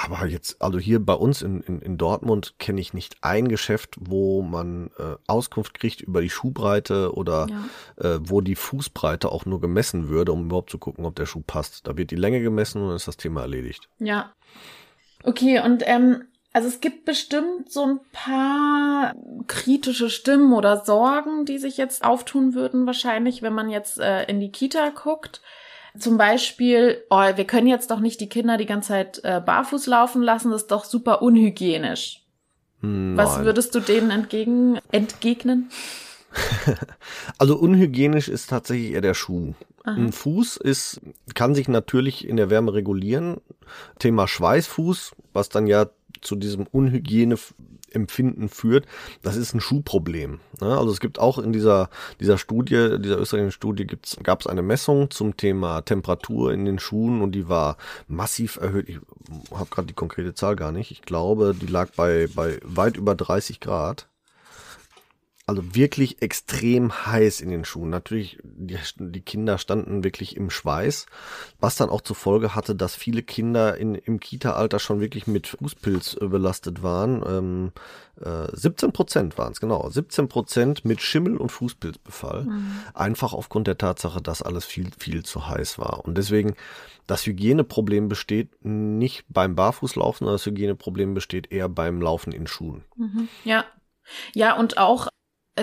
Aber 0.00 0.26
jetzt, 0.26 0.62
also 0.62 0.78
hier 0.78 1.04
bei 1.04 1.14
uns 1.14 1.42
in, 1.42 1.60
in, 1.62 1.80
in 1.80 1.98
Dortmund 1.98 2.54
kenne 2.60 2.80
ich 2.80 2.94
nicht 2.94 3.16
ein 3.22 3.48
Geschäft, 3.48 3.96
wo 3.98 4.42
man 4.42 4.92
äh, 4.96 5.16
Auskunft 5.26 5.74
kriegt 5.74 6.00
über 6.00 6.20
die 6.20 6.30
Schuhbreite 6.30 7.16
oder 7.16 7.48
ja. 7.50 8.14
äh, 8.14 8.20
wo 8.22 8.40
die 8.40 8.54
Fußbreite 8.54 9.32
auch 9.32 9.44
nur 9.44 9.60
gemessen 9.60 10.08
würde, 10.08 10.30
um 10.30 10.44
überhaupt 10.44 10.70
zu 10.70 10.78
gucken, 10.78 11.04
ob 11.04 11.16
der 11.16 11.26
Schuh 11.26 11.42
passt. 11.44 11.88
Da 11.88 11.96
wird 11.96 12.12
die 12.12 12.16
Länge 12.16 12.40
gemessen 12.40 12.80
und 12.80 12.88
dann 12.88 12.96
ist 12.96 13.08
das 13.08 13.16
Thema 13.16 13.40
erledigt. 13.40 13.88
Ja. 13.98 14.32
Okay, 15.24 15.60
und 15.64 15.82
ähm, 15.84 16.22
also 16.52 16.68
es 16.68 16.80
gibt 16.80 17.04
bestimmt 17.04 17.70
so 17.70 17.84
ein 17.84 18.00
paar 18.12 19.14
kritische 19.46 20.10
Stimmen 20.10 20.52
oder 20.52 20.84
Sorgen, 20.84 21.44
die 21.44 21.58
sich 21.58 21.76
jetzt 21.76 22.04
auftun 22.04 22.54
würden, 22.54 22.86
wahrscheinlich, 22.86 23.42
wenn 23.42 23.52
man 23.52 23.68
jetzt 23.68 23.98
äh, 23.98 24.24
in 24.24 24.40
die 24.40 24.50
Kita 24.50 24.90
guckt. 24.90 25.42
Zum 25.98 26.16
Beispiel, 26.16 27.04
oh, 27.10 27.22
wir 27.34 27.44
können 27.44 27.66
jetzt 27.66 27.90
doch 27.90 28.00
nicht 28.00 28.20
die 28.20 28.28
Kinder 28.28 28.56
die 28.56 28.66
ganze 28.66 28.88
Zeit 28.88 29.20
äh, 29.24 29.40
barfuß 29.44 29.86
laufen 29.86 30.22
lassen, 30.22 30.50
das 30.50 30.62
ist 30.62 30.70
doch 30.70 30.84
super 30.84 31.22
unhygienisch. 31.22 32.22
Nein. 32.80 33.16
Was 33.16 33.40
würdest 33.40 33.74
du 33.74 33.80
denen 33.80 34.10
entgegen, 34.10 34.78
entgegnen? 34.92 35.70
also 37.38 37.56
unhygienisch 37.56 38.28
ist 38.28 38.50
tatsächlich 38.50 38.92
eher 38.92 39.00
der 39.00 39.14
Schuh. 39.14 39.54
Aha. 39.84 39.96
Ein 39.96 40.12
Fuß 40.12 40.58
ist, 40.58 41.00
kann 41.34 41.54
sich 41.54 41.68
natürlich 41.68 42.26
in 42.26 42.36
der 42.36 42.50
Wärme 42.50 42.74
regulieren. 42.74 43.40
Thema 43.98 44.28
Schweißfuß, 44.28 45.12
was 45.32 45.48
dann 45.48 45.66
ja 45.66 45.86
zu 46.20 46.36
diesem 46.36 46.66
Unhygieneempfinden 46.66 48.48
führt, 48.48 48.86
das 49.22 49.36
ist 49.36 49.54
ein 49.54 49.60
Schuhproblem. 49.60 50.40
Ne? 50.60 50.78
Also 50.78 50.90
es 50.90 51.00
gibt 51.00 51.18
auch 51.18 51.38
in 51.38 51.52
dieser, 51.52 51.90
dieser 52.20 52.38
Studie, 52.38 52.98
dieser 52.98 53.18
österreichischen 53.18 53.52
Studie 53.52 53.86
gab 54.22 54.40
es 54.40 54.46
eine 54.46 54.62
Messung 54.62 55.10
zum 55.10 55.36
Thema 55.36 55.82
Temperatur 55.82 56.52
in 56.52 56.64
den 56.64 56.78
Schuhen 56.78 57.22
und 57.22 57.32
die 57.32 57.48
war 57.48 57.76
massiv 58.06 58.56
erhöht. 58.56 58.88
Ich 58.88 58.98
habe 59.52 59.70
gerade 59.70 59.86
die 59.86 59.94
konkrete 59.94 60.34
Zahl 60.34 60.56
gar 60.56 60.72
nicht. 60.72 60.90
Ich 60.90 61.02
glaube, 61.02 61.54
die 61.54 61.66
lag 61.66 61.90
bei, 61.96 62.28
bei 62.34 62.58
weit 62.62 62.96
über 62.96 63.14
30 63.14 63.60
Grad 63.60 64.07
also 65.48 65.74
wirklich 65.74 66.20
extrem 66.20 67.06
heiß 67.06 67.40
in 67.40 67.48
den 67.48 67.64
Schuhen. 67.64 67.88
Natürlich, 67.88 68.38
die, 68.42 68.76
die, 68.98 69.22
Kinder 69.22 69.56
standen 69.56 70.04
wirklich 70.04 70.36
im 70.36 70.50
Schweiß, 70.50 71.06
was 71.58 71.76
dann 71.76 71.88
auch 71.88 72.02
zur 72.02 72.16
Folge 72.16 72.54
hatte, 72.54 72.74
dass 72.74 72.94
viele 72.94 73.22
Kinder 73.22 73.78
in, 73.78 73.94
im 73.94 74.20
Kita-Alter 74.20 74.78
schon 74.78 75.00
wirklich 75.00 75.26
mit 75.26 75.46
Fußpilz 75.46 76.18
belastet 76.20 76.82
waren. 76.82 77.24
Ähm, 77.26 77.72
äh, 78.22 78.54
17 78.54 78.92
Prozent 78.92 79.38
waren 79.38 79.52
es, 79.52 79.60
genau. 79.60 79.88
17 79.88 80.28
Prozent 80.28 80.84
mit 80.84 81.00
Schimmel 81.00 81.38
und 81.38 81.50
Fußpilzbefall. 81.50 82.44
Mhm. 82.44 82.72
Einfach 82.92 83.32
aufgrund 83.32 83.68
der 83.68 83.78
Tatsache, 83.78 84.20
dass 84.20 84.42
alles 84.42 84.66
viel, 84.66 84.90
viel 84.98 85.24
zu 85.24 85.48
heiß 85.48 85.78
war. 85.78 86.04
Und 86.04 86.18
deswegen, 86.18 86.56
das 87.06 87.24
Hygieneproblem 87.24 88.08
besteht 88.08 88.50
nicht 88.66 89.24
beim 89.30 89.54
Barfußlaufen, 89.54 90.26
sondern 90.26 90.34
das 90.34 90.44
Hygieneproblem 90.44 91.14
besteht 91.14 91.50
eher 91.50 91.70
beim 91.70 92.02
Laufen 92.02 92.34
in 92.34 92.46
Schuhen. 92.46 92.84
Mhm. 92.96 93.28
Ja. 93.44 93.64
Ja, 94.34 94.54
und 94.54 94.78
auch 94.78 95.08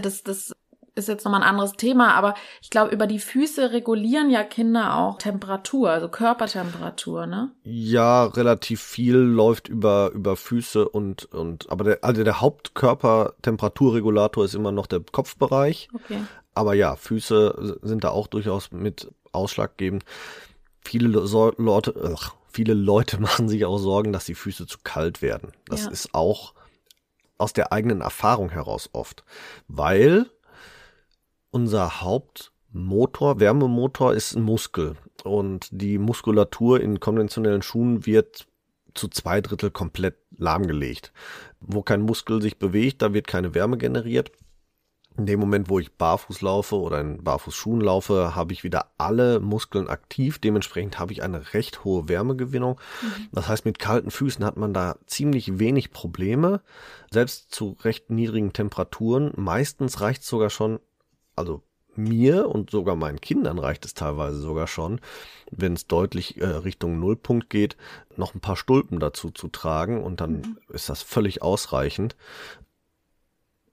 das, 0.02 0.24
das 0.24 0.54
ist 0.96 1.08
jetzt 1.10 1.26
nochmal 1.26 1.44
ein 1.44 1.50
anderes 1.50 1.74
Thema, 1.74 2.14
aber 2.14 2.36
ich 2.62 2.70
glaube, 2.70 2.94
über 2.94 3.06
die 3.06 3.20
Füße 3.20 3.74
regulieren 3.74 4.30
ja 4.30 4.44
Kinder 4.44 4.96
auch 4.96 5.18
Temperatur, 5.18 5.90
also 5.90 6.08
Körpertemperatur, 6.08 7.28
ne? 7.28 7.52
Ja, 7.64 8.24
relativ 8.26 8.82
viel 8.82 9.18
läuft 9.18 9.68
über, 9.68 10.12
über 10.14 10.38
Füße 10.38 10.88
und, 10.88 11.26
und, 11.34 11.70
aber 11.70 11.84
der, 11.84 12.04
also 12.04 12.24
der 12.24 12.40
Hauptkörpertemperaturregulator 12.42 14.46
ist 14.46 14.56
immer 14.56 14.72
noch 14.72 14.88
der 14.88 15.02
Kopfbereich. 15.02 15.90
Okay. 15.94 16.20
Aber 16.54 16.74
ja, 16.74 16.96
Füße 16.96 17.80
sind 17.82 18.06
da 18.06 18.12
auch 18.12 18.28
durchaus 18.28 18.72
mit 18.72 19.12
ausschlaggebend. 19.34 20.06
Viele 20.82 21.10
Leute, 21.10 22.14
ach, 22.16 22.36
viele 22.50 22.74
Leute 22.74 23.20
machen 23.22 23.50
sich 23.50 23.66
auch 23.66 23.78
Sorgen, 23.78 24.14
dass 24.14 24.24
die 24.26 24.36
Füße 24.36 24.66
zu 24.66 24.78
kalt 24.84 25.22
werden. 25.22 25.52
Das 25.68 25.84
ja. 25.86 25.92
ist 25.92 26.16
auch 26.16 26.54
aus 27.38 27.54
der 27.54 27.72
eigenen 27.72 28.02
Erfahrung 28.02 28.50
heraus 28.50 28.90
oft, 28.94 29.24
weil 29.68 30.30
unser 31.52 32.02
Hauptmotor, 32.02 33.40
Wärmemotor 33.40 34.14
ist 34.14 34.36
ein 34.36 34.44
Muskel 34.44 34.96
und 35.24 35.68
die 35.72 35.98
Muskulatur 35.98 36.82
in 36.82 37.00
konventionellen 37.00 37.62
Schuhen 37.62 38.06
wird 38.06 38.48
zu 38.94 39.08
zwei 39.08 39.42
Drittel 39.42 39.72
komplett 39.72 40.18
lahmgelegt. 40.38 41.12
Wo 41.60 41.82
kein 41.82 42.02
Muskel 42.02 42.42
sich 42.42 42.58
bewegt, 42.58 43.02
da 43.02 43.14
wird 43.14 43.28
keine 43.28 43.54
Wärme 43.54 43.78
generiert. 43.78 44.32
In 45.18 45.26
dem 45.26 45.40
Moment, 45.40 45.70
wo 45.70 45.80
ich 45.80 45.94
barfuß 45.94 46.42
laufe 46.42 46.76
oder 46.76 47.00
in 47.00 47.24
Barfußschuhen 47.24 47.80
laufe, 47.80 48.36
habe 48.36 48.52
ich 48.52 48.64
wieder 48.64 48.92
alle 48.98 49.40
Muskeln 49.40 49.88
aktiv. 49.88 50.40
Dementsprechend 50.40 51.00
habe 51.00 51.14
ich 51.14 51.24
eine 51.24 51.54
recht 51.54 51.86
hohe 51.86 52.10
Wärmegewinnung. 52.10 52.80
Mhm. 53.02 53.28
Das 53.32 53.48
heißt, 53.48 53.64
mit 53.64 53.80
kalten 53.80 54.12
Füßen 54.12 54.44
hat 54.44 54.58
man 54.58 54.74
da 54.74 54.98
ziemlich 55.06 55.58
wenig 55.58 55.92
Probleme. 55.92 56.62
Selbst 57.12 57.54
zu 57.54 57.78
recht 57.84 58.10
niedrigen 58.10 58.52
Temperaturen. 58.52 59.32
Meistens 59.38 60.02
reicht 60.02 60.24
es 60.24 60.28
sogar 60.28 60.50
schon, 60.50 60.80
also 61.36 61.64
mir 61.98 62.50
und 62.50 62.70
sogar 62.70 62.98
meinen 62.98 63.22
Kindern 63.22 63.58
reicht 63.58 63.86
es 63.86 63.94
teilweise 63.94 64.40
sogar 64.40 64.68
schon, 64.68 65.00
wenn 65.50 65.74
es 65.74 65.88
deutlich 65.88 66.42
äh, 66.42 66.46
Richtung 66.46 67.00
Nullpunkt 67.00 67.50
geht, 67.50 67.78
noch 68.18 68.36
ein 68.36 68.42
paar 68.42 68.58
Stulpen 68.58 69.00
dazu 69.00 69.32
zu 69.32 69.48
tragen 69.48 70.04
und 70.04 70.20
dann 70.20 70.32
mhm. 70.32 70.58
ist 70.74 70.90
das 70.90 71.02
völlig 71.02 71.42
ausreichend 71.42 72.18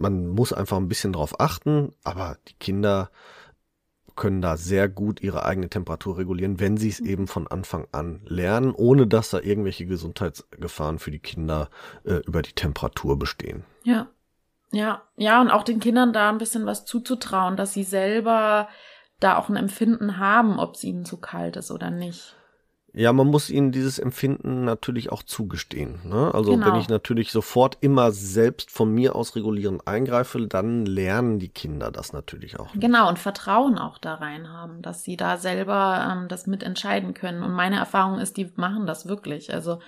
man 0.02 0.28
muss 0.28 0.52
einfach 0.52 0.76
ein 0.76 0.88
bisschen 0.88 1.14
drauf 1.14 1.40
achten, 1.40 1.94
aber 2.04 2.36
die 2.48 2.54
Kinder 2.54 3.10
können 4.14 4.42
da 4.42 4.58
sehr 4.58 4.88
gut 4.88 5.22
ihre 5.22 5.46
eigene 5.46 5.70
Temperatur 5.70 6.18
regulieren, 6.18 6.60
wenn 6.60 6.76
sie 6.76 6.90
es 6.90 7.00
mhm. 7.00 7.06
eben 7.06 7.26
von 7.26 7.46
Anfang 7.46 7.86
an 7.92 8.20
lernen, 8.26 8.74
ohne 8.74 9.06
dass 9.06 9.30
da 9.30 9.40
irgendwelche 9.40 9.86
Gesundheitsgefahren 9.86 10.98
für 10.98 11.10
die 11.10 11.18
Kinder 11.18 11.70
äh, 12.04 12.16
über 12.26 12.42
die 12.42 12.52
Temperatur 12.52 13.18
bestehen. 13.18 13.64
Ja. 13.84 14.08
Ja, 14.74 15.02
ja, 15.16 15.42
und 15.42 15.50
auch 15.50 15.64
den 15.64 15.80
Kindern 15.80 16.14
da 16.14 16.30
ein 16.30 16.38
bisschen 16.38 16.64
was 16.64 16.86
zuzutrauen, 16.86 17.58
dass 17.58 17.74
sie 17.74 17.84
selber 17.84 18.68
da 19.20 19.36
auch 19.36 19.50
ein 19.50 19.56
Empfinden 19.56 20.16
haben, 20.16 20.58
ob 20.58 20.76
es 20.76 20.84
ihnen 20.84 21.04
zu 21.04 21.18
kalt 21.18 21.56
ist 21.56 21.70
oder 21.70 21.90
nicht. 21.90 22.36
Ja, 22.94 23.12
man 23.14 23.28
muss 23.28 23.48
ihnen 23.48 23.72
dieses 23.72 23.98
Empfinden 23.98 24.64
natürlich 24.64 25.10
auch 25.10 25.22
zugestehen. 25.22 26.00
Ne? 26.04 26.30
Also 26.34 26.52
genau. 26.52 26.66
wenn 26.66 26.76
ich 26.76 26.88
natürlich 26.88 27.32
sofort 27.32 27.78
immer 27.80 28.12
selbst 28.12 28.70
von 28.70 28.92
mir 28.92 29.16
aus 29.16 29.34
regulierend 29.34 29.86
eingreife, 29.88 30.46
dann 30.46 30.84
lernen 30.84 31.38
die 31.38 31.48
Kinder 31.48 31.90
das 31.90 32.12
natürlich 32.12 32.60
auch. 32.60 32.68
Genau, 32.74 33.08
und 33.08 33.18
Vertrauen 33.18 33.78
auch 33.78 33.96
da 33.96 34.16
rein 34.16 34.50
haben, 34.50 34.82
dass 34.82 35.04
sie 35.04 35.16
da 35.16 35.38
selber 35.38 36.06
ähm, 36.12 36.28
das 36.28 36.46
mitentscheiden 36.46 37.14
können. 37.14 37.42
Und 37.42 37.52
meine 37.52 37.76
Erfahrung 37.76 38.18
ist, 38.18 38.36
die 38.36 38.52
machen 38.56 38.86
das 38.86 39.08
wirklich. 39.08 39.54
Also 39.54 39.78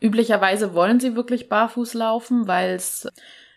üblicherweise 0.00 0.74
wollen 0.74 1.00
sie 1.00 1.16
wirklich 1.16 1.48
barfuß 1.48 1.94
laufen, 1.94 2.46
weil 2.46 2.74
es 2.74 3.08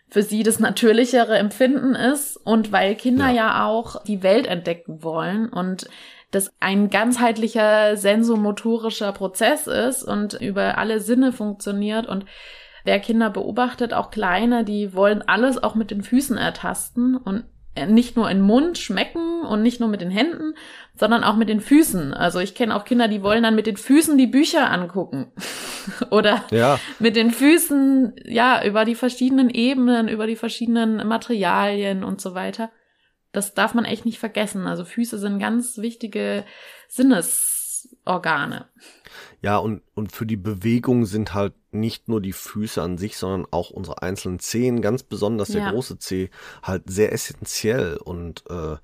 für 0.08 0.22
sie 0.22 0.42
das 0.42 0.58
natürlichere 0.58 1.36
Empfinden 1.36 1.94
ist 1.94 2.38
und 2.38 2.72
weil 2.72 2.94
Kinder 2.94 3.28
ja. 3.28 3.34
ja 3.34 3.66
auch 3.66 4.02
die 4.04 4.22
Welt 4.22 4.46
entdecken 4.46 5.02
wollen 5.02 5.50
und 5.50 5.88
das 6.30 6.52
ein 6.60 6.90
ganzheitlicher 6.90 7.96
sensomotorischer 7.96 9.12
Prozess 9.12 9.66
ist 9.66 10.02
und 10.02 10.34
über 10.34 10.78
alle 10.78 11.00
Sinne 11.00 11.32
funktioniert 11.32 12.06
und 12.06 12.26
wer 12.84 13.00
Kinder 13.00 13.30
beobachtet, 13.30 13.94
auch 13.94 14.10
kleine, 14.10 14.64
die 14.64 14.94
wollen 14.94 15.22
alles 15.26 15.62
auch 15.62 15.74
mit 15.74 15.90
den 15.90 16.02
Füßen 16.02 16.36
ertasten 16.36 17.16
und 17.16 17.44
nicht 17.86 18.16
nur 18.16 18.28
in 18.30 18.40
Mund 18.40 18.78
schmecken 18.78 19.42
und 19.42 19.62
nicht 19.62 19.80
nur 19.80 19.88
mit 19.88 20.00
den 20.00 20.10
Händen, 20.10 20.54
sondern 20.96 21.22
auch 21.22 21.36
mit 21.36 21.48
den 21.48 21.60
Füßen. 21.60 22.12
Also 22.12 22.40
ich 22.40 22.54
kenne 22.54 22.74
auch 22.74 22.84
Kinder, 22.84 23.08
die 23.08 23.22
wollen 23.22 23.42
dann 23.42 23.54
mit 23.54 23.66
den 23.66 23.76
Füßen 23.76 24.18
die 24.18 24.26
Bücher 24.26 24.70
angucken. 24.70 25.30
Oder 26.10 26.44
ja. 26.50 26.80
mit 26.98 27.16
den 27.16 27.30
Füßen, 27.30 28.14
ja, 28.24 28.64
über 28.64 28.84
die 28.84 28.94
verschiedenen 28.94 29.50
Ebenen, 29.50 30.08
über 30.08 30.26
die 30.26 30.36
verschiedenen 30.36 31.06
Materialien 31.06 32.04
und 32.04 32.20
so 32.20 32.34
weiter. 32.34 32.70
Das 33.32 33.54
darf 33.54 33.74
man 33.74 33.84
echt 33.84 34.04
nicht 34.04 34.18
vergessen. 34.18 34.66
Also 34.66 34.84
Füße 34.84 35.18
sind 35.18 35.38
ganz 35.38 35.78
wichtige 35.78 36.44
Sinnesorgane. 36.88 38.68
Ja, 39.42 39.58
und, 39.58 39.82
und 39.94 40.12
für 40.12 40.26
die 40.26 40.36
Bewegung 40.36 41.04
sind 41.04 41.34
halt 41.34 41.54
nicht 41.70 42.08
nur 42.08 42.20
die 42.20 42.32
Füße 42.32 42.82
an 42.82 42.98
sich, 42.98 43.16
sondern 43.16 43.46
auch 43.50 43.70
unsere 43.70 44.02
einzelnen 44.02 44.38
Zehen, 44.38 44.80
ganz 44.80 45.02
besonders 45.02 45.48
der 45.48 45.62
ja. 45.62 45.70
große 45.70 45.98
Zeh, 45.98 46.30
halt 46.62 46.84
sehr 46.86 47.12
essentiell 47.12 47.98
und 47.98 48.44
äh, 48.50 48.76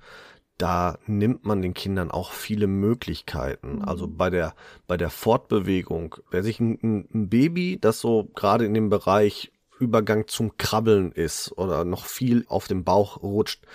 da 0.57 0.97
nimmt 1.05 1.45
man 1.45 1.61
den 1.61 1.73
Kindern 1.73 2.11
auch 2.11 2.31
viele 2.31 2.67
Möglichkeiten. 2.67 3.77
Mhm. 3.77 3.81
Also 3.81 4.07
bei 4.07 4.29
der, 4.29 4.55
bei 4.87 4.95
der 4.97 5.09
Fortbewegung, 5.09 6.15
wer 6.31 6.43
sich 6.43 6.59
ein, 6.59 7.07
ein 7.13 7.29
Baby, 7.29 7.77
das 7.79 7.99
so 7.99 8.29
gerade 8.35 8.65
in 8.65 8.73
dem 8.73 8.89
Bereich 8.89 9.51
Übergang 9.77 10.27
zum 10.27 10.57
Krabbeln 10.57 11.11
ist 11.11 11.51
oder 11.57 11.83
noch 11.83 12.05
viel 12.05 12.45
auf 12.47 12.67
dem 12.67 12.85
Bauch 12.85 13.21
rutscht, 13.21 13.65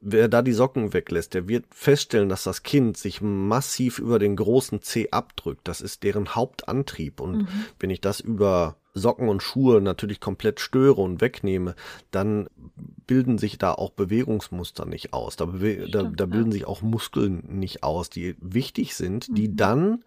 wer 0.00 0.28
da 0.28 0.42
die 0.42 0.52
Socken 0.52 0.92
weglässt, 0.92 1.34
der 1.34 1.48
wird 1.48 1.64
feststellen, 1.70 2.28
dass 2.28 2.44
das 2.44 2.62
Kind 2.62 2.96
sich 2.96 3.20
massiv 3.20 3.98
über 3.98 4.18
den 4.18 4.36
großen 4.36 4.82
C 4.82 5.08
abdrückt. 5.10 5.66
Das 5.66 5.80
ist 5.80 6.02
deren 6.02 6.34
Hauptantrieb. 6.34 7.20
Und 7.20 7.38
mhm. 7.38 7.48
wenn 7.80 7.90
ich 7.90 8.00
das 8.00 8.20
über 8.20 8.76
Socken 8.94 9.28
und 9.28 9.42
Schuhe 9.42 9.80
natürlich 9.80 10.20
komplett 10.20 10.60
störe 10.60 11.00
und 11.00 11.20
wegnehme, 11.20 11.74
dann 12.10 12.48
bilden 13.06 13.38
sich 13.38 13.58
da 13.58 13.72
auch 13.72 13.90
Bewegungsmuster 13.90 14.84
nicht 14.84 15.12
aus. 15.12 15.36
Da, 15.36 15.46
da, 15.46 16.02
da 16.02 16.26
bilden 16.26 16.50
ja. 16.50 16.52
sich 16.52 16.66
auch 16.66 16.82
Muskeln 16.82 17.42
nicht 17.48 17.82
aus, 17.82 18.10
die 18.10 18.36
wichtig 18.40 18.94
sind, 18.94 19.26
die 19.36 19.48
mhm. 19.48 19.56
dann 19.56 20.04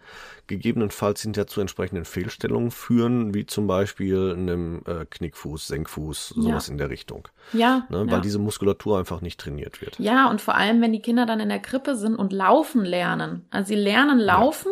gegebenenfalls 0.48 1.22
hinterher 1.22 1.48
zu 1.48 1.62
entsprechenden 1.62 2.06
Fehlstellungen 2.06 2.72
führen, 2.72 3.34
wie 3.34 3.46
zum 3.46 3.68
Beispiel 3.68 4.34
einem 4.34 4.84
äh, 4.86 5.06
Knickfuß, 5.06 5.68
Senkfuß, 5.68 6.30
sowas 6.30 6.68
ja. 6.68 6.72
in 6.72 6.78
der 6.78 6.90
Richtung. 6.90 7.28
Ja, 7.54 7.88
ne, 7.90 8.06
Weil 8.06 8.16
ja. 8.16 8.20
diese 8.20 8.40
Muskulatur 8.40 9.00
einfach 9.00 9.22
nicht 9.22 9.40
trainiert 9.40 9.82
wird. 9.82 9.98
Ja, 9.98 10.30
und 10.30 10.42
vor 10.42 10.56
allem, 10.56 10.82
wenn 10.82 10.94
die 10.94 11.02
Kinder 11.02 11.26
dann 11.26 11.40
in 11.40 11.50
der 11.50 11.60
Krippe 11.60 11.96
sind 11.96 12.16
und 12.16 12.34
laufen 12.34 12.84
lernen. 12.86 13.46
Also 13.50 13.70
sie 13.70 13.76
lernen 13.76 14.20
laufen, 14.20 14.72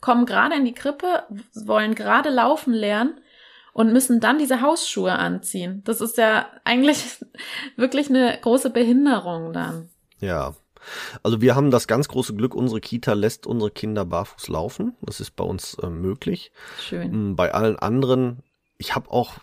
kommen 0.00 0.26
gerade 0.26 0.56
in 0.56 0.64
die 0.64 0.74
Krippe, 0.74 1.22
wollen 1.54 1.94
gerade 1.94 2.30
laufen 2.30 2.74
lernen 2.74 3.20
und 3.72 3.92
müssen 3.92 4.20
dann 4.20 4.38
diese 4.38 4.62
Hausschuhe 4.62 5.12
anziehen. 5.12 5.82
Das 5.84 6.00
ist 6.00 6.16
ja 6.16 6.46
eigentlich 6.64 7.24
wirklich 7.76 8.08
eine 8.08 8.38
große 8.40 8.70
Behinderung 8.70 9.52
dann. 9.52 9.88
Ja. 10.20 10.54
Also 11.22 11.42
wir 11.42 11.54
haben 11.54 11.70
das 11.70 11.86
ganz 11.86 12.08
große 12.08 12.34
Glück, 12.34 12.54
unsere 12.54 12.80
Kita 12.80 13.12
lässt 13.12 13.46
unsere 13.46 13.70
Kinder 13.70 14.04
barfuß 14.06 14.48
laufen. 14.48 14.96
Das 15.02 15.20
ist 15.20 15.32
bei 15.36 15.44
uns 15.44 15.74
äh, 15.74 15.90
möglich. 15.90 16.52
Schön. 16.78 17.32
Mm, 17.32 17.36
bei 17.36 17.52
allen 17.52 17.78
anderen, 17.78 18.42
ich 18.78 18.94
habe 18.94 19.10
auch 19.10 19.34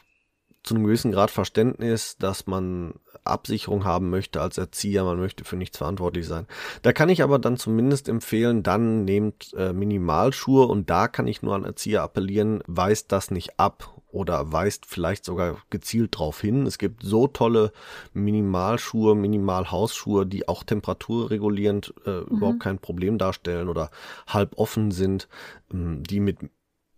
zu 0.63 0.75
einem 0.75 0.85
gewissen 0.85 1.11
Grad 1.11 1.31
Verständnis, 1.31 2.17
dass 2.17 2.47
man 2.47 2.95
Absicherung 3.23 3.85
haben 3.85 4.09
möchte 4.09 4.41
als 4.41 4.57
Erzieher, 4.57 5.03
man 5.03 5.19
möchte 5.19 5.43
für 5.43 5.55
nichts 5.55 5.77
verantwortlich 5.77 6.27
sein. 6.27 6.47
Da 6.81 6.93
kann 6.93 7.09
ich 7.09 7.23
aber 7.23 7.39
dann 7.39 7.57
zumindest 7.57 8.09
empfehlen, 8.09 8.63
dann 8.63 9.05
nehmt 9.05 9.53
äh, 9.53 9.73
Minimalschuhe 9.73 10.65
und 10.65 10.89
da 10.89 11.07
kann 11.07 11.27
ich 11.27 11.41
nur 11.41 11.55
an 11.55 11.65
Erzieher 11.65 12.03
appellieren, 12.03 12.63
weist 12.67 13.11
das 13.11 13.31
nicht 13.31 13.59
ab 13.59 13.96
oder 14.17 14.51
weist 14.51 14.87
vielleicht 14.87 15.25
sogar 15.25 15.57
gezielt 15.69 16.15
darauf 16.15 16.41
hin. 16.41 16.65
Es 16.65 16.79
gibt 16.79 17.03
so 17.03 17.27
tolle 17.27 17.71
Minimalschuhe, 18.13 19.13
Minimalhausschuhe, 19.13 20.25
die 20.25 20.47
auch 20.47 20.63
temperaturregulierend 20.63 21.93
äh, 22.05 22.21
mhm. 22.21 22.37
überhaupt 22.37 22.59
kein 22.59 22.79
Problem 22.79 23.19
darstellen 23.19 23.69
oder 23.69 23.91
halb 24.25 24.57
offen 24.57 24.89
sind, 24.89 25.27
ähm, 25.71 26.01
die 26.03 26.19
mit 26.19 26.39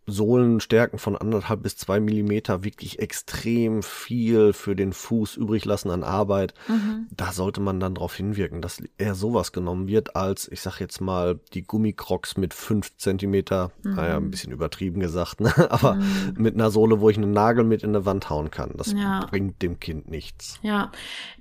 Sohlenstärken 0.10 1.00
von 1.00 1.16
anderthalb 1.16 1.64
bis 1.64 1.78
zwei 1.78 2.00
Millimeter 2.00 2.64
wirklich 2.64 3.00
extrem 3.00 3.84
viel 3.84 4.54
für 4.54 4.76
den 4.76 4.94
Fuß 4.94 5.38
übrig 5.38 5.66
lassen 5.66 5.90
an 5.90 6.04
Arbeit. 6.04 6.54
Mhm. 6.68 7.08
Da 7.12 7.32
sollte 7.32 7.62
man 7.62 7.80
dann 7.80 7.96
darauf 7.96 8.16
hinwirken, 8.16 8.62
dass 8.62 8.82
eher 8.98 9.16
sowas 9.16 9.52
genommen 9.52 9.88
wird, 9.88 10.16
als 10.16 10.48
ich 10.52 10.62
sag 10.62 10.80
jetzt 10.80 11.02
mal 11.02 11.40
die 11.54 11.64
Gummikrocs 11.64 12.38
mit 12.38 12.54
fünf 12.54 12.96
Zentimeter, 12.98 13.72
mhm. 13.84 13.96
naja, 13.96 14.18
ein 14.18 14.32
bisschen 14.32 14.52
übertrieben 14.52 15.00
gesagt, 15.00 15.42
ne? 15.42 15.54
aber 15.72 15.96
mhm. 15.96 16.36
mit 16.38 16.56
einer 16.56 16.72
Sohle, 16.72 17.00
wo 17.00 17.10
ich 17.10 17.18
einen 17.18 17.32
Nagel 17.32 17.64
mit 17.64 17.84
in 17.84 17.90
eine 17.90 18.06
Wand 18.06 18.30
hauen 18.30 18.52
kann. 18.52 18.72
Das 18.76 18.94
ja. 18.94 19.26
bringt 19.30 19.62
dem 19.62 19.80
Kind 19.80 20.10
nichts. 20.10 20.60
Ja, 20.62 20.92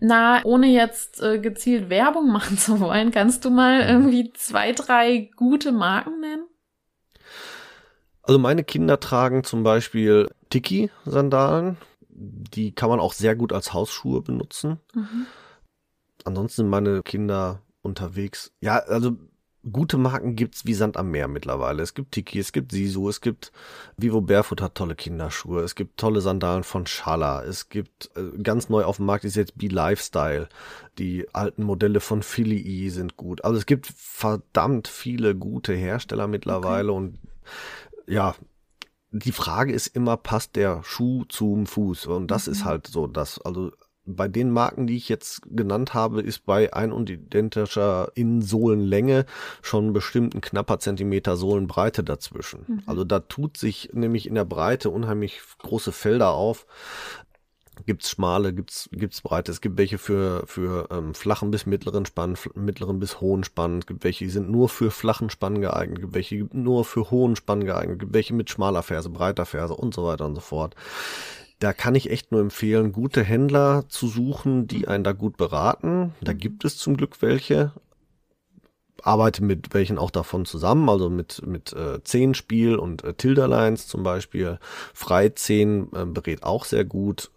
na, 0.00 0.40
ohne 0.44 0.68
jetzt 0.68 1.22
äh, 1.22 1.38
gezielt 1.38 1.90
Werbung 1.90 2.33
machen 2.33 2.59
zu 2.59 2.81
wollen, 2.81 3.11
kannst 3.11 3.44
du 3.44 3.50
mal 3.50 3.83
mhm. 3.83 3.88
irgendwie 3.90 4.33
zwei, 4.33 4.72
drei 4.72 5.31
gute 5.37 5.72
Marken 5.72 6.20
nennen? 6.20 6.44
Also 8.29 8.38
meine 8.38 8.62
Kinder 8.62 9.01
tragen 9.01 9.43
zum 9.43 9.62
Beispiel 9.62 10.29
Tiki-Sandalen. 10.51 11.79
Die 12.11 12.73
kann 12.73 12.91
man 12.91 13.01
auch 13.01 13.14
sehr 13.14 13.35
gut 13.35 13.55
als 13.55 13.73
Hausschuhe 13.73 14.21
benutzen. 14.21 14.79
Mhm. 14.95 15.27
Ansonsten 16.25 16.62
sind 16.62 16.69
meine 16.69 17.03
Kinder 17.03 17.62
unterwegs. 17.81 18.53
Ja, 18.61 18.81
also 18.81 19.17
gute 19.73 19.97
Marken 19.97 20.37
gibt's 20.37 20.67
wie 20.67 20.75
Sand 20.75 20.99
am 20.99 21.11
Meer 21.11 21.27
mittlerweile. 21.27 21.83
Es 21.83 21.95
gibt 21.95 22.12
Tiki, 22.12 22.38
es 22.38 22.53
gibt 22.53 22.71
Sisu, 22.71 23.09
es 23.09 23.23
gibt 23.23 23.51
Vivo 23.97 24.21
Barefoot 24.21 24.61
hat 24.61 24.75
tolle 24.75 24.95
Kinderschuhe, 24.95 25.62
es 25.62 25.75
gibt 25.75 25.99
tolle 25.99 26.21
Sandalen 26.21 26.64
von 26.64 26.87
Schala, 26.87 27.43
es 27.45 27.71
gibt 27.71 28.11
äh, 28.14 28.43
ganz 28.43 28.69
neu 28.69 28.85
auf 28.85 28.97
dem 28.97 29.07
Markt 29.07 29.25
ist 29.25 29.37
jetzt 29.37 29.57
Be 29.57 29.69
Lifestyle. 29.69 30.51
Die 30.99 31.27
alten 31.33 31.62
Modelle 31.62 32.01
von 32.01 32.23
Philly 32.23 32.61
E 32.61 32.91
sind 32.91 33.17
gut. 33.17 33.43
Also 33.43 33.57
es 33.57 33.64
gibt 33.64 33.87
verdammt 33.87 34.87
viele 34.87 35.35
gute 35.35 35.73
Hersteller 35.73 36.27
mittlerweile 36.27 36.93
okay. 36.93 36.99
und 36.99 37.19
ja, 38.09 38.35
die 39.11 39.33
Frage 39.33 39.73
ist 39.73 39.88
immer, 39.88 40.16
passt 40.16 40.57
der 40.57 40.83
Schuh 40.85 41.25
zum 41.29 41.66
Fuß? 41.66 42.07
Und 42.07 42.31
das 42.31 42.47
mhm. 42.47 42.53
ist 42.53 42.64
halt 42.64 42.87
so, 42.87 43.07
dass, 43.07 43.40
also 43.40 43.71
bei 44.05 44.27
den 44.27 44.51
Marken, 44.51 44.87
die 44.87 44.97
ich 44.97 45.09
jetzt 45.09 45.42
genannt 45.51 45.92
habe, 45.92 46.23
ist 46.23 46.47
bei 46.47 46.73
ein 46.73 46.92
und 46.92 47.11
identischer 47.11 48.11
Innensohlenlänge 48.14 49.27
schon 49.61 49.92
bestimmt 49.92 50.35
ein 50.35 50.40
knapper 50.40 50.79
Zentimeter 50.79 51.37
Sohlenbreite 51.37 52.03
dazwischen. 52.03 52.64
Mhm. 52.66 52.83
Also 52.87 53.05
da 53.05 53.21
tut 53.21 53.59
sich 53.59 53.90
nämlich 53.92 54.27
in 54.27 54.35
der 54.35 54.47
Breite 54.47 54.90
unheimlich 54.90 55.40
große 55.59 55.92
Felder 55.92 56.31
auf 56.31 56.66
gibt's 57.87 58.11
schmale, 58.11 58.53
gibt's 58.53 58.88
gibt's 58.93 59.21
breite. 59.21 59.53
Es 59.53 59.61
gibt 59.61 59.79
welche 59.79 59.99
für 59.99 60.45
für 60.47 60.88
ähm, 60.91 61.14
flachen 61.14 61.51
bis 61.51 61.67
mittleren 61.67 62.07
Spann, 62.07 62.37
mittleren 62.55 62.99
bis 62.99 63.21
hohen 63.21 63.45
Spann. 63.45 63.79
Es 63.79 63.87
gibt 63.87 64.05
welche, 64.05 64.25
die 64.25 64.31
sind 64.31 64.51
nur 64.51 64.69
für 64.69 64.91
flachen 64.91 65.31
Spann 65.31 65.61
geeignet. 65.61 66.01
Gibt 66.01 66.14
welche, 66.14 66.37
die 66.37 66.49
nur 66.57 66.85
für 66.85 67.11
hohen 67.11 67.37
Spann 67.37 67.64
geeignet. 67.64 67.99
Gibt 68.01 68.14
welche 68.14 68.35
mit 68.35 68.51
schmaler 68.51 68.83
Ferse, 68.83 69.11
breiter 69.11 69.47
Ferse 69.47 69.75
und 69.75 69.95
so 69.95 70.05
weiter 70.05 70.27
und 70.27 70.35
so 70.35 70.41
fort. 70.41 70.75
Da 71.59 71.73
kann 71.73 71.97
ich 71.97 72.11
echt 72.11 72.31
nur 72.31 72.41
empfehlen, 72.41 72.93
gute 72.93 73.23
Händler 73.25 73.85
zu 73.88 74.07
suchen, 74.07 74.69
die 74.69 74.87
einen 74.87 75.03
da 75.03 75.12
gut 75.12 75.37
beraten. 75.37 76.14
Da 76.21 76.33
gibt 76.33 76.64
es 76.64 76.77
zum 76.77 76.97
Glück 76.97 77.21
welche. 77.21 77.73
Arbeite 79.03 79.43
mit 79.43 79.75
welchen 79.75 79.99
auch 79.99 80.11
davon 80.11 80.45
zusammen, 80.45 80.88
also 80.88 81.09
mit, 81.09 81.45
mit 81.47 81.73
äh, 81.73 82.03
Zehenspiel 82.03 82.77
und 82.77 83.05
äh, 83.05 83.14
Tilderlines 83.14 83.87
zum 83.87 84.03
Beispiel. 84.03 84.59
Freizehen 84.93 85.88
äh, 85.95 86.05
berät 86.05 86.43
auch 86.43 86.64
sehr 86.64 86.85
gut 86.85 87.31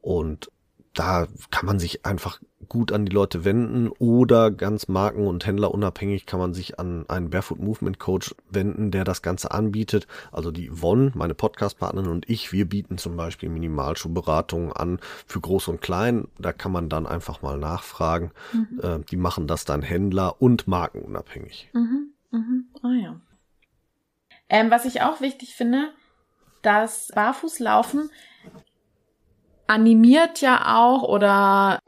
und 0.00 0.50
da 0.94 1.28
kann 1.50 1.66
man 1.66 1.78
sich 1.78 2.04
einfach 2.04 2.40
gut 2.68 2.92
an 2.92 3.06
die 3.06 3.12
Leute 3.12 3.44
wenden 3.44 3.88
oder 3.98 4.50
ganz 4.50 4.88
marken- 4.88 5.26
und 5.26 5.46
händlerunabhängig 5.46 6.26
kann 6.26 6.40
man 6.40 6.54
sich 6.54 6.78
an 6.78 7.08
einen 7.08 7.30
Barefoot 7.30 7.60
Movement 7.60 7.98
Coach 7.98 8.34
wenden, 8.50 8.90
der 8.90 9.04
das 9.04 9.22
Ganze 9.22 9.52
anbietet. 9.52 10.06
Also 10.32 10.50
die 10.50 10.68
Yvonne, 10.68 11.12
meine 11.14 11.34
Podcast-Partnerin 11.34 12.10
und 12.10 12.28
ich, 12.28 12.52
wir 12.52 12.68
bieten 12.68 12.98
zum 12.98 13.16
Beispiel 13.16 13.48
Minimalschuhberatungen 13.48 14.72
an 14.72 14.98
für 15.26 15.40
Groß 15.40 15.68
und 15.68 15.80
Klein. 15.80 16.28
Da 16.38 16.52
kann 16.52 16.72
man 16.72 16.88
dann 16.88 17.06
einfach 17.06 17.42
mal 17.42 17.58
nachfragen. 17.58 18.32
Mhm. 18.52 18.80
Äh, 18.82 18.98
die 19.08 19.16
machen 19.16 19.46
das 19.46 19.64
dann 19.64 19.82
Händler 19.82 20.42
und 20.42 20.66
markenunabhängig. 20.66 21.70
Mhm. 21.72 22.12
Mhm. 22.30 22.64
Ah 22.82 22.94
ja. 23.00 23.20
Ähm, 24.48 24.70
was 24.70 24.84
ich 24.84 25.02
auch 25.02 25.20
wichtig 25.20 25.54
finde, 25.54 25.92
dass 26.62 27.12
Barfußlaufen 27.14 28.10
animiert 29.68 30.40
ja 30.40 30.76
auch 30.76 31.04
oder 31.04 31.78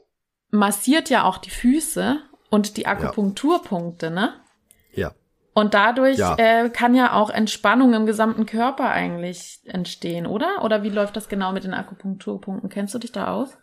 massiert 0.51 1.11
ja 1.11 1.25
auch 1.25 1.39
die 1.39 1.51
Füße 1.51 2.19
und 2.51 2.77
die 2.77 2.87
Akupunkturpunkte, 2.87 4.07
ja. 4.07 4.13
ne? 4.13 4.33
Ja. 4.93 5.13
Und 5.53 5.75
dadurch 5.75 6.19
ja. 6.19 6.37
Äh, 6.37 6.71
kann 6.71 6.95
ja 6.95 7.15
auch 7.15 7.31
Entspannung 7.31 7.93
im 7.95 8.07
gesamten 8.07 8.47
Körper 8.47 8.91
eigentlich 8.91 9.61
entstehen, 9.65 10.27
oder? 10.27 10.63
Oder 10.63 10.83
wie 10.85 10.91
läuft 10.91 11.17
das 11.17 11.29
genau 11.29 11.53
mit 11.53 11.65
den 11.65 11.75
Akupunkturpunkten? 11.75 12.71
Kennst 12.71 12.95
du 12.95 12.99
dich 12.99 13.13
da 13.13 13.33
aus? 13.33 13.59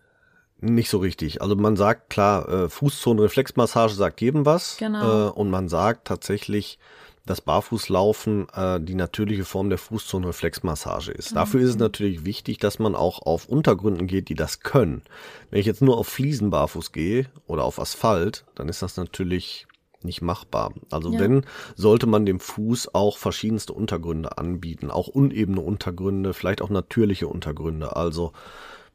Nicht 0.59 0.89
so 0.89 0.97
richtig. 0.97 1.41
Also 1.41 1.55
man 1.55 1.75
sagt 1.75 2.09
klar, 2.09 2.49
äh, 2.49 2.69
Fußzonenreflexmassage 2.69 3.93
sagt 3.93 4.21
jedem 4.21 4.45
was. 4.45 4.77
Genau. 4.77 5.27
Äh, 5.27 5.31
und 5.31 5.49
man 5.49 5.69
sagt 5.69 6.07
tatsächlich, 6.07 6.79
dass 7.27 7.41
Barfußlaufen 7.41 8.47
äh, 8.53 8.79
die 8.81 8.95
natürliche 8.95 9.45
Form 9.45 9.69
der 9.69 9.77
Fußzonenreflexmassage 9.77 11.11
ist. 11.11 11.31
Mhm. 11.31 11.35
Dafür 11.35 11.61
ist 11.61 11.69
es 11.69 11.77
natürlich 11.77 12.25
wichtig, 12.25 12.57
dass 12.57 12.79
man 12.79 12.95
auch 12.95 13.21
auf 13.21 13.47
Untergründen 13.47 14.07
geht, 14.07 14.29
die 14.29 14.35
das 14.35 14.61
können. 14.61 15.03
Wenn 15.51 15.59
ich 15.59 15.65
jetzt 15.65 15.81
nur 15.81 15.97
auf 15.97 16.07
Fliesen 16.07 16.49
barfuß 16.49 16.91
gehe 16.91 17.27
oder 17.45 17.63
auf 17.63 17.79
Asphalt, 17.79 18.45
dann 18.55 18.69
ist 18.69 18.81
das 18.81 18.97
natürlich 18.97 19.67
nicht 20.03 20.21
machbar. 20.21 20.73
Also 20.91 21.11
ja. 21.11 21.19
wenn, 21.19 21.45
sollte 21.75 22.07
man 22.07 22.25
dem 22.25 22.39
Fuß 22.39 22.93
auch 22.93 23.17
verschiedenste 23.17 23.73
Untergründe 23.73 24.37
anbieten, 24.37 24.91
auch 24.91 25.07
unebene 25.07 25.61
Untergründe, 25.61 26.33
vielleicht 26.33 26.61
auch 26.61 26.69
natürliche 26.69 27.27
Untergründe. 27.27 27.95
Also 27.95 28.31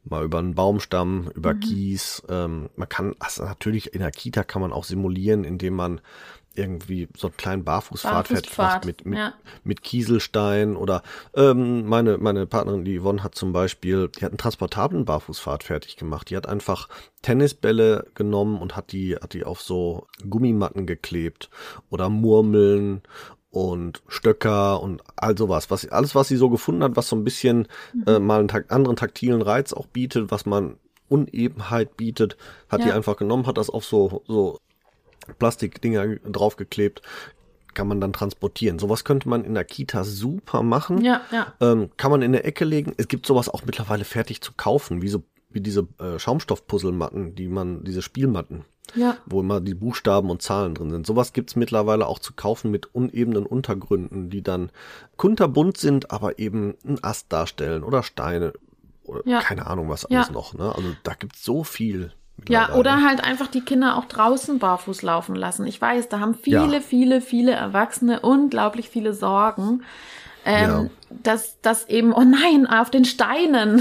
mal 0.04 0.24
über 0.24 0.38
einen 0.38 0.54
Baumstamm, 0.54 1.30
über 1.34 1.54
mhm. 1.54 1.60
Kies. 1.60 2.22
Ähm, 2.28 2.70
man 2.76 2.88
kann, 2.88 3.14
also 3.18 3.44
natürlich 3.44 3.94
in 3.94 4.00
der 4.00 4.10
Kita 4.10 4.44
kann 4.44 4.62
man 4.62 4.72
auch 4.72 4.84
simulieren, 4.84 5.44
indem 5.44 5.74
man 5.74 6.00
irgendwie 6.54 7.08
so 7.16 7.28
einen 7.28 7.36
kleinen 7.36 7.64
Barfußpfad 7.64 8.28
fertig 8.28 8.84
mit, 8.84 9.06
mit, 9.06 9.18
ja. 9.18 9.34
mit 9.64 9.82
Kieselstein 9.82 10.76
oder 10.76 11.02
ähm, 11.34 11.86
meine, 11.86 12.18
meine 12.18 12.46
Partnerin, 12.46 12.84
die 12.84 12.98
Yvonne 13.00 13.22
hat 13.22 13.34
zum 13.34 13.52
Beispiel, 13.52 14.08
die 14.08 14.24
hat 14.24 14.32
einen 14.32 14.38
transportablen 14.38 15.04
Barfußpfad 15.04 15.64
fertig 15.64 15.96
gemacht. 15.96 16.30
Die 16.30 16.36
hat 16.36 16.48
einfach 16.48 16.88
Tennisbälle 17.22 18.06
genommen 18.14 18.60
und 18.60 18.76
hat 18.76 18.92
die, 18.92 19.16
hat 19.16 19.32
die 19.34 19.44
auf 19.44 19.60
so 19.60 20.06
Gummimatten 20.28 20.86
geklebt 20.86 21.50
oder 21.90 22.08
Murmeln 22.08 23.02
und 23.50 24.02
Stöcker 24.08 24.82
und 24.82 25.02
all 25.16 25.36
sowas. 25.36 25.70
Was, 25.70 25.86
alles, 25.88 26.14
was 26.14 26.28
sie 26.28 26.36
so 26.36 26.50
gefunden 26.50 26.82
hat, 26.82 26.96
was 26.96 27.08
so 27.08 27.16
ein 27.16 27.24
bisschen 27.24 27.68
mhm. 27.92 28.04
äh, 28.06 28.18
mal 28.18 28.40
einen 28.40 28.48
tak 28.48 28.72
anderen 28.72 28.96
taktilen 28.96 29.42
Reiz 29.42 29.72
auch 29.72 29.86
bietet, 29.86 30.30
was 30.30 30.46
man 30.46 30.76
Unebenheit 31.08 31.98
bietet, 31.98 32.38
hat 32.70 32.80
ja. 32.80 32.86
die 32.86 32.92
einfach 32.92 33.16
genommen, 33.16 33.46
hat 33.46 33.58
das 33.58 33.68
auf 33.68 33.84
so, 33.84 34.22
so 34.26 34.58
Plastikdinger 35.38 36.16
draufgeklebt, 36.16 37.02
kann 37.74 37.88
man 37.88 38.00
dann 38.00 38.12
transportieren. 38.12 38.78
Sowas 38.78 39.04
könnte 39.04 39.28
man 39.28 39.44
in 39.44 39.54
der 39.54 39.64
Kita 39.64 40.04
super 40.04 40.62
machen. 40.62 41.02
Ja, 41.02 41.22
ja. 41.30 41.54
Ähm, 41.60 41.90
kann 41.96 42.10
man 42.10 42.22
in 42.22 42.32
der 42.32 42.44
Ecke 42.44 42.64
legen. 42.64 42.92
Es 42.96 43.08
gibt 43.08 43.26
sowas 43.26 43.48
auch 43.48 43.62
mittlerweile 43.64 44.04
fertig 44.04 44.42
zu 44.42 44.52
kaufen, 44.56 45.00
wie 45.02 45.08
so 45.08 45.22
wie 45.54 45.60
diese 45.60 45.86
äh, 45.98 46.18
Schaumstoffpuzzlematten, 46.18 47.34
die 47.34 47.48
man, 47.48 47.84
diese 47.84 48.02
Spielmatten, 48.02 48.64
ja. 48.94 49.16
wo 49.26 49.40
immer 49.40 49.60
die 49.60 49.74
Buchstaben 49.74 50.30
und 50.30 50.42
Zahlen 50.42 50.74
drin 50.74 50.90
sind. 50.90 51.06
Sowas 51.06 51.32
gibt's 51.32 51.56
mittlerweile 51.56 52.06
auch 52.06 52.18
zu 52.18 52.32
kaufen 52.32 52.70
mit 52.70 52.94
unebenen 52.94 53.46
Untergründen, 53.46 54.30
die 54.30 54.42
dann 54.42 54.70
kunterbunt 55.16 55.76
sind, 55.76 56.10
aber 56.10 56.38
eben 56.38 56.74
einen 56.84 57.02
Ast 57.02 57.32
darstellen 57.32 57.82
oder 57.82 58.02
Steine 58.02 58.52
oder 59.04 59.22
ja. 59.24 59.40
keine 59.40 59.66
Ahnung 59.66 59.88
was 59.88 60.06
alles 60.06 60.28
ja. 60.28 60.32
noch. 60.32 60.54
Ne? 60.54 60.74
Also 60.74 60.88
da 61.02 61.14
gibt's 61.14 61.44
so 61.44 61.64
viel. 61.64 62.12
Ja, 62.48 62.74
oder 62.74 63.02
halt 63.02 63.22
einfach 63.22 63.46
die 63.46 63.60
Kinder 63.60 63.96
auch 63.96 64.06
draußen 64.06 64.58
barfuß 64.58 65.02
laufen 65.02 65.36
lassen. 65.36 65.66
Ich 65.66 65.80
weiß, 65.80 66.08
da 66.08 66.20
haben 66.20 66.34
viele, 66.34 66.74
ja. 66.74 66.80
viele, 66.80 67.20
viele 67.20 67.52
Erwachsene 67.52 68.20
unglaublich 68.20 68.88
viele 68.88 69.14
Sorgen. 69.14 69.84
Ähm, 70.44 70.70
ja. 70.70 70.90
dass, 71.22 71.60
dass 71.60 71.88
eben, 71.88 72.12
oh 72.12 72.24
nein, 72.24 72.66
auf 72.66 72.90
den 72.90 73.04
Steinen, 73.04 73.80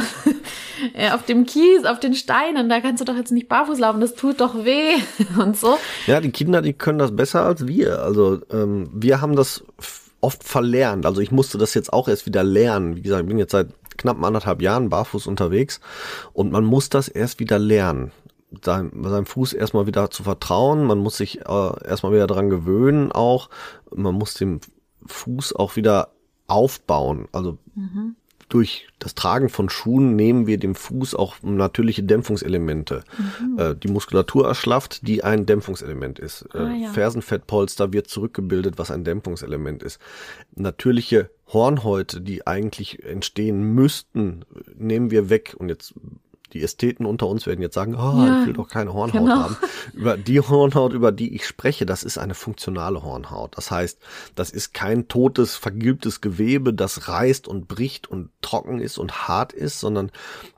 auf 1.12 1.26
dem 1.26 1.48
Kies, 1.48 1.86
auf 1.86 2.00
den 2.00 2.14
Steinen, 2.14 2.70
da 2.70 2.82
kannst 2.82 3.02
du 3.02 3.06
doch 3.06 3.16
jetzt 3.16 3.32
nicht 3.32 3.50
barfuß 3.50 3.80
laufen, 3.80 4.00
das 4.00 4.14
tut 4.14 4.40
doch 4.42 4.64
weh 4.64 4.94
und 5.42 5.58
so. 5.58 5.80
Ja, 6.06 6.22
die 6.22 6.30
Kinder, 6.30 6.62
die 6.62 6.74
können 6.74 7.00
das 7.00 7.16
besser 7.16 7.44
als 7.44 7.66
wir. 7.66 8.04
Also 8.04 8.42
ähm, 8.52 8.92
wir 8.94 9.22
haben 9.22 9.36
das 9.36 9.64
oft 10.20 10.44
verlernt. 10.44 11.08
Also 11.08 11.20
ich 11.20 11.32
musste 11.32 11.58
das 11.58 11.74
jetzt 11.74 11.92
auch 11.92 12.08
erst 12.08 12.28
wieder 12.28 12.44
lernen. 12.44 12.96
Wie 12.96 13.02
gesagt, 13.02 13.24
ich 13.24 13.28
bin 13.28 13.40
jetzt 13.40 13.54
seit 13.54 13.70
knapp 13.98 14.24
anderthalb 14.24 14.62
Jahren 14.62 14.90
barfuß 14.90 15.26
unterwegs 15.26 15.80
und 16.32 16.52
man 16.52 16.64
muss 16.64 16.90
das 16.90 17.08
erst 17.08 17.40
wieder 17.40 17.58
lernen 17.58 18.12
sein, 18.64 18.92
seinem 19.04 19.26
Fuß 19.26 19.54
erstmal 19.54 19.88
wieder 19.88 20.10
zu 20.10 20.24
vertrauen. 20.24 20.86
Man 20.86 21.00
muss 21.00 21.18
sich 21.18 21.42
äh, 21.42 21.86
erstmal 21.88 22.12
wieder 22.12 22.28
dran 22.28 22.50
gewöhnen 22.50 23.12
auch. 23.12 23.50
Man 23.94 24.16
muss 24.16 24.34
dem 24.34 24.60
Fuß 25.06 25.56
auch 25.56 25.76
wieder 25.76 26.10
aufbauen. 26.48 27.28
Also 27.32 27.58
mhm. 27.76 28.16
durch 28.50 28.88
das 29.00 29.16
Tragen 29.16 29.50
von 29.50 29.70
Schuhen 29.70 30.16
nehmen 30.16 30.48
wir 30.48 30.58
dem 30.58 30.76
Fuß 30.76 31.16
auch 31.16 31.36
natürliche 31.42 32.04
Dämpfungselemente. 32.04 33.04
Mhm. 33.40 33.60
Äh, 33.60 33.76
die 33.76 33.88
Muskulatur 33.88 34.48
erschlafft, 34.48 35.08
die 35.08 35.24
ein 35.24 35.46
Dämpfungselement 35.46 36.20
ist. 36.20 36.48
Äh, 36.54 36.58
ah, 36.58 36.74
ja. 36.74 36.90
Fersenfettpolster 36.90 37.94
wird 37.94 38.08
zurückgebildet, 38.08 38.78
was 38.78 38.92
ein 38.92 39.06
Dämpfungselement 39.06 39.82
ist. 39.82 40.00
Natürliche 40.56 41.30
Hornhäute, 41.48 42.22
die 42.22 42.46
eigentlich 42.46 43.04
entstehen 43.04 43.74
müssten, 43.74 44.46
nehmen 44.76 45.10
wir 45.10 45.30
weg. 45.30 45.56
Und 45.58 45.70
jetzt 45.70 45.94
die 46.54 46.62
Ästheten 46.62 47.06
unter 47.06 47.28
uns 47.28 47.46
werden 47.46 47.62
jetzt 47.62 47.76
sagen, 47.76 47.96
oh, 47.96 48.26
ja, 48.26 48.42
ich 48.42 48.48
will 48.48 48.54
doch 48.54 48.68
keine 48.68 48.94
Hornhaut 48.94 49.22
genau. 49.22 49.36
haben. 49.36 49.58
Über 49.94 50.18
die 50.18 50.40
Hornhaut, 50.40 50.94
über 50.94 51.12
die 51.12 51.36
ich 51.36 51.46
spreche, 51.46 51.86
das 51.86 52.04
ist 52.04 52.18
eine 52.18 52.34
funktionale 52.34 53.04
Hornhaut. 53.04 53.58
Das 53.58 53.72
heißt, 53.72 54.00
das 54.36 54.52
ist 54.52 54.74
kein 54.74 55.08
totes, 55.08 55.56
vergilbtes 55.56 56.22
Gewebe, 56.22 56.74
das 56.74 57.08
reißt 57.08 57.48
und 57.48 57.68
bricht 57.68 58.08
und 58.08 58.30
trocken 58.42 58.80
ist 58.80 58.98
und 58.98 59.28
hart 59.28 59.54
ist, 59.54 59.80
sondern 59.80 60.12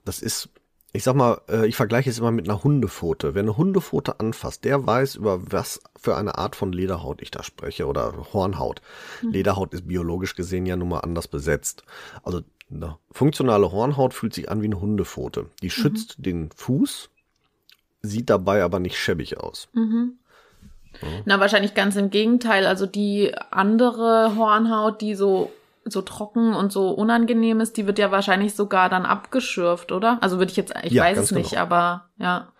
das 0.06 0.22
ist 0.22 0.50
ich 0.96 1.04
sag 1.04 1.16
mal, 1.16 1.42
äh, 1.50 1.66
ich 1.66 1.76
vergleiche 1.76 2.10
es 2.12 2.20
immer 2.20 2.32
mit 2.32 2.48
einer 2.48 2.64
Hundepfote. 2.64 3.34
Wer 3.34 3.42
eine 3.42 3.58
Hundepfote 3.58 4.20
anfasst, 4.20 4.64
der 4.64 4.86
weiß, 4.86 5.16
über 5.16 5.40
was 5.52 5.82
für 6.00 6.16
eine 6.16 6.38
Art 6.38 6.56
von 6.56 6.72
Lederhaut 6.72 7.22
ich 7.24 7.32
da 7.32 7.42
spreche 7.42 7.88
oder 7.88 8.14
Hornhaut. 8.32 8.82
Mhm. 9.24 9.32
Lederhaut 9.32 9.74
ist 9.74 9.88
biologisch 9.88 10.36
gesehen 10.36 10.68
ja 10.68 10.76
nun 10.76 10.90
mal 10.90 11.00
anders 11.00 11.28
besetzt. 11.28 11.84
Also 12.22 12.42
eine 12.74 12.98
funktionale 13.12 13.72
Hornhaut 13.72 14.14
fühlt 14.14 14.34
sich 14.34 14.50
an 14.50 14.62
wie 14.62 14.68
eine 14.68 14.80
Hundepfote. 14.80 15.48
Die 15.62 15.68
mhm. 15.68 15.72
schützt 15.72 16.20
mhm. 16.20 16.24
den 16.24 16.50
Fuß, 16.56 17.10
sieht 18.02 18.30
dabei 18.30 18.64
aber 18.64 18.80
nicht 18.80 18.98
schäbig 18.98 19.40
aus. 19.40 19.70
Mhm. 19.74 20.14
Ja. 21.02 21.08
Na, 21.26 21.40
wahrscheinlich 21.40 21.74
ganz 21.74 21.96
im 21.96 22.10
Gegenteil. 22.10 22.66
Also 22.66 22.86
die 22.86 23.34
andere 23.52 24.36
Hornhaut, 24.36 25.02
die 25.02 25.16
so 25.16 25.52
so 25.86 26.02
trocken 26.02 26.54
und 26.54 26.72
so 26.72 26.92
unangenehm 26.92 27.60
ist, 27.60 27.76
die 27.78 27.88
wird 27.88 28.00
ja 28.00 28.12
wahrscheinlich 28.12 28.56
sogar 28.56 28.90
dann 28.90 29.06
abgeschürft, 29.06 29.92
oder? 29.92 30.18
Also 30.22 30.38
würde 30.38 30.52
ich 30.52 30.58
jetzt, 30.58 30.74
ich 30.84 30.94
ja, 30.94 31.04
weiß 31.04 31.18
es 31.18 31.32
nicht, 31.32 31.52
genau. 31.52 31.62
aber 31.62 32.10
ja. 32.18 32.54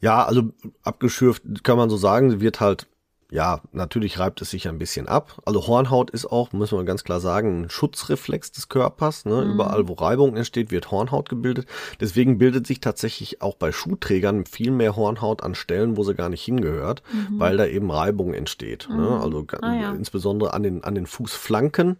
Ja, 0.00 0.24
also 0.24 0.50
abgeschürft 0.82 1.64
kann 1.64 1.76
man 1.76 1.90
so 1.90 1.96
sagen, 1.96 2.30
sie 2.30 2.40
wird 2.40 2.60
halt 2.60 2.86
ja, 3.34 3.60
natürlich 3.72 4.20
reibt 4.20 4.40
es 4.42 4.50
sich 4.50 4.68
ein 4.68 4.78
bisschen 4.78 5.08
ab. 5.08 5.42
Also 5.44 5.66
Hornhaut 5.66 6.08
ist 6.08 6.24
auch, 6.24 6.52
müssen 6.52 6.78
wir 6.78 6.84
ganz 6.84 7.02
klar 7.02 7.18
sagen, 7.18 7.62
ein 7.62 7.68
Schutzreflex 7.68 8.52
des 8.52 8.68
Körpers. 8.68 9.24
Ne? 9.24 9.44
Mhm. 9.44 9.54
Überall, 9.54 9.88
wo 9.88 9.94
Reibung 9.94 10.36
entsteht, 10.36 10.70
wird 10.70 10.92
Hornhaut 10.92 11.28
gebildet. 11.28 11.66
Deswegen 11.98 12.38
bildet 12.38 12.64
sich 12.64 12.78
tatsächlich 12.78 13.42
auch 13.42 13.56
bei 13.56 13.72
Schuhträgern 13.72 14.46
viel 14.46 14.70
mehr 14.70 14.94
Hornhaut 14.94 15.42
an 15.42 15.56
Stellen, 15.56 15.96
wo 15.96 16.04
sie 16.04 16.14
gar 16.14 16.28
nicht 16.28 16.44
hingehört, 16.44 17.02
mhm. 17.12 17.40
weil 17.40 17.56
da 17.56 17.66
eben 17.66 17.90
Reibung 17.90 18.34
entsteht. 18.34 18.86
Ne? 18.88 18.94
Mhm. 18.94 19.02
Ne? 19.02 19.20
Also 19.20 19.46
ah, 19.62 19.74
ja. 19.74 19.92
insbesondere 19.94 20.54
an 20.54 20.62
den, 20.62 20.84
an 20.84 20.94
den 20.94 21.06
Fußflanken 21.06 21.96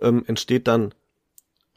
ähm, 0.00 0.22
entsteht 0.28 0.68
dann 0.68 0.94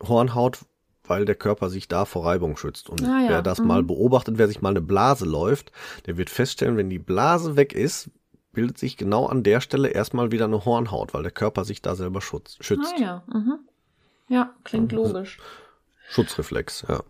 Hornhaut, 0.08 0.60
weil 1.06 1.26
der 1.26 1.34
Körper 1.34 1.72
sich 1.72 1.88
da 1.88 2.06
vor 2.06 2.28
Reibung 2.28 2.56
schützt. 2.56 2.88
Und 2.88 3.04
ah, 3.04 3.22
ja. 3.24 3.30
wer 3.30 3.42
das 3.42 3.62
mhm. 3.62 3.66
mal 3.66 3.82
beobachtet, 3.82 4.38
wer 4.38 4.48
sich 4.48 4.62
mal 4.62 4.70
eine 4.70 4.82
Blase 4.82 5.26
läuft, 5.26 5.72
der 6.06 6.18
wird 6.18 6.30
feststellen, 6.30 6.78
wenn 6.78 6.92
die 6.92 7.00
Blase 7.00 7.56
weg 7.56 7.74
ist, 7.74 8.12
bildet 8.54 8.78
sich 8.78 8.98
genau 8.98 9.26
an 9.26 9.44
der 9.44 9.62
Stelle 9.62 9.90
erstmal 9.90 10.32
wieder 10.32 10.46
eine 10.46 10.66
Hornhaut, 10.66 11.14
weil 11.14 11.24
der 11.24 11.32
Körper 11.32 11.64
sich 11.66 11.82
da 11.82 11.96
selber 11.96 12.22
schutz, 12.22 12.58
schützt. 12.60 12.94
Ah 12.98 13.02
ja, 13.02 13.24
mhm. 13.28 13.60
ja, 14.28 14.54
klingt 14.64 14.92
logisch. 14.92 15.38
Schutzreflex, 16.10 16.86
ja. 16.90 17.04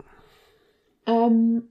Ähm, 1.07 1.69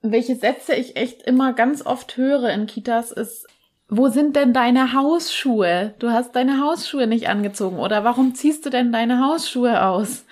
welche 0.00 0.36
Sätze 0.36 0.74
ich 0.74 0.96
echt 0.96 1.22
immer 1.22 1.52
ganz 1.52 1.84
oft 1.84 2.16
höre 2.16 2.50
in 2.50 2.66
Kitas 2.66 3.10
ist, 3.10 3.46
wo 3.88 4.08
sind 4.08 4.36
denn 4.36 4.52
deine 4.52 4.92
Hausschuhe? 4.92 5.94
Du 5.98 6.10
hast 6.10 6.36
deine 6.36 6.60
Hausschuhe 6.60 7.06
nicht 7.06 7.28
angezogen. 7.28 7.78
Oder 7.78 8.04
warum 8.04 8.34
ziehst 8.34 8.66
du 8.66 8.70
denn 8.70 8.92
deine 8.92 9.24
Hausschuhe 9.24 9.82
aus? 9.82 10.26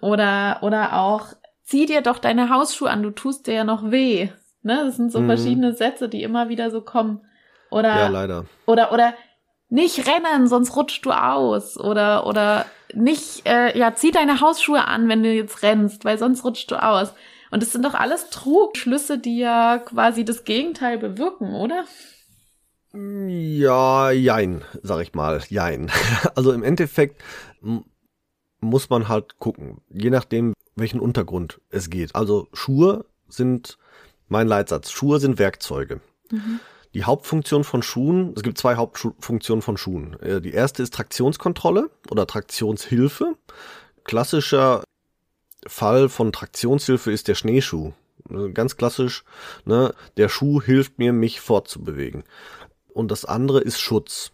Oder, 0.00 0.60
oder 0.62 0.98
auch, 0.98 1.26
zieh 1.62 1.86
dir 1.86 2.00
doch 2.00 2.18
deine 2.18 2.48
Hausschuhe 2.48 2.90
an, 2.90 3.02
du 3.02 3.10
tust 3.10 3.46
dir 3.46 3.54
ja 3.54 3.64
noch 3.64 3.90
weh. 3.90 4.30
Ne? 4.62 4.82
Das 4.84 4.96
sind 4.96 5.12
so 5.12 5.20
mhm. 5.20 5.26
verschiedene 5.26 5.74
Sätze, 5.74 6.08
die 6.08 6.22
immer 6.22 6.48
wieder 6.48 6.70
so 6.70 6.80
kommen. 6.80 7.20
Oder, 7.72 7.88
ja, 7.88 8.08
leider. 8.08 8.44
Oder, 8.66 8.92
oder 8.92 9.14
nicht 9.68 10.06
rennen, 10.06 10.46
sonst 10.46 10.76
rutschst 10.76 11.04
du 11.06 11.10
aus. 11.10 11.78
Oder, 11.78 12.26
oder 12.26 12.66
nicht, 12.94 13.46
äh, 13.46 13.76
ja, 13.76 13.94
zieh 13.94 14.10
deine 14.10 14.40
Hausschuhe 14.40 14.86
an, 14.86 15.08
wenn 15.08 15.22
du 15.22 15.32
jetzt 15.32 15.62
rennst, 15.62 16.04
weil 16.04 16.18
sonst 16.18 16.44
rutschst 16.44 16.70
du 16.70 16.76
aus. 16.76 17.14
Und 17.50 17.62
das 17.62 17.72
sind 17.72 17.84
doch 17.84 17.94
alles 17.94 18.30
Trugschlüsse, 18.30 19.18
die 19.18 19.38
ja 19.38 19.78
quasi 19.78 20.24
das 20.24 20.44
Gegenteil 20.44 20.98
bewirken, 20.98 21.54
oder? 21.54 21.84
Ja, 22.94 24.10
jein, 24.10 24.64
sag 24.82 25.00
ich 25.00 25.14
mal, 25.14 25.42
jein. 25.48 25.90
Also 26.34 26.52
im 26.52 26.62
Endeffekt 26.62 27.22
muss 28.60 28.90
man 28.90 29.08
halt 29.08 29.38
gucken, 29.38 29.80
je 29.88 30.10
nachdem, 30.10 30.52
welchen 30.76 31.00
Untergrund 31.00 31.60
es 31.70 31.88
geht. 31.88 32.14
Also 32.14 32.48
Schuhe 32.52 33.06
sind 33.28 33.78
mein 34.28 34.48
Leitsatz. 34.48 34.90
Schuhe 34.90 35.18
sind 35.18 35.38
Werkzeuge. 35.38 36.00
Mhm. 36.30 36.60
Die 36.94 37.04
Hauptfunktion 37.04 37.64
von 37.64 37.82
Schuhen, 37.82 38.34
es 38.36 38.42
gibt 38.42 38.58
zwei 38.58 38.76
Hauptfunktionen 38.76 39.62
von 39.62 39.76
Schuhen. 39.78 40.20
Äh, 40.20 40.40
die 40.40 40.52
erste 40.52 40.82
ist 40.82 40.92
Traktionskontrolle 40.94 41.90
oder 42.10 42.26
Traktionshilfe. 42.26 43.36
Klassischer 44.04 44.84
Fall 45.66 46.08
von 46.08 46.32
Traktionshilfe 46.32 47.10
ist 47.10 47.28
der 47.28 47.34
Schneeschuh. 47.34 47.92
Äh, 48.28 48.50
ganz 48.50 48.76
klassisch, 48.76 49.24
ne? 49.64 49.94
der 50.18 50.28
Schuh 50.28 50.60
hilft 50.60 50.98
mir, 50.98 51.12
mich 51.12 51.40
fortzubewegen. 51.40 52.24
Und 52.92 53.10
das 53.10 53.24
andere 53.24 53.60
ist 53.60 53.80
Schutz. 53.80 54.32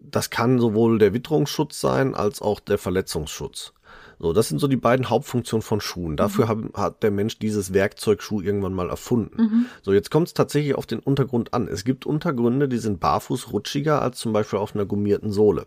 das 0.00 0.28
kann 0.30 0.58
sowohl 0.58 0.98
der 0.98 1.14
Witterungsschutz 1.14 1.80
sein 1.80 2.14
als 2.14 2.42
auch 2.42 2.60
der 2.60 2.78
Verletzungsschutz. 2.78 3.72
So, 4.18 4.32
das 4.32 4.48
sind 4.48 4.58
so 4.58 4.68
die 4.68 4.76
beiden 4.76 5.10
Hauptfunktionen 5.10 5.62
von 5.62 5.80
Schuhen. 5.80 6.16
Dafür 6.16 6.46
mhm. 6.46 6.72
hat, 6.74 6.74
hat 6.74 7.02
der 7.02 7.10
Mensch 7.10 7.38
dieses 7.38 7.72
Werkzeug 7.72 8.22
Schuh 8.22 8.40
irgendwann 8.40 8.74
mal 8.74 8.90
erfunden. 8.90 9.42
Mhm. 9.42 9.66
So, 9.82 9.92
jetzt 9.92 10.10
kommt 10.10 10.28
es 10.28 10.34
tatsächlich 10.34 10.74
auf 10.74 10.86
den 10.86 11.00
Untergrund 11.00 11.54
an. 11.54 11.68
Es 11.68 11.84
gibt 11.84 12.06
Untergründe, 12.06 12.68
die 12.68 12.78
sind 12.78 13.00
barfuß 13.00 13.52
rutschiger 13.52 14.02
als 14.02 14.18
zum 14.18 14.32
Beispiel 14.32 14.58
auf 14.58 14.74
einer 14.74 14.86
gummierten 14.86 15.30
Sohle. 15.30 15.66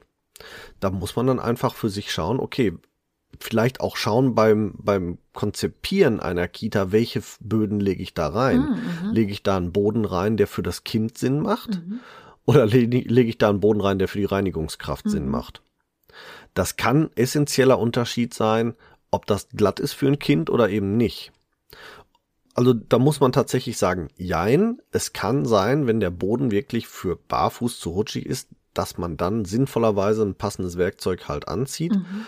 Da 0.80 0.92
muss 0.92 1.16
man 1.16 1.28
dann 1.28 1.40
einfach 1.40 1.74
für 1.74 1.90
sich 1.90 2.12
schauen, 2.12 2.40
okay, 2.40 2.78
vielleicht 3.40 3.82
auch 3.82 3.98
schauen 3.98 4.36
beim, 4.36 4.76
beim 4.78 5.18
Konzipieren 5.34 6.20
einer 6.20 6.48
Kita, 6.48 6.92
welche 6.92 7.22
Böden 7.40 7.80
lege 7.80 8.02
ich 8.02 8.14
da 8.14 8.28
rein? 8.28 8.78
Mhm. 9.04 9.12
Lege 9.12 9.32
ich 9.32 9.44
da 9.44 9.58
einen 9.58 9.72
Boden 9.72 10.06
rein, 10.06 10.38
der 10.38 10.48
für 10.48 10.64
das 10.64 10.84
Kind 10.84 11.18
Sinn 11.18 11.42
macht? 11.42 11.82
Mhm. 11.82 12.00
Oder 12.46 12.66
lege 12.66 13.00
leg 13.10 13.28
ich 13.28 13.38
da 13.38 13.50
einen 13.50 13.60
Boden 13.60 13.82
rein, 13.82 14.00
der 14.00 14.08
für 14.08 14.20
die 14.20 14.26
Reinigungskraft 14.26 15.06
mhm. 15.06 15.10
Sinn 15.10 15.30
macht? 15.30 15.62
Das 16.58 16.76
kann 16.76 17.12
essentieller 17.14 17.78
Unterschied 17.78 18.34
sein, 18.34 18.74
ob 19.12 19.28
das 19.28 19.50
glatt 19.50 19.80
ist 19.80 19.94
für 19.94 20.08
ein 20.08 20.18
Kind 20.18 20.50
oder 20.50 20.70
eben 20.70 20.98
nicht. 20.98 21.32
Also 22.56 22.74
da 22.74 22.98
muss 22.98 23.20
man 23.20 23.32
tatsächlich 23.32 23.78
sagen, 23.78 24.08
jein, 24.18 24.82
es 24.90 25.14
kann 25.14 25.46
sein, 25.46 25.86
wenn 25.86 26.00
der 26.00 26.10
Boden 26.10 26.50
wirklich 26.50 26.88
für 26.88 27.16
Barfuß 27.16 27.80
zu 27.80 27.92
rutschig 27.92 28.26
ist, 28.26 28.50
dass 28.74 28.98
man 28.98 29.18
dann 29.18 29.46
sinnvollerweise 29.46 30.24
ein 30.24 30.34
passendes 30.34 30.80
Werkzeug 30.80 31.28
halt 31.28 31.48
anzieht. 31.48 31.94
Mhm. 31.94 32.26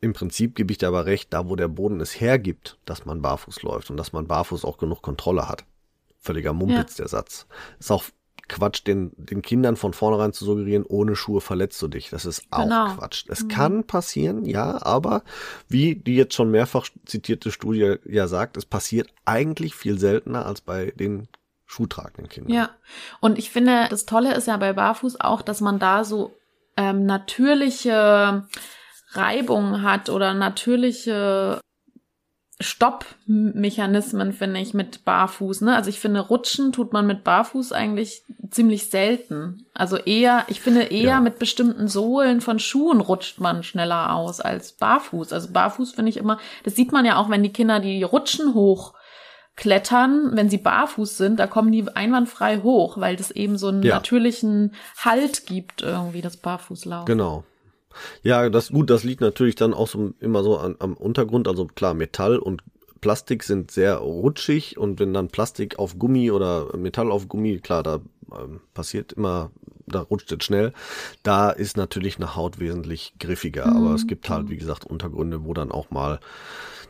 Im 0.00 0.12
Prinzip 0.12 0.54
gebe 0.54 0.70
ich 0.70 0.78
dir 0.78 0.86
aber 0.86 1.06
recht, 1.06 1.32
da 1.32 1.48
wo 1.48 1.56
der 1.56 1.66
Boden 1.66 1.98
es 2.00 2.20
hergibt, 2.20 2.78
dass 2.84 3.06
man 3.06 3.22
barfuß 3.22 3.62
läuft 3.62 3.90
und 3.90 3.96
dass 3.96 4.12
man 4.12 4.28
barfuß 4.28 4.64
auch 4.64 4.78
genug 4.78 5.02
Kontrolle 5.02 5.48
hat. 5.48 5.64
Völliger 6.20 6.52
Mumpitz 6.52 6.96
ja. 6.96 7.02
der 7.02 7.08
Satz. 7.08 7.48
Ist 7.80 7.90
auch 7.90 8.04
Quatsch, 8.48 8.86
den, 8.86 9.12
den 9.16 9.42
Kindern 9.42 9.76
von 9.76 9.92
vornherein 9.92 10.32
zu 10.32 10.44
suggerieren, 10.44 10.84
ohne 10.84 11.16
Schuhe 11.16 11.40
verletzt 11.40 11.80
du 11.80 11.88
dich. 11.88 12.10
Das 12.10 12.24
ist 12.24 12.44
auch 12.50 12.64
genau. 12.64 12.94
Quatsch. 12.94 13.24
Es 13.28 13.44
mhm. 13.44 13.48
kann 13.48 13.84
passieren, 13.84 14.44
ja, 14.44 14.82
aber 14.82 15.22
wie 15.68 15.94
die 15.94 16.16
jetzt 16.16 16.34
schon 16.34 16.50
mehrfach 16.50 16.88
zitierte 17.06 17.50
Studie 17.50 17.96
ja 18.04 18.28
sagt, 18.28 18.56
es 18.56 18.66
passiert 18.66 19.08
eigentlich 19.24 19.74
viel 19.74 19.98
seltener 19.98 20.46
als 20.46 20.60
bei 20.60 20.92
den 20.96 21.28
schuhtragenden 21.66 22.28
Kindern. 22.28 22.52
Ja, 22.52 22.70
und 23.20 23.38
ich 23.38 23.50
finde, 23.50 23.86
das 23.88 24.04
Tolle 24.04 24.34
ist 24.34 24.46
ja 24.46 24.56
bei 24.56 24.72
Barfuß 24.72 25.20
auch, 25.20 25.42
dass 25.42 25.60
man 25.60 25.78
da 25.78 26.04
so 26.04 26.36
ähm, 26.76 27.06
natürliche 27.06 28.46
Reibung 29.12 29.82
hat 29.82 30.10
oder 30.10 30.34
natürliche 30.34 31.60
Stoppmechanismen, 32.60 34.32
finde 34.32 34.60
ich, 34.60 34.74
mit 34.74 35.04
Barfuß. 35.04 35.62
Ne? 35.62 35.74
Also 35.74 35.90
ich 35.90 35.98
finde, 35.98 36.20
rutschen 36.20 36.72
tut 36.72 36.92
man 36.92 37.06
mit 37.06 37.24
Barfuß 37.24 37.72
eigentlich 37.72 38.22
ziemlich 38.50 38.90
selten. 38.90 39.66
Also 39.74 39.96
eher, 39.96 40.44
ich 40.46 40.60
finde 40.60 40.82
eher 40.82 41.02
ja. 41.02 41.20
mit 41.20 41.40
bestimmten 41.40 41.88
Sohlen 41.88 42.40
von 42.40 42.60
Schuhen 42.60 43.00
rutscht 43.00 43.40
man 43.40 43.64
schneller 43.64 44.14
aus 44.14 44.40
als 44.40 44.72
Barfuß. 44.72 45.32
Also 45.32 45.50
Barfuß 45.52 45.92
finde 45.92 46.10
ich 46.10 46.16
immer, 46.16 46.38
das 46.62 46.76
sieht 46.76 46.92
man 46.92 47.04
ja 47.04 47.16
auch, 47.16 47.28
wenn 47.28 47.42
die 47.42 47.52
Kinder 47.52 47.80
die 47.80 48.04
Rutschen 48.04 48.54
hoch 48.54 48.94
klettern, 49.56 50.30
wenn 50.32 50.50
sie 50.50 50.58
barfuß 50.58 51.16
sind, 51.16 51.38
da 51.38 51.46
kommen 51.46 51.70
die 51.70 51.86
einwandfrei 51.94 52.58
hoch, 52.58 52.98
weil 52.98 53.16
das 53.16 53.30
eben 53.30 53.56
so 53.56 53.68
einen 53.68 53.82
ja. 53.82 53.96
natürlichen 53.96 54.74
Halt 54.98 55.46
gibt, 55.46 55.82
irgendwie, 55.82 56.22
das 56.22 56.36
Barfußlaufen. 56.36 57.06
Genau. 57.06 57.44
Ja, 58.22 58.48
das 58.50 58.70
gut, 58.70 58.90
das 58.90 59.04
liegt 59.04 59.20
natürlich 59.20 59.54
dann 59.54 59.74
auch 59.74 59.88
so 59.88 60.12
immer 60.20 60.42
so 60.42 60.58
an, 60.58 60.76
am 60.78 60.94
Untergrund. 60.94 61.48
Also 61.48 61.66
klar, 61.66 61.94
Metall 61.94 62.38
und 62.38 62.62
Plastik 63.00 63.42
sind 63.42 63.70
sehr 63.70 63.96
rutschig 63.96 64.78
und 64.78 64.98
wenn 64.98 65.12
dann 65.12 65.28
Plastik 65.28 65.78
auf 65.78 65.98
Gummi 65.98 66.30
oder 66.30 66.74
Metall 66.76 67.10
auf 67.10 67.28
Gummi, 67.28 67.58
klar, 67.58 67.82
da 67.82 68.00
ähm, 68.32 68.60
passiert 68.72 69.12
immer, 69.12 69.50
da 69.86 70.00
rutscht 70.00 70.32
es 70.32 70.42
schnell. 70.42 70.72
Da 71.22 71.50
ist 71.50 71.76
natürlich 71.76 72.16
eine 72.16 72.34
Haut 72.34 72.60
wesentlich 72.60 73.14
griffiger, 73.20 73.66
mhm. 73.66 73.76
aber 73.76 73.94
es 73.94 74.06
gibt 74.06 74.30
halt, 74.30 74.48
wie 74.48 74.56
gesagt, 74.56 74.86
Untergründe, 74.86 75.44
wo 75.44 75.52
dann 75.52 75.70
auch 75.70 75.90
mal 75.90 76.18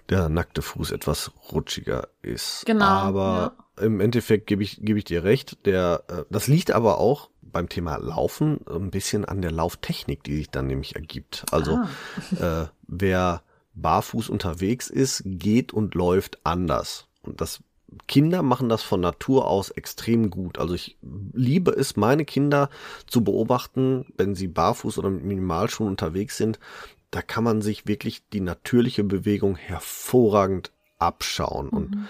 der 0.08 0.28
nackte 0.28 0.62
Fuß 0.62 0.92
etwas 0.92 1.32
rutschiger 1.50 2.08
ist. 2.22 2.64
Genau. 2.66 2.84
Aber 2.84 3.56
ja. 3.78 3.84
im 3.84 4.00
Endeffekt 4.00 4.46
gebe 4.46 4.62
ich, 4.62 4.80
gebe 4.82 4.98
ich 4.98 5.04
dir 5.04 5.24
recht. 5.24 5.66
Der, 5.66 6.04
äh, 6.08 6.24
das 6.30 6.46
liegt 6.46 6.70
aber 6.70 6.98
auch 6.98 7.30
beim 7.52 7.68
Thema 7.68 7.96
Laufen 7.96 8.60
ein 8.68 8.90
bisschen 8.90 9.24
an 9.24 9.42
der 9.42 9.50
Lauftechnik, 9.50 10.22
die 10.24 10.36
sich 10.36 10.50
dann 10.50 10.66
nämlich 10.66 10.96
ergibt. 10.96 11.44
Also 11.50 11.80
ah. 12.40 12.62
äh, 12.62 12.68
wer 12.86 13.42
barfuß 13.74 14.28
unterwegs 14.28 14.88
ist, 14.88 15.22
geht 15.24 15.72
und 15.72 15.94
läuft 15.94 16.38
anders. 16.44 17.08
Und 17.22 17.40
das 17.40 17.60
Kinder 18.08 18.42
machen 18.42 18.68
das 18.68 18.82
von 18.82 19.00
Natur 19.00 19.46
aus 19.46 19.70
extrem 19.70 20.30
gut. 20.30 20.58
Also 20.58 20.74
ich 20.74 20.98
liebe 21.32 21.70
es, 21.70 21.96
meine 21.96 22.24
Kinder 22.24 22.68
zu 23.06 23.22
beobachten, 23.22 24.06
wenn 24.16 24.34
sie 24.34 24.48
barfuß 24.48 24.98
oder 24.98 25.10
mit 25.10 25.24
Minimalschuhen 25.24 25.88
unterwegs 25.88 26.36
sind. 26.36 26.58
Da 27.10 27.22
kann 27.22 27.44
man 27.44 27.62
sich 27.62 27.86
wirklich 27.86 28.28
die 28.30 28.40
natürliche 28.40 29.04
Bewegung 29.04 29.56
hervorragend 29.56 30.72
abschauen. 30.98 31.66
Mhm. 31.66 31.72
Und 31.72 32.08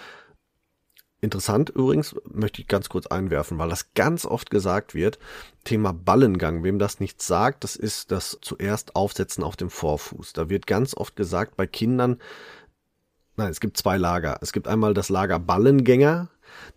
Interessant 1.24 1.70
übrigens, 1.70 2.14
möchte 2.30 2.60
ich 2.60 2.68
ganz 2.68 2.90
kurz 2.90 3.06
einwerfen, 3.06 3.56
weil 3.56 3.70
das 3.70 3.94
ganz 3.94 4.26
oft 4.26 4.50
gesagt 4.50 4.94
wird, 4.94 5.18
Thema 5.64 5.94
Ballengang. 5.94 6.64
Wem 6.64 6.78
das 6.78 7.00
nicht 7.00 7.22
sagt, 7.22 7.64
das 7.64 7.76
ist 7.76 8.10
das 8.12 8.36
zuerst 8.42 8.94
Aufsetzen 8.94 9.42
auf 9.42 9.56
dem 9.56 9.70
Vorfuß. 9.70 10.34
Da 10.34 10.50
wird 10.50 10.66
ganz 10.66 10.94
oft 10.94 11.16
gesagt 11.16 11.56
bei 11.56 11.66
Kindern, 11.66 12.20
nein, 13.36 13.50
es 13.50 13.60
gibt 13.60 13.78
zwei 13.78 13.96
Lager. 13.96 14.36
Es 14.42 14.52
gibt 14.52 14.68
einmal 14.68 14.92
das 14.92 15.08
Lager 15.08 15.38
Ballengänger, 15.38 16.28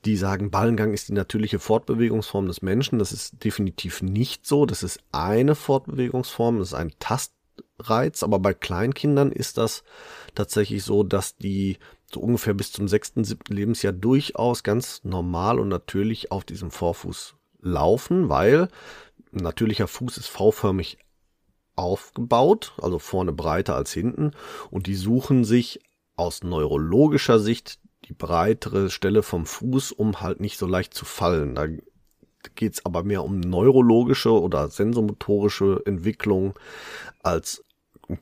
die 0.05 0.15
sagen, 0.15 0.49
Ballengang 0.49 0.93
ist 0.93 1.09
die 1.09 1.13
natürliche 1.13 1.59
Fortbewegungsform 1.59 2.47
des 2.47 2.61
Menschen. 2.61 2.99
Das 2.99 3.11
ist 3.11 3.43
definitiv 3.43 4.01
nicht 4.01 4.47
so. 4.47 4.65
Das 4.65 4.81
ist 4.81 5.01
eine 5.11 5.55
Fortbewegungsform, 5.55 6.59
das 6.59 6.69
ist 6.69 6.73
ein 6.73 6.93
Tastreiz. 6.99 8.23
Aber 8.23 8.39
bei 8.39 8.53
Kleinkindern 8.53 9.33
ist 9.33 9.57
das 9.57 9.83
tatsächlich 10.35 10.85
so, 10.85 11.03
dass 11.03 11.35
die 11.35 11.79
so 12.11 12.19
ungefähr 12.19 12.53
bis 12.53 12.71
zum 12.71 12.87
sechsten, 12.87 13.23
siebten 13.23 13.53
Lebensjahr 13.53 13.93
durchaus 13.93 14.63
ganz 14.63 15.03
normal 15.03 15.59
und 15.59 15.67
natürlich 15.67 16.31
auf 16.31 16.45
diesem 16.45 16.71
Vorfuß 16.71 17.35
laufen, 17.61 18.29
weil 18.29 18.69
ein 19.33 19.43
natürlicher 19.43 19.87
Fuß 19.87 20.17
ist 20.17 20.27
V-förmig 20.27 20.99
aufgebaut, 21.75 22.73
also 22.81 22.97
vorne 22.97 23.33
breiter 23.33 23.75
als 23.75 23.91
hinten, 23.91 24.31
und 24.71 24.87
die 24.87 24.95
suchen 24.95 25.43
sich 25.43 25.79
aus 26.15 26.43
neurologischer 26.43 27.39
Sicht 27.39 27.79
die 28.05 28.13
breitere 28.13 28.89
Stelle 28.89 29.21
vom 29.21 29.45
Fuß, 29.45 29.91
um 29.91 30.21
halt 30.21 30.39
nicht 30.39 30.57
so 30.57 30.65
leicht 30.65 30.93
zu 30.93 31.05
fallen. 31.05 31.55
Da 31.55 31.67
geht 32.55 32.73
es 32.73 32.85
aber 32.85 33.03
mehr 33.03 33.23
um 33.23 33.39
neurologische 33.39 34.31
oder 34.31 34.69
sensomotorische 34.69 35.81
Entwicklung 35.85 36.57
als 37.21 37.63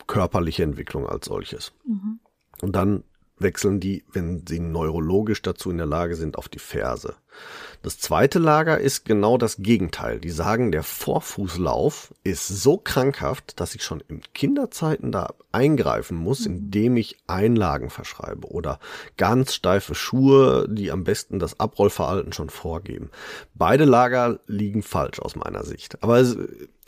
körperliche 0.08 0.63
Entwicklung 0.63 1.08
als 1.08 1.28
solches. 1.28 1.71
Mhm. 1.86 2.19
Und 2.62 2.76
dann 2.76 3.04
wechseln 3.38 3.80
die, 3.80 4.06
wenn 4.12 4.45
sie 4.48 4.60
neurologisch 4.60 5.41
dazu 5.41 5.69
in 5.69 5.78
der 5.78 5.86
Lage 5.86 6.15
sind, 6.15 6.38
auf 6.38 6.48
die 6.48 6.60
Ferse. 6.60 7.15
Das 7.82 8.00
zweite 8.00 8.39
Lager 8.39 8.80
ist 8.80 9.06
genau 9.06 9.38
das 9.38 9.58
Gegenteil. 9.58 10.19
Die 10.19 10.30
sagen, 10.30 10.71
der 10.71 10.84
Vorfußlauf 10.84 12.13
ist 12.24 12.48
so 12.48 12.78
krankhaft, 12.78 13.60
dass 13.60 13.76
ich 13.76 13.84
schon 13.84 14.02
in 14.08 14.21
Kinderzeiten 14.34 15.12
da 15.12 15.34
eingreifen 15.52 16.17
muss, 16.17 16.48
mhm. 16.48 16.56
indem 16.56 16.98
ich 16.98 17.17
Einlagen 17.28 17.89
verschreibe 17.89 18.48
oder 18.48 18.80
ganz 19.17 19.54
steife 19.54 19.95
Schuhe, 19.95 20.67
die 20.69 20.91
am 20.91 21.04
besten 21.04 21.38
das 21.38 21.60
Abrollverhalten 21.60 22.34
schon 22.34 22.50
vorgeben. 22.50 23.12
Beide 23.54 23.86
Lager 23.86 24.39
liegen 24.48 24.82
falsch 24.82 25.19
aus 25.19 25.36
meiner 25.36 25.63
Sicht. 25.63 26.02
Aber 26.02 26.19
es, 26.19 26.38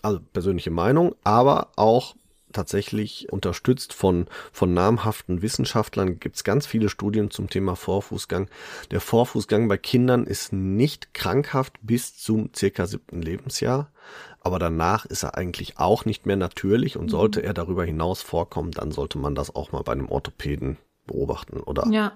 also 0.01 0.19
persönliche 0.33 0.71
Meinung, 0.71 1.13
aber 1.23 1.69
auch 1.75 2.15
tatsächlich 2.53 3.31
unterstützt 3.31 3.93
von, 3.93 4.27
von 4.51 4.73
namhaften 4.73 5.41
Wissenschaftlern. 5.41 6.19
Gibt 6.19 6.37
es 6.37 6.43
ganz 6.43 6.65
viele 6.65 6.89
Studien 6.89 7.31
zum 7.31 7.49
Thema 7.49 7.75
Vorfußgang. 7.75 8.49
Der 8.91 9.01
Vorfußgang 9.01 9.67
bei 9.67 9.77
Kindern 9.77 10.25
ist 10.25 10.53
nicht 10.53 11.13
krankhaft 11.13 11.73
bis 11.81 12.17
zum 12.17 12.51
circa 12.55 12.85
siebten 12.87 13.21
Lebensjahr. 13.21 13.91
Aber 14.39 14.59
danach 14.59 15.05
ist 15.05 15.23
er 15.23 15.37
eigentlich 15.37 15.77
auch 15.77 16.05
nicht 16.05 16.25
mehr 16.25 16.37
natürlich 16.37 16.97
und 16.97 17.05
mhm. 17.05 17.09
sollte 17.09 17.43
er 17.43 17.53
darüber 17.53 17.83
hinaus 17.83 18.21
vorkommen, 18.21 18.71
dann 18.71 18.91
sollte 18.91 19.17
man 19.17 19.35
das 19.35 19.53
auch 19.53 19.71
mal 19.71 19.83
bei 19.83 19.91
einem 19.91 20.09
Orthopäden 20.09 20.77
beobachten 21.05 21.59
oder 21.59 21.87
ja. 21.91 22.13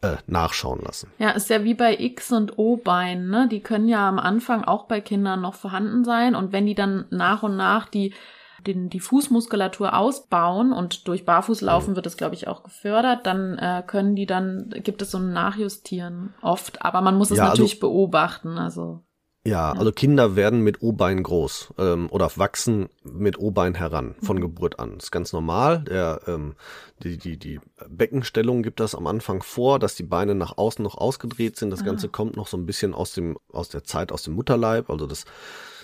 äh, 0.00 0.16
nachschauen 0.26 0.80
lassen. 0.82 1.12
Ja, 1.18 1.30
ist 1.30 1.50
ja 1.50 1.62
wie 1.64 1.74
bei 1.74 1.96
X- 1.98 2.32
und 2.32 2.58
O-Beinen, 2.58 3.30
ne? 3.30 3.48
Die 3.48 3.60
können 3.60 3.88
ja 3.88 4.08
am 4.08 4.18
Anfang 4.18 4.64
auch 4.64 4.86
bei 4.86 5.00
Kindern 5.00 5.40
noch 5.40 5.54
vorhanden 5.54 6.04
sein 6.04 6.34
und 6.34 6.52
wenn 6.52 6.66
die 6.66 6.74
dann 6.74 7.06
nach 7.10 7.42
und 7.42 7.56
nach 7.56 7.88
die 7.88 8.12
den, 8.66 8.90
die 8.90 9.00
Fußmuskulatur 9.00 9.96
ausbauen 9.96 10.72
und 10.72 11.06
durch 11.08 11.24
Barfußlaufen 11.24 11.92
mhm. 11.92 11.96
wird 11.96 12.06
es, 12.06 12.16
glaube 12.16 12.34
ich, 12.34 12.48
auch 12.48 12.62
gefördert, 12.62 13.26
dann 13.26 13.58
äh, 13.58 13.82
können 13.86 14.16
die 14.16 14.26
dann, 14.26 14.70
gibt 14.82 15.02
es 15.02 15.10
so 15.10 15.18
ein 15.18 15.32
Nachjustieren 15.32 16.34
oft, 16.42 16.82
aber 16.82 17.00
man 17.00 17.16
muss 17.16 17.30
es 17.30 17.38
ja, 17.38 17.44
also 17.44 17.52
natürlich 17.52 17.74
also, 17.74 17.88
beobachten, 17.88 18.58
also. 18.58 19.02
Ja, 19.44 19.72
ja, 19.72 19.72
also 19.72 19.92
Kinder 19.92 20.36
werden 20.36 20.60
mit 20.60 20.82
O-Bein 20.82 21.22
groß 21.22 21.74
ähm, 21.78 22.08
oder 22.10 22.30
wachsen 22.36 22.90
mit 23.02 23.38
O-Bein 23.38 23.74
heran 23.74 24.14
von 24.20 24.36
mhm. 24.36 24.42
Geburt 24.42 24.78
an. 24.78 24.96
Das 24.96 25.04
ist 25.04 25.10
ganz 25.10 25.32
normal. 25.32 25.84
Der, 25.84 26.20
ähm, 26.26 26.54
die, 27.02 27.16
die, 27.16 27.38
die 27.38 27.60
Beckenstellung 27.88 28.62
gibt 28.62 28.80
das 28.80 28.94
am 28.94 29.06
Anfang 29.06 29.42
vor, 29.42 29.78
dass 29.78 29.94
die 29.94 30.02
Beine 30.02 30.34
nach 30.34 30.58
außen 30.58 30.82
noch 30.82 30.98
ausgedreht 30.98 31.56
sind. 31.56 31.70
Das 31.70 31.80
ah. 31.80 31.84
Ganze 31.84 32.08
kommt 32.08 32.36
noch 32.36 32.48
so 32.48 32.58
ein 32.58 32.66
bisschen 32.66 32.92
aus 32.92 33.14
dem 33.14 33.38
aus 33.50 33.70
der 33.70 33.84
Zeit 33.84 34.12
aus 34.12 34.22
dem 34.22 34.34
Mutterleib. 34.34 34.90
Also 34.90 35.06
das 35.06 35.24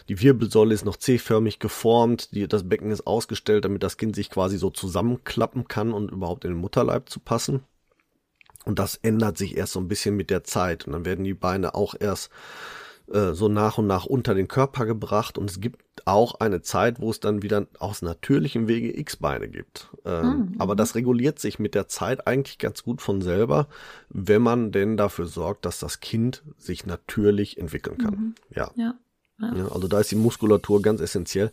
die 0.09 0.21
Wirbelsäule 0.21 0.75
ist 0.75 0.85
noch 0.85 0.97
C-förmig 0.97 1.59
geformt, 1.59 2.35
die, 2.35 2.47
das 2.47 2.69
Becken 2.69 2.91
ist 2.91 3.07
ausgestellt, 3.07 3.65
damit 3.65 3.83
das 3.83 3.97
Kind 3.97 4.15
sich 4.15 4.31
quasi 4.31 4.59
so 4.59 4.71
zusammenklappen 4.71 5.67
kann 5.69 5.93
und 5.93 6.11
überhaupt 6.11 6.45
in 6.45 6.53
den 6.53 6.61
Mutterleib 6.61 7.09
zu 7.09 7.21
passen. 7.21 7.61
Und 8.65 8.79
das 8.79 8.97
ändert 8.97 9.39
sich 9.39 9.57
erst 9.57 9.73
so 9.73 9.81
ein 9.81 9.89
bisschen 9.89 10.17
mit 10.17 10.31
der 10.31 10.45
Zeit. 10.45 10.87
Und 10.87 10.93
dann 10.93 11.05
werden 11.05 11.25
die 11.25 11.35
Beine 11.35 11.75
auch 11.75 11.95
erst 11.99 12.31
äh, 13.13 13.33
so 13.33 13.49
nach 13.49 13.77
und 13.77 13.87
nach 13.87 14.07
unter 14.07 14.35
den 14.35 14.49
Körper 14.49 14.87
gebracht. 14.87 15.37
Und 15.37 15.51
es 15.51 15.61
gibt 15.61 15.83
auch 16.07 16.41
eine 16.41 16.63
Zeit, 16.63 17.01
wo 17.01 17.11
es 17.11 17.21
dann 17.21 17.43
wieder 17.43 17.67
aus 17.79 18.01
natürlichem 18.01 18.67
Wege 18.67 18.99
X-Beine 18.99 19.49
gibt. 19.49 19.91
Ähm, 20.05 20.27
mhm. 20.27 20.55
Aber 20.59 20.77
das 20.77 20.95
reguliert 20.95 21.39
sich 21.39 21.59
mit 21.59 21.75
der 21.75 21.89
Zeit 21.89 22.27
eigentlich 22.27 22.59
ganz 22.59 22.83
gut 22.83 23.03
von 23.03 23.21
selber, 23.21 23.69
wenn 24.09 24.43
man 24.43 24.73
denn 24.73 24.97
dafür 24.97 25.27
sorgt, 25.27 25.67
dass 25.67 25.79
das 25.79 26.01
Kind 26.01 26.43
sich 26.57 26.87
natürlich 26.87 27.59
entwickeln 27.59 27.99
kann. 27.99 28.15
Mhm. 28.15 28.35
Ja. 28.55 28.71
ja. 28.77 28.95
Ja. 29.41 29.69
also 29.69 29.89
da 29.89 30.01
ist 30.01 30.11
die 30.11 30.17
Muskulatur 30.17 30.81
ganz 30.81 31.01
essentiell. 31.01 31.51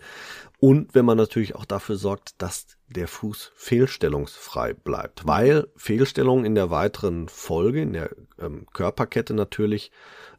Und 0.60 0.94
wenn 0.94 1.06
man 1.06 1.18
natürlich 1.18 1.56
auch 1.56 1.66
dafür 1.66 1.96
sorgt, 1.96 2.40
dass 2.40 2.68
der 2.88 3.08
Fuß 3.08 3.52
fehlstellungsfrei 3.56 4.74
bleibt. 4.74 5.26
Weil 5.26 5.68
Fehlstellungen 5.76 6.46
in 6.46 6.54
der 6.54 6.70
weiteren 6.70 7.28
Folge, 7.28 7.82
in 7.82 7.94
der 7.94 8.12
ähm, 8.38 8.68
Körperkette 8.72 9.34
natürlich, 9.34 9.92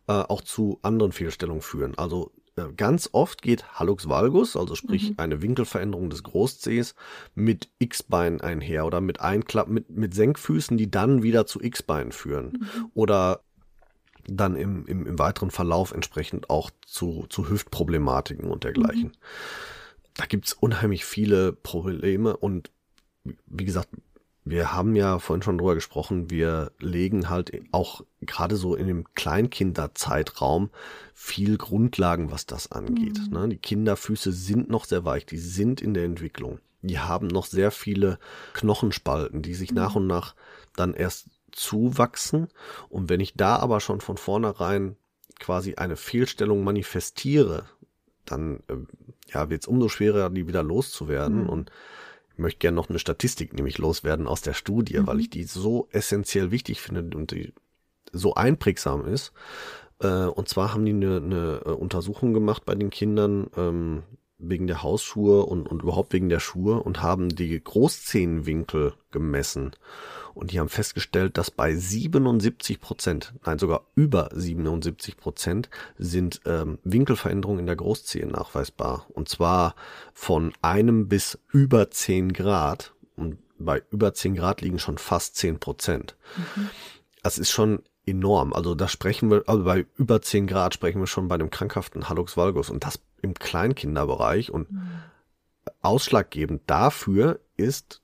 äh, 0.07 0.13
auch 0.13 0.43
zu 0.43 0.79
anderen 0.83 1.13
Fehlstellungen 1.13 1.63
führen. 1.63 1.99
Also 1.99 2.33
äh, 2.57 2.73
ganz 2.77 3.11
oft 3.13 3.43
geht 3.43 3.65
Hallux 3.73 4.09
valgus, 4.09 4.57
also 4.57 4.75
sprich 4.75 5.11
mhm. 5.11 5.15
eine 5.19 5.43
Winkelveränderung 5.43 6.11
des 6.11 6.23
Großzehs, 6.23 6.95
mit 7.35 7.71
X-Beinen 7.79 8.41
einher 8.41 8.87
oder 8.87 9.01
mit 9.01 9.21
Einklappen, 9.21 9.75
mit, 9.75 9.91
mit 9.91 10.15
Senkfüßen, 10.15 10.77
die 10.77 10.91
dann 10.91 11.23
wieder 11.23 11.47
zu 11.47 11.61
X-Beinen 11.61 12.13
führen. 12.13 12.59
Mhm. 12.61 12.91
Oder 12.95 13.43
dann 14.27 14.57
im, 14.57 14.87
im, 14.87 15.07
im 15.07 15.19
weiteren 15.19 15.51
Verlauf 15.51 15.93
entsprechend 15.93 16.51
auch 16.51 16.71
zu, 16.87 17.27
zu 17.29 17.49
Hüftproblematiken 17.49 18.51
und 18.51 18.65
dergleichen. 18.65 19.09
Mhm. 19.09 19.13
Da 20.15 20.27
gibt's 20.27 20.53
unheimlich 20.53 21.05
viele 21.05 21.53
Probleme 21.53 22.37
und 22.37 22.71
wie 23.47 23.65
gesagt, 23.65 23.89
wir 24.45 24.73
haben 24.73 24.97
ja 24.97 25.19
vorhin 25.21 25.43
schon 25.43 25.59
drüber 25.59 25.75
gesprochen, 25.75 26.29
wir 26.31 26.73
legen 26.81 27.31
halt 27.31 27.53
auch 27.71 28.03
gerade 28.21 28.57
so 28.57 28.75
in 28.75 28.89
dem 28.89 29.05
Kleinkinderzeitraum 29.15 30.71
viel 31.15 31.57
Grundlagen, 31.59 32.33
was 32.33 32.47
das 32.47 32.73
angeht. 32.73 33.21
Mhm. 33.29 33.33
Ne? 33.33 33.49
Die 33.51 33.59
Kinderfüße 33.59 34.33
sind 34.33 34.69
noch 34.69 34.85
sehr 34.85 35.05
weich, 35.05 35.27
die 35.27 35.39
sind 35.39 35.81
in 35.81 35.95
der 35.95 36.05
Entwicklung. 36.05 36.59
Die 36.83 36.99
haben 36.99 37.29
noch 37.29 37.47
sehr 37.47 37.71
viele 37.71 38.19
Knochenspalten, 38.55 39.43
die 39.43 39.55
sich 39.55 39.71
mhm. 39.71 39.77
nach 39.77 39.95
und 39.95 40.09
nach 40.09 40.35
dann 40.75 40.95
erst 40.95 41.29
zuwachsen. 41.53 42.49
Und 42.89 43.09
wenn 43.09 43.21
ich 43.21 43.35
da 43.35 43.57
aber 43.57 43.81
schon 43.81 44.01
von 44.01 44.17
vornherein 44.17 44.97
quasi 45.39 45.75
eine 45.75 45.97
Fehlstellung 45.97 46.65
manifestiere, 46.65 47.65
dann 48.25 48.63
äh, 48.69 48.77
ja, 49.33 49.51
wird 49.51 49.63
es 49.63 49.69
umso 49.69 49.89
schwerer, 49.89 50.31
die 50.31 50.47
wieder 50.47 50.63
loszuwerden. 50.63 51.45
Mhm. 51.45 51.49
Und 51.49 51.71
ich 52.33 52.39
möchte 52.39 52.59
gerne 52.59 52.77
noch 52.77 52.89
eine 52.89 52.99
Statistik 52.99 53.53
nämlich 53.53 53.79
loswerden 53.79 54.27
aus 54.27 54.43
der 54.43 54.55
Studie, 54.55 54.99
mhm. 54.99 55.07
weil 55.07 55.21
ich 55.21 55.31
die 55.31 55.45
so 55.45 55.89
essentiell 55.91 56.51
wichtig 56.51 56.81
finde 56.81 57.17
und 57.17 57.31
die 57.31 57.53
so 58.13 58.35
einprägsam 58.35 59.07
ist. 59.07 59.33
Äh, 60.01 60.25
und 60.25 60.49
zwar 60.49 60.73
haben 60.73 60.85
die 60.85 60.93
eine, 60.93 61.17
eine 61.17 61.63
äh, 61.65 61.71
Untersuchung 61.71 62.33
gemacht 62.33 62.65
bei 62.65 62.75
den 62.75 62.91
Kindern 62.91 63.49
ähm, 63.57 64.03
wegen 64.43 64.67
der 64.67 64.83
Hausschuhe 64.83 65.45
und, 65.45 65.69
und 65.69 65.83
überhaupt 65.83 66.13
wegen 66.13 66.29
der 66.29 66.41
Schuhe 66.41 66.83
und 66.83 67.03
haben 67.03 67.29
die 67.29 67.63
Großzehenwinkel 67.63 68.95
gemessen. 69.11 69.73
Und 70.35 70.53
die 70.53 70.61
haben 70.61 70.69
festgestellt, 70.69 71.37
dass 71.37 71.51
bei 71.51 71.75
77 71.75 72.81
Prozent, 72.81 73.35
nein 73.45 73.59
sogar 73.59 73.83
über 73.95 74.31
77 74.33 75.17
Prozent 75.17 75.69
sind 75.99 76.41
ähm, 76.47 76.79
Winkelveränderungen 76.85 77.61
in 77.61 77.67
der 77.67 77.77
Großzehe 77.77 78.27
nachweisbar. 78.27 79.07
Und 79.11 79.29
zwar 79.29 79.75
von 80.15 80.53
einem 80.63 81.09
bis 81.09 81.39
über 81.53 81.91
10 81.91 82.33
Grad. 82.33 82.95
Und 83.15 83.39
bei 83.59 83.83
über 83.91 84.15
10 84.15 84.35
Grad 84.35 84.63
liegen 84.63 84.79
schon 84.79 84.99
fast 84.99 85.37
10 85.37 85.59
Prozent. 85.59 86.17
Mhm. 86.37 86.71
Das 87.23 87.39
ist 87.39 87.51
schon 87.51 87.81
enorm. 88.07 88.53
Also 88.53 88.75
da 88.75 88.89
sprechen 88.89 89.31
wir, 89.31 89.45
also 89.47 89.65
bei 89.65 89.87
über 89.97 90.21
10 90.21 90.47
Grad 90.47 90.75
sprechen 90.75 91.01
wir 91.01 91.07
schon 91.07 91.29
bei 91.29 91.37
einem 91.37 91.51
krankhaften 91.51 92.09
Hallux 92.09 92.37
valgus 92.37 92.71
und 92.71 92.85
das 92.85 93.01
im 93.21 93.35
Kleinkinderbereich. 93.35 94.51
Und 94.51 94.71
mhm. 94.73 94.89
ausschlaggebend 95.81 96.63
dafür 96.67 97.41
ist 97.57 98.03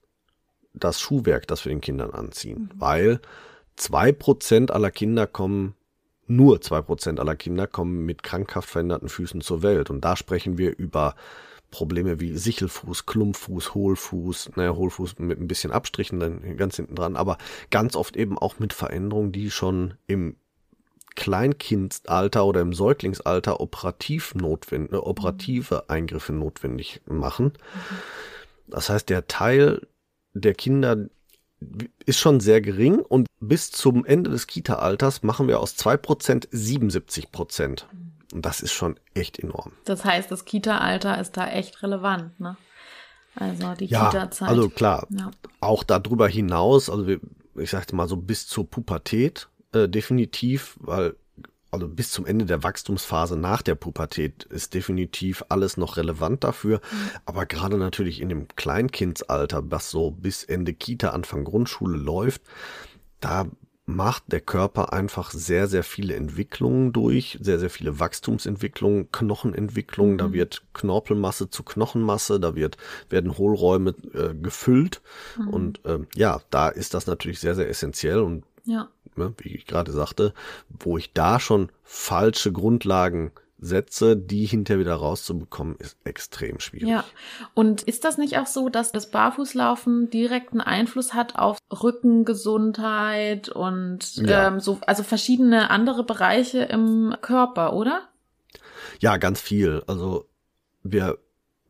das 0.73 1.01
Schuhwerk, 1.01 1.47
das 1.49 1.65
wir 1.65 1.71
den 1.71 1.81
Kindern 1.81 2.11
anziehen. 2.11 2.71
Mhm. 2.75 2.81
Weil 2.81 3.21
zwei 3.77 4.13
Prozent 4.13 4.71
aller 4.71 4.91
Kinder 4.91 5.27
kommen, 5.27 5.75
nur 6.27 6.61
zwei 6.61 6.83
Prozent 6.83 7.21
aller 7.21 7.37
Kinder 7.37 7.67
kommen 7.67 8.05
mit 8.05 8.23
krankhaft 8.23 8.69
veränderten 8.69 9.09
Füßen 9.09 9.41
zur 9.41 9.63
Welt. 9.63 9.91
Und 9.91 10.05
da 10.05 10.17
sprechen 10.17 10.59
wir 10.59 10.77
über 10.77 11.15
Probleme 11.71 12.21
wie 12.21 12.37
Sichelfuß, 12.37 13.07
Klumpfuß, 13.07 13.75
Hohlfuß, 13.75 14.51
naja, 14.57 14.75
Hohlfuß 14.75 15.19
mit 15.19 15.39
ein 15.39 15.49
bisschen 15.49 15.73
Abstrichen 15.73 16.19
dann 16.19 16.57
ganz 16.57 16.77
hinten 16.77 16.95
dran, 16.95 17.17
aber 17.17 17.39
ganz 17.71 17.95
oft 17.95 18.17
eben 18.17 18.39
auch 18.39 18.59
mit 18.59 18.73
Veränderungen, 18.73 19.33
die 19.33 19.51
schon 19.51 19.95
im 20.07 20.37
Kleinkindalter 21.15 22.47
oder 22.47 22.61
im 22.61 22.73
Säuglingsalter 22.73 23.61
operativ 23.61 24.35
notwendig, 24.35 24.93
äh, 24.93 24.97
operative 24.97 25.91
Eingriffe 25.91 26.33
notwendig 26.33 27.01
machen. 27.07 27.47
Mhm. 27.47 27.97
Das 28.69 28.89
heißt, 28.89 29.09
der 29.09 29.27
Teil 29.27 29.87
der 30.35 30.55
Kinder 30.55 31.09
ist 32.07 32.19
schon 32.19 32.41
sehr 32.41 32.61
gering 32.61 33.01
und 33.01 33.27
bis 33.41 33.73
zum 33.73 34.05
Ende 34.05 34.31
des 34.31 34.47
Kita-Alters 34.47 35.23
machen 35.23 35.49
wir 35.49 35.59
aus 35.59 35.75
zwei 35.75 35.97
Prozent 35.97 36.49
77 36.53 37.33
Prozent. 37.33 37.89
Und 38.33 38.45
das 38.45 38.61
ist 38.61 38.73
schon 38.73 38.99
echt 39.15 39.39
enorm. 39.39 39.73
Das 39.85 40.05
heißt, 40.05 40.31
das 40.31 40.45
Kita-Alter 40.45 41.19
ist 41.21 41.37
da 41.37 41.49
echt 41.49 41.83
relevant, 41.83 42.39
ne? 42.41 42.57
Also 43.35 43.75
die 43.75 43.87
ja, 43.87 44.07
Kita-Zeit. 44.07 44.49
Also 44.49 44.69
klar, 44.69 45.07
ja. 45.11 45.31
auch 45.61 45.85
darüber 45.85 46.29
hinaus, 46.29 46.91
also 46.91 47.07
ich 47.57 47.71
sagte 47.71 47.95
mal 47.95 48.09
so 48.09 48.17
bis 48.17 48.47
zur 48.49 48.69
Pubertät 48.69 49.49
äh, 49.73 49.89
definitiv, 49.89 50.77
weil 50.81 51.15
also 51.71 51.87
bis 51.87 52.11
zum 52.11 52.25
Ende 52.25 52.47
der 52.47 52.63
Wachstumsphase 52.63 53.37
nach 53.37 53.63
der 53.63 53.75
Pubertät 53.75 54.45
ist 54.45 54.73
definitiv 54.73 55.45
alles 55.51 55.77
noch 55.77 55.97
relevant 55.97 56.43
dafür. 56.43 56.79
Mhm. 56.79 57.11
Aber 57.27 57.47
gerade 57.47 57.77
natürlich 57.77 58.21
in 58.21 58.31
dem 58.31 58.49
Kleinkindsalter, 58.49 59.71
was 59.71 59.91
so 59.91 60.11
bis 60.11 60.45
Ende 60.45 60.73
Kita, 60.73 61.11
Anfang 61.11 61.45
Grundschule 61.45 61.99
läuft, 61.99 62.43
da 63.21 63.47
macht 63.89 64.25
der 64.33 64.41
Körper 64.41 64.93
einfach 64.93 65.31
sehr, 65.31 65.67
sehr 65.67 65.83
viele 65.83 66.15
Entwicklungen 66.15 66.93
durch, 66.93 67.39
sehr, 67.41 67.59
sehr 67.59 67.71
viele 67.71 67.99
Wachstumsentwicklungen, 67.99 69.11
Knochenentwicklungen, 69.11 70.15
mhm. 70.15 70.19
da 70.19 70.33
wird 70.33 70.63
Knorpelmasse 70.75 71.49
zu 71.49 71.63
Knochenmasse, 71.63 72.39
da 72.39 72.55
wird, 72.55 72.77
werden 73.09 73.39
Hohlräume 73.39 73.95
äh, 74.13 74.35
gefüllt. 74.35 75.01
Mhm. 75.39 75.49
Und 75.49 75.85
äh, 75.87 76.01
ja, 76.15 76.41
da 76.51 76.69
ist 76.69 76.93
das 76.93 77.07
natürlich 77.07 77.41
sehr, 77.41 77.55
sehr 77.55 77.69
essentiell 77.69 78.21
und 78.21 78.45
ja 78.65 78.89
ne, 79.19 79.35
wie 79.39 79.55
ich 79.55 79.67
gerade 79.67 79.93
sagte, 79.93 80.33
wo 80.69 80.97
ich 80.97 81.13
da 81.13 81.41
schon 81.41 81.71
falsche 81.83 82.53
Grundlagen 82.53 83.33
setze, 83.59 84.17
die 84.17 84.47
hinterher 84.47 84.81
wieder 84.81 84.95
rauszubekommen, 84.95 85.77
ist 85.79 85.97
extrem 86.05 86.61
schwierig. 86.61 86.89
Ja. 86.89 87.05
Und 87.55 87.83
ist 87.83 88.05
das 88.05 88.19
nicht 88.19 88.39
auch 88.39 88.47
so, 88.47 88.69
dass 88.69 88.93
das 88.93 89.11
Barfußlaufen 89.11 90.11
direkten 90.11 90.61
Einfluss 90.61 91.15
hat 91.15 91.37
auf 91.37 91.59
Rückengesundheit 91.73 93.49
und 93.49 94.17
ja. 94.17 94.49
ähm, 94.49 94.61
so, 94.61 94.79
also 94.87 95.03
verschiedene 95.03 95.71
andere 95.71 96.05
Bereiche 96.05 96.63
im 96.63 97.17
Körper, 97.21 97.73
oder? 97.73 98.09
Ja, 99.01 99.17
ganz 99.17 99.41
viel. 99.41 99.83
Also 99.87 100.29
wir 100.83 101.19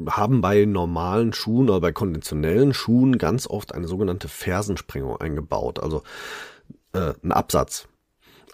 haben 0.07 0.41
bei 0.41 0.65
normalen 0.65 1.33
Schuhen 1.33 1.69
oder 1.69 1.81
bei 1.81 1.93
konventionellen 1.93 2.73
Schuhen 2.73 3.19
ganz 3.19 3.47
oft 3.47 3.75
eine 3.75 3.89
sogenannte 3.89 4.29
Fersensprengung 4.29 5.17
eingebaut. 5.17 5.81
Also 5.81 6.03
äh, 6.93 7.15
ein 7.23 7.33
Absatz. 7.33 7.89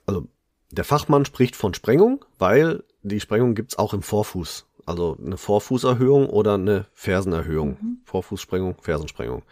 Also 0.06 0.28
der 0.70 0.84
Fachmann 0.84 1.24
spricht 1.24 1.56
von 1.56 1.74
Sprengung, 1.74 2.24
weil 2.38 2.82
die 3.04 3.20
Sprengung 3.20 3.54
gibt's 3.54 3.78
auch 3.78 3.94
im 3.94 4.02
Vorfuß. 4.02 4.66
Also 4.86 5.16
eine 5.24 5.36
Vorfußerhöhung 5.36 6.28
oder 6.28 6.54
eine 6.54 6.86
Fersenerhöhung. 6.92 7.78
Mhm. 7.80 7.98
Vorfußsprengung, 8.04 8.76
Fersensprengung. 8.80 9.42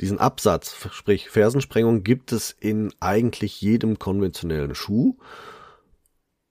Diesen 0.00 0.18
Absatz, 0.18 0.74
sprich 0.92 1.28
Fersensprengung, 1.28 2.02
gibt 2.02 2.32
es 2.32 2.54
in 2.58 2.92
eigentlich 3.00 3.60
jedem 3.60 3.98
konventionellen 3.98 4.74
Schuh. 4.74 5.16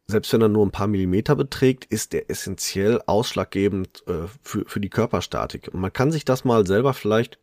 Selbst 0.08 0.34
wenn 0.34 0.42
er 0.42 0.50
nur 0.50 0.66
ein 0.66 0.72
paar 0.72 0.88
Millimeter 0.88 1.36
beträgt, 1.36 1.86
ist 1.86 2.14
der 2.14 2.30
essentiell 2.30 3.02
ausschlaggebend 3.06 4.04
äh, 4.08 4.28
für, 4.42 4.66
für 4.66 4.80
die 4.80 4.90
Körperstatik. 4.90 5.70
Und 5.72 5.80
man 5.80 5.94
kann 5.94 6.12
sich 6.12 6.26
das 6.26 6.46
mal 6.46 6.66
selber 6.66 6.94
vielleicht 6.94 7.40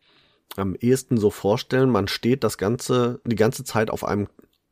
am 0.55 0.75
ehesten 0.75 1.17
so 1.17 1.29
vorstellen, 1.29 1.89
man 1.89 2.07
steht 2.07 2.43
das 2.43 2.57
ganze, 2.57 3.19
die 3.25 3.35
ganze 3.35 3.63
Zeit 3.63 3.89
auf 3.89 4.03
einem 4.03 4.27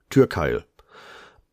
Türkeil. 0.10 0.66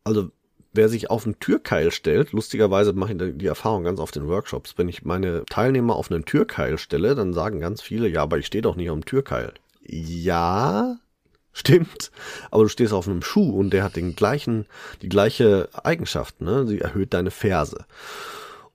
Also 0.04 0.30
wer 0.72 0.88
sich 0.88 1.10
auf 1.10 1.24
einen 1.24 1.38
Türkeil 1.38 1.90
stellt, 1.90 2.32
lustigerweise 2.32 2.92
mache 2.92 3.12
ich 3.12 3.36
die 3.36 3.46
Erfahrung 3.46 3.84
ganz 3.84 4.00
oft 4.00 4.16
in 4.16 4.28
Workshops, 4.28 4.74
wenn 4.76 4.88
ich 4.88 5.04
meine 5.04 5.44
Teilnehmer 5.46 5.96
auf 5.96 6.10
einen 6.10 6.24
Türkeil 6.24 6.78
stelle, 6.78 7.14
dann 7.14 7.32
sagen 7.32 7.60
ganz 7.60 7.82
viele, 7.82 8.08
ja, 8.08 8.22
aber 8.22 8.38
ich 8.38 8.46
stehe 8.46 8.62
doch 8.62 8.76
nicht 8.76 8.90
auf 8.90 8.98
dem 8.98 9.04
Türkeil. 9.04 9.52
Ja, 9.82 10.96
stimmt, 11.52 12.10
aber 12.50 12.64
du 12.64 12.68
stehst 12.68 12.92
auf 12.92 13.08
einem 13.08 13.22
Schuh 13.22 13.58
und 13.58 13.70
der 13.70 13.84
hat 13.84 13.96
den 13.96 14.16
gleichen, 14.16 14.66
die 15.02 15.08
gleiche 15.08 15.68
Eigenschaft, 15.84 16.40
ne? 16.40 16.66
Sie 16.66 16.80
erhöht 16.80 17.14
deine 17.14 17.30
Ferse. 17.30 17.84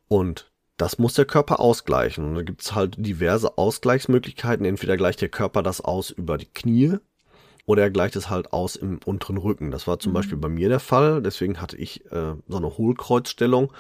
Und 0.07 0.49
das 0.77 0.99
muss 0.99 1.15
der 1.15 1.25
Körper 1.25 1.59
ausgleichen. 1.59 2.23
Und 2.23 2.35
da 2.35 2.43
gibt 2.43 2.61
es 2.61 2.75
halt 2.75 2.95
diverse 2.97 3.57
Ausgleichsmöglichkeiten. 3.57 4.65
Entweder 4.65 4.95
gleicht 4.95 5.21
der 5.21 5.29
Körper 5.29 5.63
das 5.63 5.81
aus 5.81 6.11
über 6.11 6.37
die 6.37 6.45
Knie 6.45 6.97
oder 7.68 7.84
er 7.84 7.91
gleicht 7.91 8.15
es 8.15 8.30
halt 8.30 8.53
aus 8.53 8.78
im 8.78 8.99
unteren 9.05 9.38
Rücken. 9.38 9.72
Das 9.72 9.88
war 9.88 9.99
zum 9.99 10.13
mhm. 10.13 10.15
Beispiel 10.15 10.38
bei 10.38 10.47
mir 10.47 10.70
der 10.70 10.80
Fall. 10.80 11.22
Deswegen 11.22 11.61
hatte 11.61 11.76
ich 11.76 12.05
äh, 12.11 12.34
so 12.47 12.57
eine 12.57 12.78
Hohlkreuzstellung. 12.78 13.74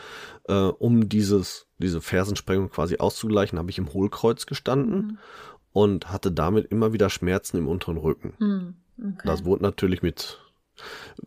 Äh, 0.43 0.53
um 0.53 1.07
dieses, 1.07 1.67
diese 1.77 2.01
Fersensprengung 2.01 2.69
quasi 2.69 2.97
auszugleichen, 2.97 3.57
habe 3.57 3.71
ich 3.71 3.77
im 3.77 3.93
Hohlkreuz 3.93 4.45
gestanden 4.45 4.95
mhm. 4.95 5.17
und 5.71 6.11
hatte 6.11 6.33
damit 6.33 6.69
immer 6.69 6.91
wieder 6.91 7.09
Schmerzen 7.09 7.57
im 7.57 7.69
unteren 7.69 7.97
Rücken. 7.97 8.33
Mhm. 8.39 8.75
Okay. 8.99 9.25
Das 9.25 9.45
wurde 9.45 9.63
natürlich 9.63 10.03
mit 10.03 10.37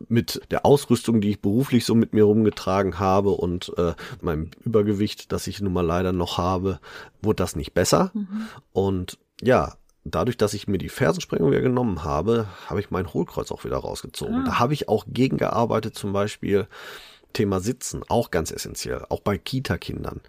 mit 0.07 0.41
der 0.49 0.65
Ausrüstung, 0.65 1.19
die 1.19 1.31
ich 1.31 1.41
beruflich 1.41 1.83
so 1.83 1.93
mit 1.93 2.13
mir 2.13 2.23
rumgetragen 2.23 2.99
habe 2.99 3.31
und 3.31 3.73
äh, 3.77 3.95
meinem 4.21 4.51
Übergewicht, 4.63 5.33
das 5.33 5.45
ich 5.47 5.59
nun 5.59 5.73
mal 5.73 5.85
leider 5.85 6.13
noch 6.13 6.37
habe, 6.37 6.79
wurde 7.21 7.37
das 7.37 7.57
nicht 7.57 7.73
besser. 7.73 8.11
Mhm. 8.13 8.47
Und 8.71 9.19
ja, 9.41 9.73
dadurch, 10.03 10.37
dass 10.37 10.53
ich 10.53 10.67
mir 10.67 10.77
die 10.77 10.89
Fersensprengung 10.89 11.51
wieder 11.51 11.61
genommen 11.61 12.03
habe, 12.03 12.47
habe 12.67 12.79
ich 12.79 12.91
mein 12.91 13.13
Hohlkreuz 13.13 13.51
auch 13.51 13.63
wieder 13.63 13.77
rausgezogen. 13.77 14.41
Ah. 14.41 14.43
Da 14.45 14.59
habe 14.59 14.73
ich 14.73 14.89
auch 14.89 15.05
gegengearbeitet, 15.07 15.95
zum 15.95 16.13
Beispiel 16.13 16.67
Thema 17.33 17.59
Sitzen, 17.59 18.03
auch 18.07 18.31
ganz 18.31 18.51
essentiell, 18.51 19.05
auch 19.09 19.21
bei 19.21 19.37
Kita-Kindern. 19.37 20.21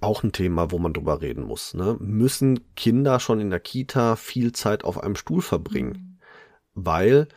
Auch 0.00 0.22
ein 0.22 0.32
Thema, 0.32 0.70
wo 0.70 0.78
man 0.78 0.92
drüber 0.92 1.22
reden 1.22 1.44
muss. 1.44 1.74
Ne? 1.74 1.96
Müssen 1.98 2.60
Kinder 2.74 3.20
schon 3.20 3.40
in 3.40 3.50
der 3.50 3.60
Kita 3.60 4.16
viel 4.16 4.52
Zeit 4.52 4.84
auf 4.84 5.02
einem 5.02 5.16
Stuhl 5.16 5.40
verbringen? 5.40 5.92
Mhm. 5.92 6.18
Weil 6.74 7.28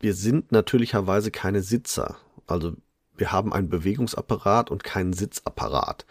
wir 0.00 0.14
sind 0.14 0.50
natürlicherweise 0.52 1.30
keine 1.30 1.62
Sitzer. 1.62 2.16
Also 2.46 2.74
wir 3.20 3.30
haben 3.30 3.52
einen 3.52 3.68
Bewegungsapparat 3.68 4.70
und 4.70 4.82
keinen 4.82 5.12
Sitzapparat. 5.12 6.06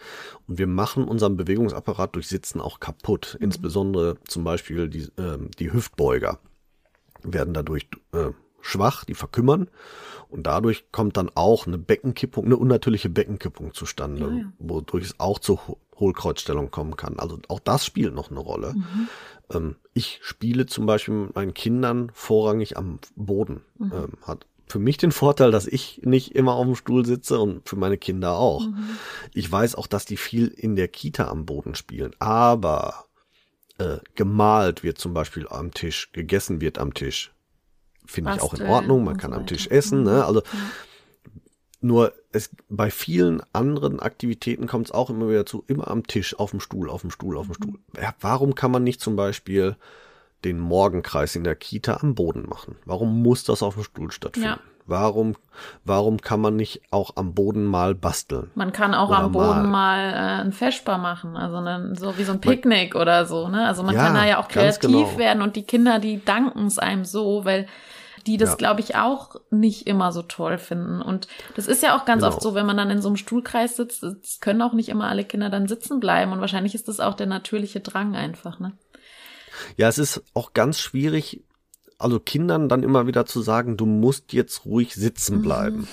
Und 0.48 0.60
wir 0.60 0.68
machen 0.68 1.06
unseren 1.06 1.36
Bewegungsapparat 1.36 2.16
durch 2.16 2.28
Sitzen 2.28 2.62
auch 2.62 2.80
kaputt. 2.80 3.36
Mhm. 3.40 3.46
Insbesondere 3.46 4.18
zum 4.26 4.44
Beispiel 4.44 4.88
die, 4.88 5.10
äh, 5.18 5.40
die 5.58 5.74
Hüftbeuger 5.74 6.40
werden 7.24 7.54
dadurch 7.54 7.88
äh, 8.14 8.30
schwach, 8.62 9.04
die 9.04 9.16
verkümmern. 9.16 9.70
Und 10.30 10.44
dadurch 10.44 10.92
kommt 10.92 11.18
dann 11.18 11.32
auch 11.34 11.66
eine 11.66 11.80
Beckenkippung, 11.80 12.46
eine 12.46 12.58
unnatürliche 12.58 13.10
Beckenkippung 13.10 13.74
zustande, 13.74 14.22
ja, 14.22 14.38
ja. 14.38 14.54
wodurch 14.60 15.06
es 15.06 15.20
auch 15.20 15.40
zur 15.40 15.60
Hohlkreuzstellung 16.00 16.70
kommen 16.70 16.96
kann. 16.96 17.18
Also 17.18 17.40
auch 17.48 17.60
das 17.60 17.86
spielt 17.86 18.14
noch 18.14 18.30
eine 18.30 18.40
Rolle. 18.40 18.76
Mhm. 18.76 19.10
Ähm, 19.52 19.76
ich 19.94 20.20
spiele 20.22 20.68
zum 20.68 20.86
Beispiel 20.86 21.16
mit 21.16 21.36
meinen 21.36 21.56
Kindern 21.56 22.12
vorrangig 22.14 22.78
am 22.78 23.00
Boden. 23.16 23.64
Mhm. 23.80 23.92
Ähm, 23.92 24.14
hat 24.22 24.46
für 24.70 24.80
mich 24.80 24.98
den 24.98 25.12
Vorteil, 25.12 25.52
dass 25.52 25.66
ich 25.66 26.02
nicht 26.04 26.36
immer 26.36 26.54
auf 26.54 26.66
dem 26.66 26.76
Stuhl 26.76 27.06
sitze 27.06 27.40
und 27.40 27.68
für 27.68 27.76
meine 27.76 27.98
Kinder 27.98 28.36
auch. 28.38 28.68
Mhm. 28.68 28.98
Ich 29.34 29.52
weiß 29.52 29.76
auch, 29.76 29.88
dass 29.88 30.06
die 30.06 30.18
viel 30.18 30.48
in 30.48 30.76
der 30.76 30.88
Kita 30.88 31.28
am 31.28 31.46
Boden 31.46 31.76
spielen, 31.76 32.16
aber 32.20 33.06
äh, 33.80 33.98
gemalt 34.16 34.84
wird 34.84 35.00
zum 35.00 35.14
Beispiel 35.14 35.48
am 35.48 35.72
Tisch, 35.72 36.12
gegessen 36.12 36.62
wird 36.62 36.78
am 36.78 36.94
Tisch. 36.94 37.34
Finde 38.06 38.36
ich 38.36 38.42
auch 38.42 38.54
in 38.54 38.68
Ordnung, 38.68 39.04
man 39.04 39.18
kann 39.18 39.32
so 39.32 39.38
am 39.38 39.48
Tisch 39.48 39.68
essen. 39.68 40.04
Ne? 40.04 40.12
Mhm. 40.12 40.22
Also 40.22 40.42
ja. 40.42 40.60
Nur 41.82 42.14
es, 42.34 42.50
bei 42.68 42.92
vielen 42.92 43.42
anderen 43.54 44.02
Aktivitäten 44.02 44.68
kommt 44.68 44.88
es 44.88 44.92
auch 44.92 45.10
immer 45.10 45.30
wieder 45.30 45.46
zu, 45.46 45.64
immer 45.68 45.88
am 45.88 46.06
Tisch, 46.06 46.38
auf 46.38 46.52
dem 46.52 46.60
Stuhl, 46.60 46.90
auf 46.90 47.02
dem 47.02 47.12
Stuhl, 47.12 47.38
auf 47.38 47.46
dem 47.46 47.56
Stuhl. 47.56 47.72
Mhm. 47.72 48.02
Ja, 48.02 48.14
warum 48.20 48.54
kann 48.54 48.72
man 48.72 48.84
nicht 48.84 49.00
zum 49.00 49.16
Beispiel 49.16 49.78
den 50.44 50.60
Morgenkreis 50.60 51.36
in 51.36 51.44
der 51.44 51.56
Kita 51.56 52.00
am 52.02 52.16
Boden 52.16 52.48
machen? 52.48 52.76
Warum 52.86 53.22
muss 53.22 53.44
das 53.44 53.64
auf 53.64 53.76
dem 53.76 53.84
Stuhl 53.84 54.12
stattfinden? 54.12 54.50
Ja. 54.50 54.60
Warum, 54.90 55.36
warum 55.86 56.20
kann 56.20 56.42
man 56.42 56.56
nicht 56.56 56.82
auch 56.90 57.12
am 57.16 57.36
Boden 57.36 57.64
mal 57.64 57.94
basteln? 57.94 58.50
Man 58.56 58.74
kann 58.74 58.96
auch 58.96 59.12
am 59.12 59.32
Boden 59.32 59.70
mal, 59.70 60.10
mal 60.10 60.40
äh, 60.40 60.42
ein 60.42 60.52
Feschbar 60.52 60.98
machen, 60.98 61.38
also 61.38 61.58
eine, 61.58 61.96
so 61.96 62.18
wie 62.18 62.24
so 62.24 62.32
ein 62.32 62.42
Picknick 62.42 62.96
man, 62.96 63.04
oder 63.04 63.26
so. 63.28 63.50
Ne? 63.50 63.68
Also 63.68 63.84
man 63.84 63.94
ja, 63.94 64.06
kann 64.06 64.16
da 64.16 64.26
ja 64.26 64.40
auch 64.40 64.48
kreativ 64.48 64.80
genau. 64.80 65.18
werden 65.20 65.44
und 65.44 65.56
die 65.56 65.64
Kinder, 65.64 66.00
die 66.00 66.26
danken 66.26 66.66
es 66.66 66.80
einem 66.80 67.06
so, 67.06 67.46
weil 67.46 67.68
die 68.26 68.38
das, 68.38 68.52
ja. 68.52 68.56
glaube 68.56 68.82
ich, 68.82 68.96
auch 68.96 69.36
nicht 69.52 69.88
immer 69.88 70.12
so 70.12 70.22
toll 70.22 70.58
finden. 70.58 71.02
Und 71.02 71.28
das 71.56 71.68
ist 71.68 71.84
ja 71.84 71.96
auch 71.96 72.06
ganz 72.06 72.24
genau. 72.24 72.34
oft 72.34 72.42
so, 72.42 72.56
wenn 72.56 72.66
man 72.66 72.78
dann 72.78 72.90
in 72.90 73.02
so 73.02 73.10
einem 73.10 73.16
Stuhlkreis 73.18 73.76
sitzt, 73.76 74.04
können 74.42 74.62
auch 74.62 74.74
nicht 74.74 74.90
immer 74.90 75.08
alle 75.08 75.24
Kinder 75.24 75.50
dann 75.50 75.68
sitzen 75.68 76.00
bleiben. 76.00 76.32
Und 76.32 76.42
wahrscheinlich 76.42 76.76
ist 76.76 76.88
das 76.88 77.00
auch 77.00 77.14
der 77.14 77.28
natürliche 77.28 77.80
Drang 77.80 78.16
einfach, 78.16 78.60
ne? 78.60 78.74
Ja, 79.78 79.88
es 79.88 79.98
ist 79.98 80.24
auch 80.34 80.54
ganz 80.54 80.80
schwierig, 80.80 81.42
also 81.98 82.20
Kindern 82.20 82.70
dann 82.70 82.84
immer 82.84 83.08
wieder 83.08 83.26
zu 83.26 83.42
sagen, 83.42 83.78
du 83.78 83.86
musst 83.86 84.34
jetzt 84.34 84.66
ruhig 84.66 84.96
sitzen 84.96 85.38
mhm. 85.38 85.42
bleiben. 85.42 85.78
Mhm. 85.78 85.88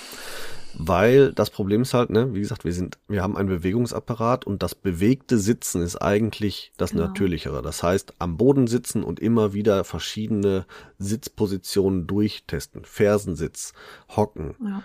Weil 0.78 1.32
das 1.32 1.48
Problem 1.48 1.82
ist 1.82 1.94
halt, 1.94 2.11
ne, 2.11 2.34
wie 2.34 2.40
gesagt, 2.40 2.64
wir 2.64 2.72
sind, 2.72 2.98
wir 3.09 3.22
haben 3.22 3.36
einen 3.36 3.48
Bewegungsapparat 3.48 4.46
und 4.46 4.62
das 4.62 4.74
bewegte 4.74 5.38
Sitzen 5.38 5.80
ist 5.80 5.96
eigentlich 5.96 6.72
das 6.76 6.90
genau. 6.90 7.07
Natürlichere. 7.07 7.62
Das 7.62 7.82
heißt, 7.82 8.14
am 8.18 8.36
Boden 8.36 8.66
sitzen 8.66 9.02
und 9.02 9.18
immer 9.18 9.54
wieder 9.54 9.84
verschiedene 9.84 10.66
Sitzpositionen 10.98 12.07
durchtesten. 12.07 12.84
Fersensitz, 12.84 13.72
hocken, 14.14 14.54
ja. 14.62 14.82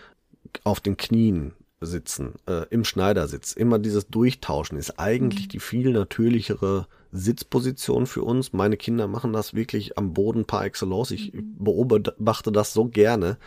auf 0.64 0.80
den 0.80 0.96
Knien 0.96 1.56
sitzen, 1.82 2.36
äh, 2.48 2.68
im 2.70 2.86
Schneidersitz. 2.86 3.52
Immer 3.52 3.78
dieses 3.78 4.08
Durchtauschen 4.08 4.78
ist 4.78 4.98
eigentlich 4.98 5.48
mhm. 5.48 5.50
die 5.50 5.60
viel 5.60 5.92
natürlichere 5.92 6.88
Sitzposition 7.12 8.08
für 8.08 8.24
uns. 8.24 8.54
Meine 8.54 8.78
Kinder 8.78 9.08
machen 9.08 9.34
das 9.34 9.54
wirklich 9.54 9.98
am 9.98 10.14
Boden 10.14 10.46
par 10.46 10.66
excellence. 10.66 11.12
Ich 11.12 11.34
mhm. 11.34 11.56
beobachte 11.58 12.52
das 12.52 12.74
so 12.74 12.86
gerne. 12.86 13.38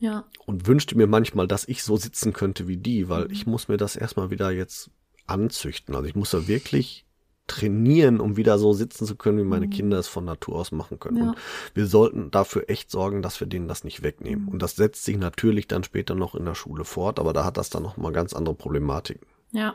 Ja. 0.00 0.24
Und 0.46 0.66
wünschte 0.66 0.96
mir 0.96 1.06
manchmal, 1.06 1.48
dass 1.48 1.66
ich 1.66 1.82
so 1.82 1.96
sitzen 1.96 2.32
könnte 2.32 2.68
wie 2.68 2.76
die, 2.76 3.08
weil 3.08 3.26
mhm. 3.26 3.32
ich 3.32 3.46
muss 3.46 3.68
mir 3.68 3.76
das 3.76 3.96
erstmal 3.96 4.30
wieder 4.30 4.50
jetzt 4.50 4.90
anzüchten. 5.26 5.94
Also 5.94 6.06
ich 6.06 6.14
muss 6.14 6.30
da 6.30 6.46
wirklich 6.46 7.04
trainieren, 7.46 8.20
um 8.20 8.36
wieder 8.36 8.58
so 8.58 8.72
sitzen 8.72 9.06
zu 9.06 9.16
können, 9.16 9.38
wie 9.38 9.44
meine 9.44 9.66
mhm. 9.66 9.70
Kinder 9.70 9.98
es 9.98 10.06
von 10.06 10.24
Natur 10.24 10.56
aus 10.56 10.70
machen 10.70 11.00
können. 11.00 11.16
Ja. 11.16 11.28
Und 11.30 11.38
wir 11.74 11.86
sollten 11.86 12.30
dafür 12.30 12.68
echt 12.68 12.90
sorgen, 12.90 13.22
dass 13.22 13.40
wir 13.40 13.46
denen 13.46 13.68
das 13.68 13.84
nicht 13.84 14.02
wegnehmen. 14.02 14.48
Und 14.48 14.60
das 14.60 14.76
setzt 14.76 15.04
sich 15.04 15.16
natürlich 15.16 15.66
dann 15.66 15.82
später 15.82 16.14
noch 16.14 16.34
in 16.34 16.44
der 16.44 16.54
Schule 16.54 16.84
fort, 16.84 17.18
aber 17.18 17.32
da 17.32 17.44
hat 17.44 17.56
das 17.56 17.70
dann 17.70 17.82
noch 17.82 17.96
mal 17.96 18.12
ganz 18.12 18.34
andere 18.34 18.54
Problematiken. 18.54 19.26
Ja. 19.50 19.74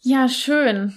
Ja, 0.00 0.28
schön. 0.28 0.94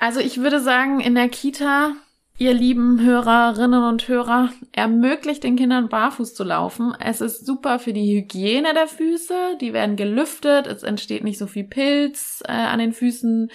Also 0.00 0.18
ich 0.18 0.38
würde 0.38 0.60
sagen, 0.60 0.98
in 0.98 1.14
der 1.14 1.28
Kita 1.28 1.92
ihr 2.40 2.54
lieben 2.54 3.02
Hörerinnen 3.02 3.84
und 3.84 4.08
Hörer, 4.08 4.50
ermöglicht 4.72 5.44
den 5.44 5.56
Kindern 5.56 5.90
barfuß 5.90 6.34
zu 6.34 6.42
laufen. 6.42 6.94
Es 6.98 7.20
ist 7.20 7.44
super 7.44 7.78
für 7.78 7.92
die 7.92 8.16
Hygiene 8.16 8.72
der 8.72 8.86
Füße. 8.86 9.58
Die 9.60 9.74
werden 9.74 9.96
gelüftet. 9.96 10.66
Es 10.66 10.82
entsteht 10.82 11.22
nicht 11.22 11.36
so 11.36 11.46
viel 11.46 11.64
Pilz 11.64 12.42
äh, 12.48 12.52
an 12.52 12.78
den 12.78 12.94
Füßen. 12.94 13.50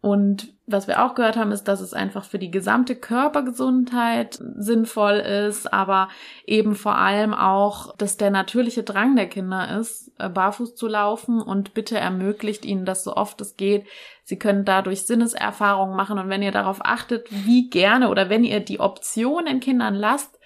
Und 0.00 0.55
was 0.68 0.88
wir 0.88 1.04
auch 1.04 1.14
gehört 1.14 1.36
haben, 1.36 1.52
ist, 1.52 1.64
dass 1.64 1.80
es 1.80 1.94
einfach 1.94 2.24
für 2.24 2.40
die 2.40 2.50
gesamte 2.50 2.96
Körpergesundheit 2.96 4.40
sinnvoll 4.56 5.14
ist, 5.14 5.72
aber 5.72 6.08
eben 6.44 6.74
vor 6.74 6.96
allem 6.96 7.34
auch, 7.34 7.96
dass 7.96 8.16
der 8.16 8.30
natürliche 8.30 8.82
Drang 8.82 9.14
der 9.14 9.28
Kinder 9.28 9.78
ist, 9.78 10.10
äh, 10.18 10.28
barfuß 10.28 10.74
zu 10.74 10.88
laufen 10.88 11.40
und 11.40 11.72
bitte 11.72 11.98
ermöglicht 11.98 12.64
ihnen 12.64 12.84
das 12.84 13.04
so 13.04 13.14
oft 13.14 13.40
es 13.40 13.56
geht. 13.56 13.86
Sie 14.24 14.38
können 14.38 14.64
dadurch 14.64 15.02
Sinneserfahrungen 15.02 15.96
machen 15.96 16.18
und 16.18 16.28
wenn 16.28 16.42
ihr 16.42 16.52
darauf 16.52 16.84
achtet, 16.84 17.28
wie 17.30 17.70
gerne 17.70 18.08
oder 18.08 18.28
wenn 18.28 18.42
ihr 18.42 18.58
die 18.58 18.80
Option 18.80 19.46
den 19.46 19.60
Kindern 19.60 19.94
lasst, 19.94 20.36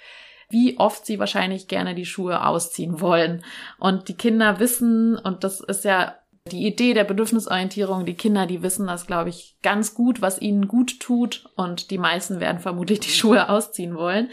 wie 0.51 0.79
oft 0.79 1.07
sie 1.07 1.19
wahrscheinlich 1.19 1.69
gerne 1.69 1.95
die 1.95 2.05
Schuhe 2.05 2.45
ausziehen 2.45 3.01
wollen. 3.01 3.43
Und 3.79 4.09
die 4.09 4.17
Kinder 4.17 4.59
wissen, 4.59 5.17
und 5.17 5.45
das 5.45 5.61
ist 5.61 5.85
ja 5.85 6.17
die 6.53 6.67
Idee 6.67 6.95
der 6.95 7.05
Bedürfnisorientierung, 7.05 8.05
die 8.05 8.15
Kinder, 8.15 8.47
die 8.47 8.63
wissen 8.63 8.87
das, 8.87 9.07
glaube 9.07 9.31
ich, 9.31 9.57
ganz 9.63 9.95
gut, 9.95 10.21
was 10.21 10.41
ihnen 10.41 10.69
gut 10.69 11.01
tut 11.01 11.49
und 11.57 11.91
die 11.91 11.99
meisten 11.99 12.41
werden 12.41 12.61
vermutlich 12.61 13.01
die 13.01 13.11
Schuhe 13.11 13.49
ausziehen 13.49 13.95
wollen. 13.95 14.29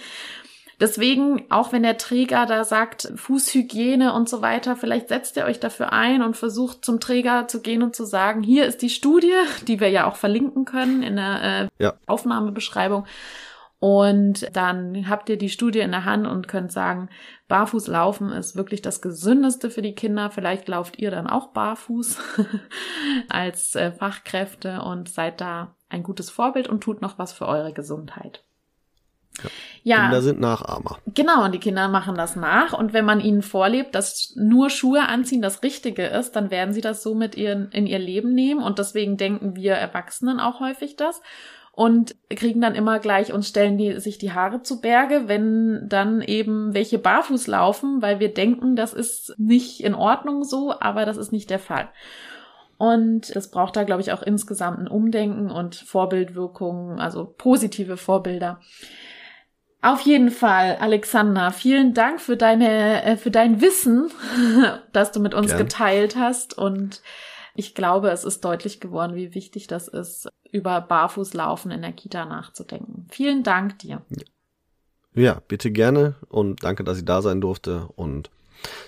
Deswegen, 0.79 1.45
auch 1.49 1.71
wenn 1.71 1.81
der 1.81 1.97
Träger 1.97 2.45
da 2.45 2.63
sagt, 2.63 3.11
Fußhygiene 3.15 4.13
und 4.13 4.29
so 4.29 4.43
weiter, 4.43 4.75
vielleicht 4.75 5.07
setzt 5.07 5.35
ihr 5.35 5.45
euch 5.45 5.59
dafür 5.59 5.91
ein 5.91 6.21
und 6.21 6.37
versucht 6.37 6.85
zum 6.85 6.99
Träger 6.99 7.47
zu 7.47 7.61
gehen 7.61 7.81
und 7.81 7.95
zu 7.95 8.05
sagen, 8.05 8.43
hier 8.43 8.65
ist 8.65 8.83
die 8.83 8.91
Studie, 8.91 9.33
die 9.67 9.79
wir 9.79 9.89
ja 9.89 10.05
auch 10.05 10.17
verlinken 10.17 10.65
können 10.65 11.01
in 11.01 11.15
der 11.15 11.69
äh, 11.79 11.83
ja. 11.83 11.93
Aufnahmebeschreibung. 12.05 13.05
Und 13.79 14.55
dann 14.55 15.07
habt 15.07 15.29
ihr 15.29 15.37
die 15.37 15.49
Studie 15.49 15.79
in 15.79 15.91
der 15.91 16.05
Hand 16.05 16.25
und 16.25 16.47
könnt 16.47 16.71
sagen, 16.71 17.09
barfuß 17.47 17.87
laufen 17.87 18.31
ist 18.31 18.55
wirklich 18.55 18.81
das 18.81 19.01
gesündeste 19.01 19.69
für 19.69 19.83
die 19.83 19.93
Kinder. 19.93 20.31
Vielleicht 20.31 20.67
lauft 20.67 20.97
ihr 20.97 21.11
dann 21.11 21.27
auch 21.27 21.47
barfuß 21.49 22.17
als 23.29 23.75
äh, 23.75 23.91
Fachkräfte 23.91 24.81
und 24.81 25.09
seid 25.09 25.41
da 25.41 25.75
ein 25.89 26.01
gutes 26.01 26.31
Vorbild 26.31 26.67
und 26.67 26.81
tut 26.81 27.01
noch 27.01 27.19
was 27.19 27.33
für 27.33 27.47
eure 27.47 27.71
Gesundheit. 27.71 28.43
Ja. 29.43 29.49
ja. 29.83 30.01
Kinder 30.01 30.21
sind 30.23 30.39
Nachahmer. 30.39 30.97
Genau, 31.13 31.45
und 31.45 31.53
die 31.53 31.59
Kinder 31.59 31.87
machen 31.87 32.15
das 32.15 32.35
nach. 32.35 32.73
Und 32.73 32.93
wenn 32.93 33.05
man 33.05 33.19
ihnen 33.19 33.43
vorlebt, 33.43 33.93
dass 33.93 34.33
nur 34.35 34.71
Schuhe 34.71 35.07
anziehen 35.07 35.43
das 35.43 35.61
Richtige 35.61 36.07
ist, 36.07 36.31
dann 36.31 36.49
werden 36.49 36.73
sie 36.73 36.81
das 36.81 37.03
so 37.03 37.13
mit 37.13 37.35
ihren, 37.35 37.69
in 37.71 37.85
ihr 37.85 37.99
Leben 37.99 38.33
nehmen. 38.33 38.63
Und 38.63 38.79
deswegen 38.79 39.17
denken 39.17 39.55
wir 39.55 39.73
Erwachsenen 39.73 40.39
auch 40.39 40.59
häufig 40.59 40.95
das 40.95 41.21
und 41.77 42.15
kriegen 42.31 42.59
dann 42.59 42.73
immer 42.73 42.97
gleich 42.97 43.31
und 43.31 43.45
stellen 43.45 43.77
die, 43.77 43.99
sich 43.99 44.17
die 44.17 44.31
Haare 44.31 44.63
zu 44.63 44.81
Berge, 44.81 45.27
wenn 45.27 45.87
dann 45.87 46.23
eben 46.23 46.73
welche 46.73 46.97
barfuß 46.97 47.45
laufen, 47.45 48.01
weil 48.01 48.19
wir 48.19 48.33
denken, 48.33 48.75
das 48.75 48.95
ist 48.95 49.35
nicht 49.37 49.81
in 49.81 49.93
Ordnung 49.93 50.43
so, 50.43 50.73
aber 50.79 51.05
das 51.05 51.17
ist 51.17 51.31
nicht 51.31 51.51
der 51.51 51.59
Fall. 51.59 51.89
Und 52.79 53.29
es 53.29 53.51
braucht 53.51 53.75
da, 53.75 53.83
glaube 53.83 54.01
ich, 54.01 54.11
auch 54.11 54.23
insgesamt 54.23 54.79
ein 54.79 54.87
Umdenken 54.87 55.51
und 55.51 55.75
Vorbildwirkungen, 55.75 56.99
also 56.99 57.31
positive 57.37 57.95
Vorbilder. 57.95 58.59
Auf 59.83 60.01
jeden 60.01 60.31
Fall, 60.31 60.77
Alexander, 60.79 61.51
vielen 61.51 61.93
Dank 61.93 62.19
für 62.19 62.37
deine, 62.37 63.03
äh, 63.03 63.17
für 63.17 63.29
dein 63.29 63.61
Wissen, 63.61 64.09
das 64.93 65.11
du 65.11 65.19
mit 65.19 65.35
uns 65.35 65.49
Gern. 65.49 65.59
geteilt 65.59 66.15
hast. 66.15 66.57
Und 66.57 67.03
ich 67.57 67.73
glaube, 67.73 68.11
es 68.11 68.23
ist 68.23 68.45
deutlich 68.45 68.79
geworden, 68.79 69.15
wie 69.15 69.33
wichtig 69.33 69.67
das 69.67 69.87
ist, 69.87 70.29
über 70.51 70.79
Barfußlaufen 70.79 71.71
in 71.71 71.81
der 71.81 71.91
Kita 71.91 72.25
nachzudenken. 72.25 73.07
Vielen 73.09 73.43
Dank 73.43 73.79
dir. 73.79 74.03
Ja, 75.15 75.41
bitte 75.47 75.71
gerne 75.71 76.15
und 76.29 76.63
danke, 76.63 76.83
dass 76.83 76.99
ich 76.99 77.05
da 77.05 77.21
sein 77.23 77.41
durfte 77.41 77.89
und 77.95 78.29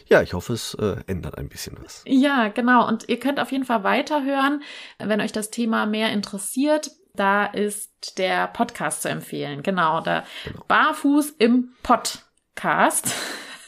ja, 0.08 0.22
ich 0.22 0.34
hoffe, 0.34 0.54
es 0.54 0.76
äh, 0.76 0.98
ändert 1.08 1.38
ein 1.38 1.50
bisschen 1.50 1.78
was. 1.84 2.04
Ja, 2.08 2.48
genau. 2.48 2.88
Und 2.88 3.08
ihr 3.10 3.20
könnt 3.20 3.40
auf 3.40 3.52
jeden 3.52 3.66
Fall 3.66 3.84
weiterhören, 3.84 4.64
wenn 4.98 5.22
euch 5.22 5.32
das 5.32 5.52
Thema 5.52 5.86
mehr 5.86 6.12
interessiert. 6.12 6.92
Da 7.16 7.46
ist 7.46 8.18
der 8.18 8.48
Podcast 8.48 9.04
zu 9.04 9.10
empfehlen. 9.10 9.62
Genau, 9.62 10.02
der 10.02 10.24
genau. 10.46 10.64
Barfuß 10.68 11.32
im 11.38 11.70
Podcast. 11.84 13.14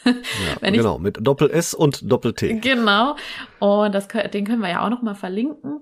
Ja, 0.04 0.14
genau, 0.70 0.98
mit 0.98 1.18
Doppel 1.20 1.50
S 1.50 1.74
und 1.74 2.10
Doppel 2.10 2.34
T. 2.34 2.54
Genau. 2.54 3.16
Und 3.58 3.94
das, 3.94 4.08
den 4.08 4.46
können 4.46 4.62
wir 4.62 4.70
ja 4.70 4.84
auch 4.84 4.90
noch 4.90 5.02
mal 5.02 5.14
verlinken. 5.14 5.80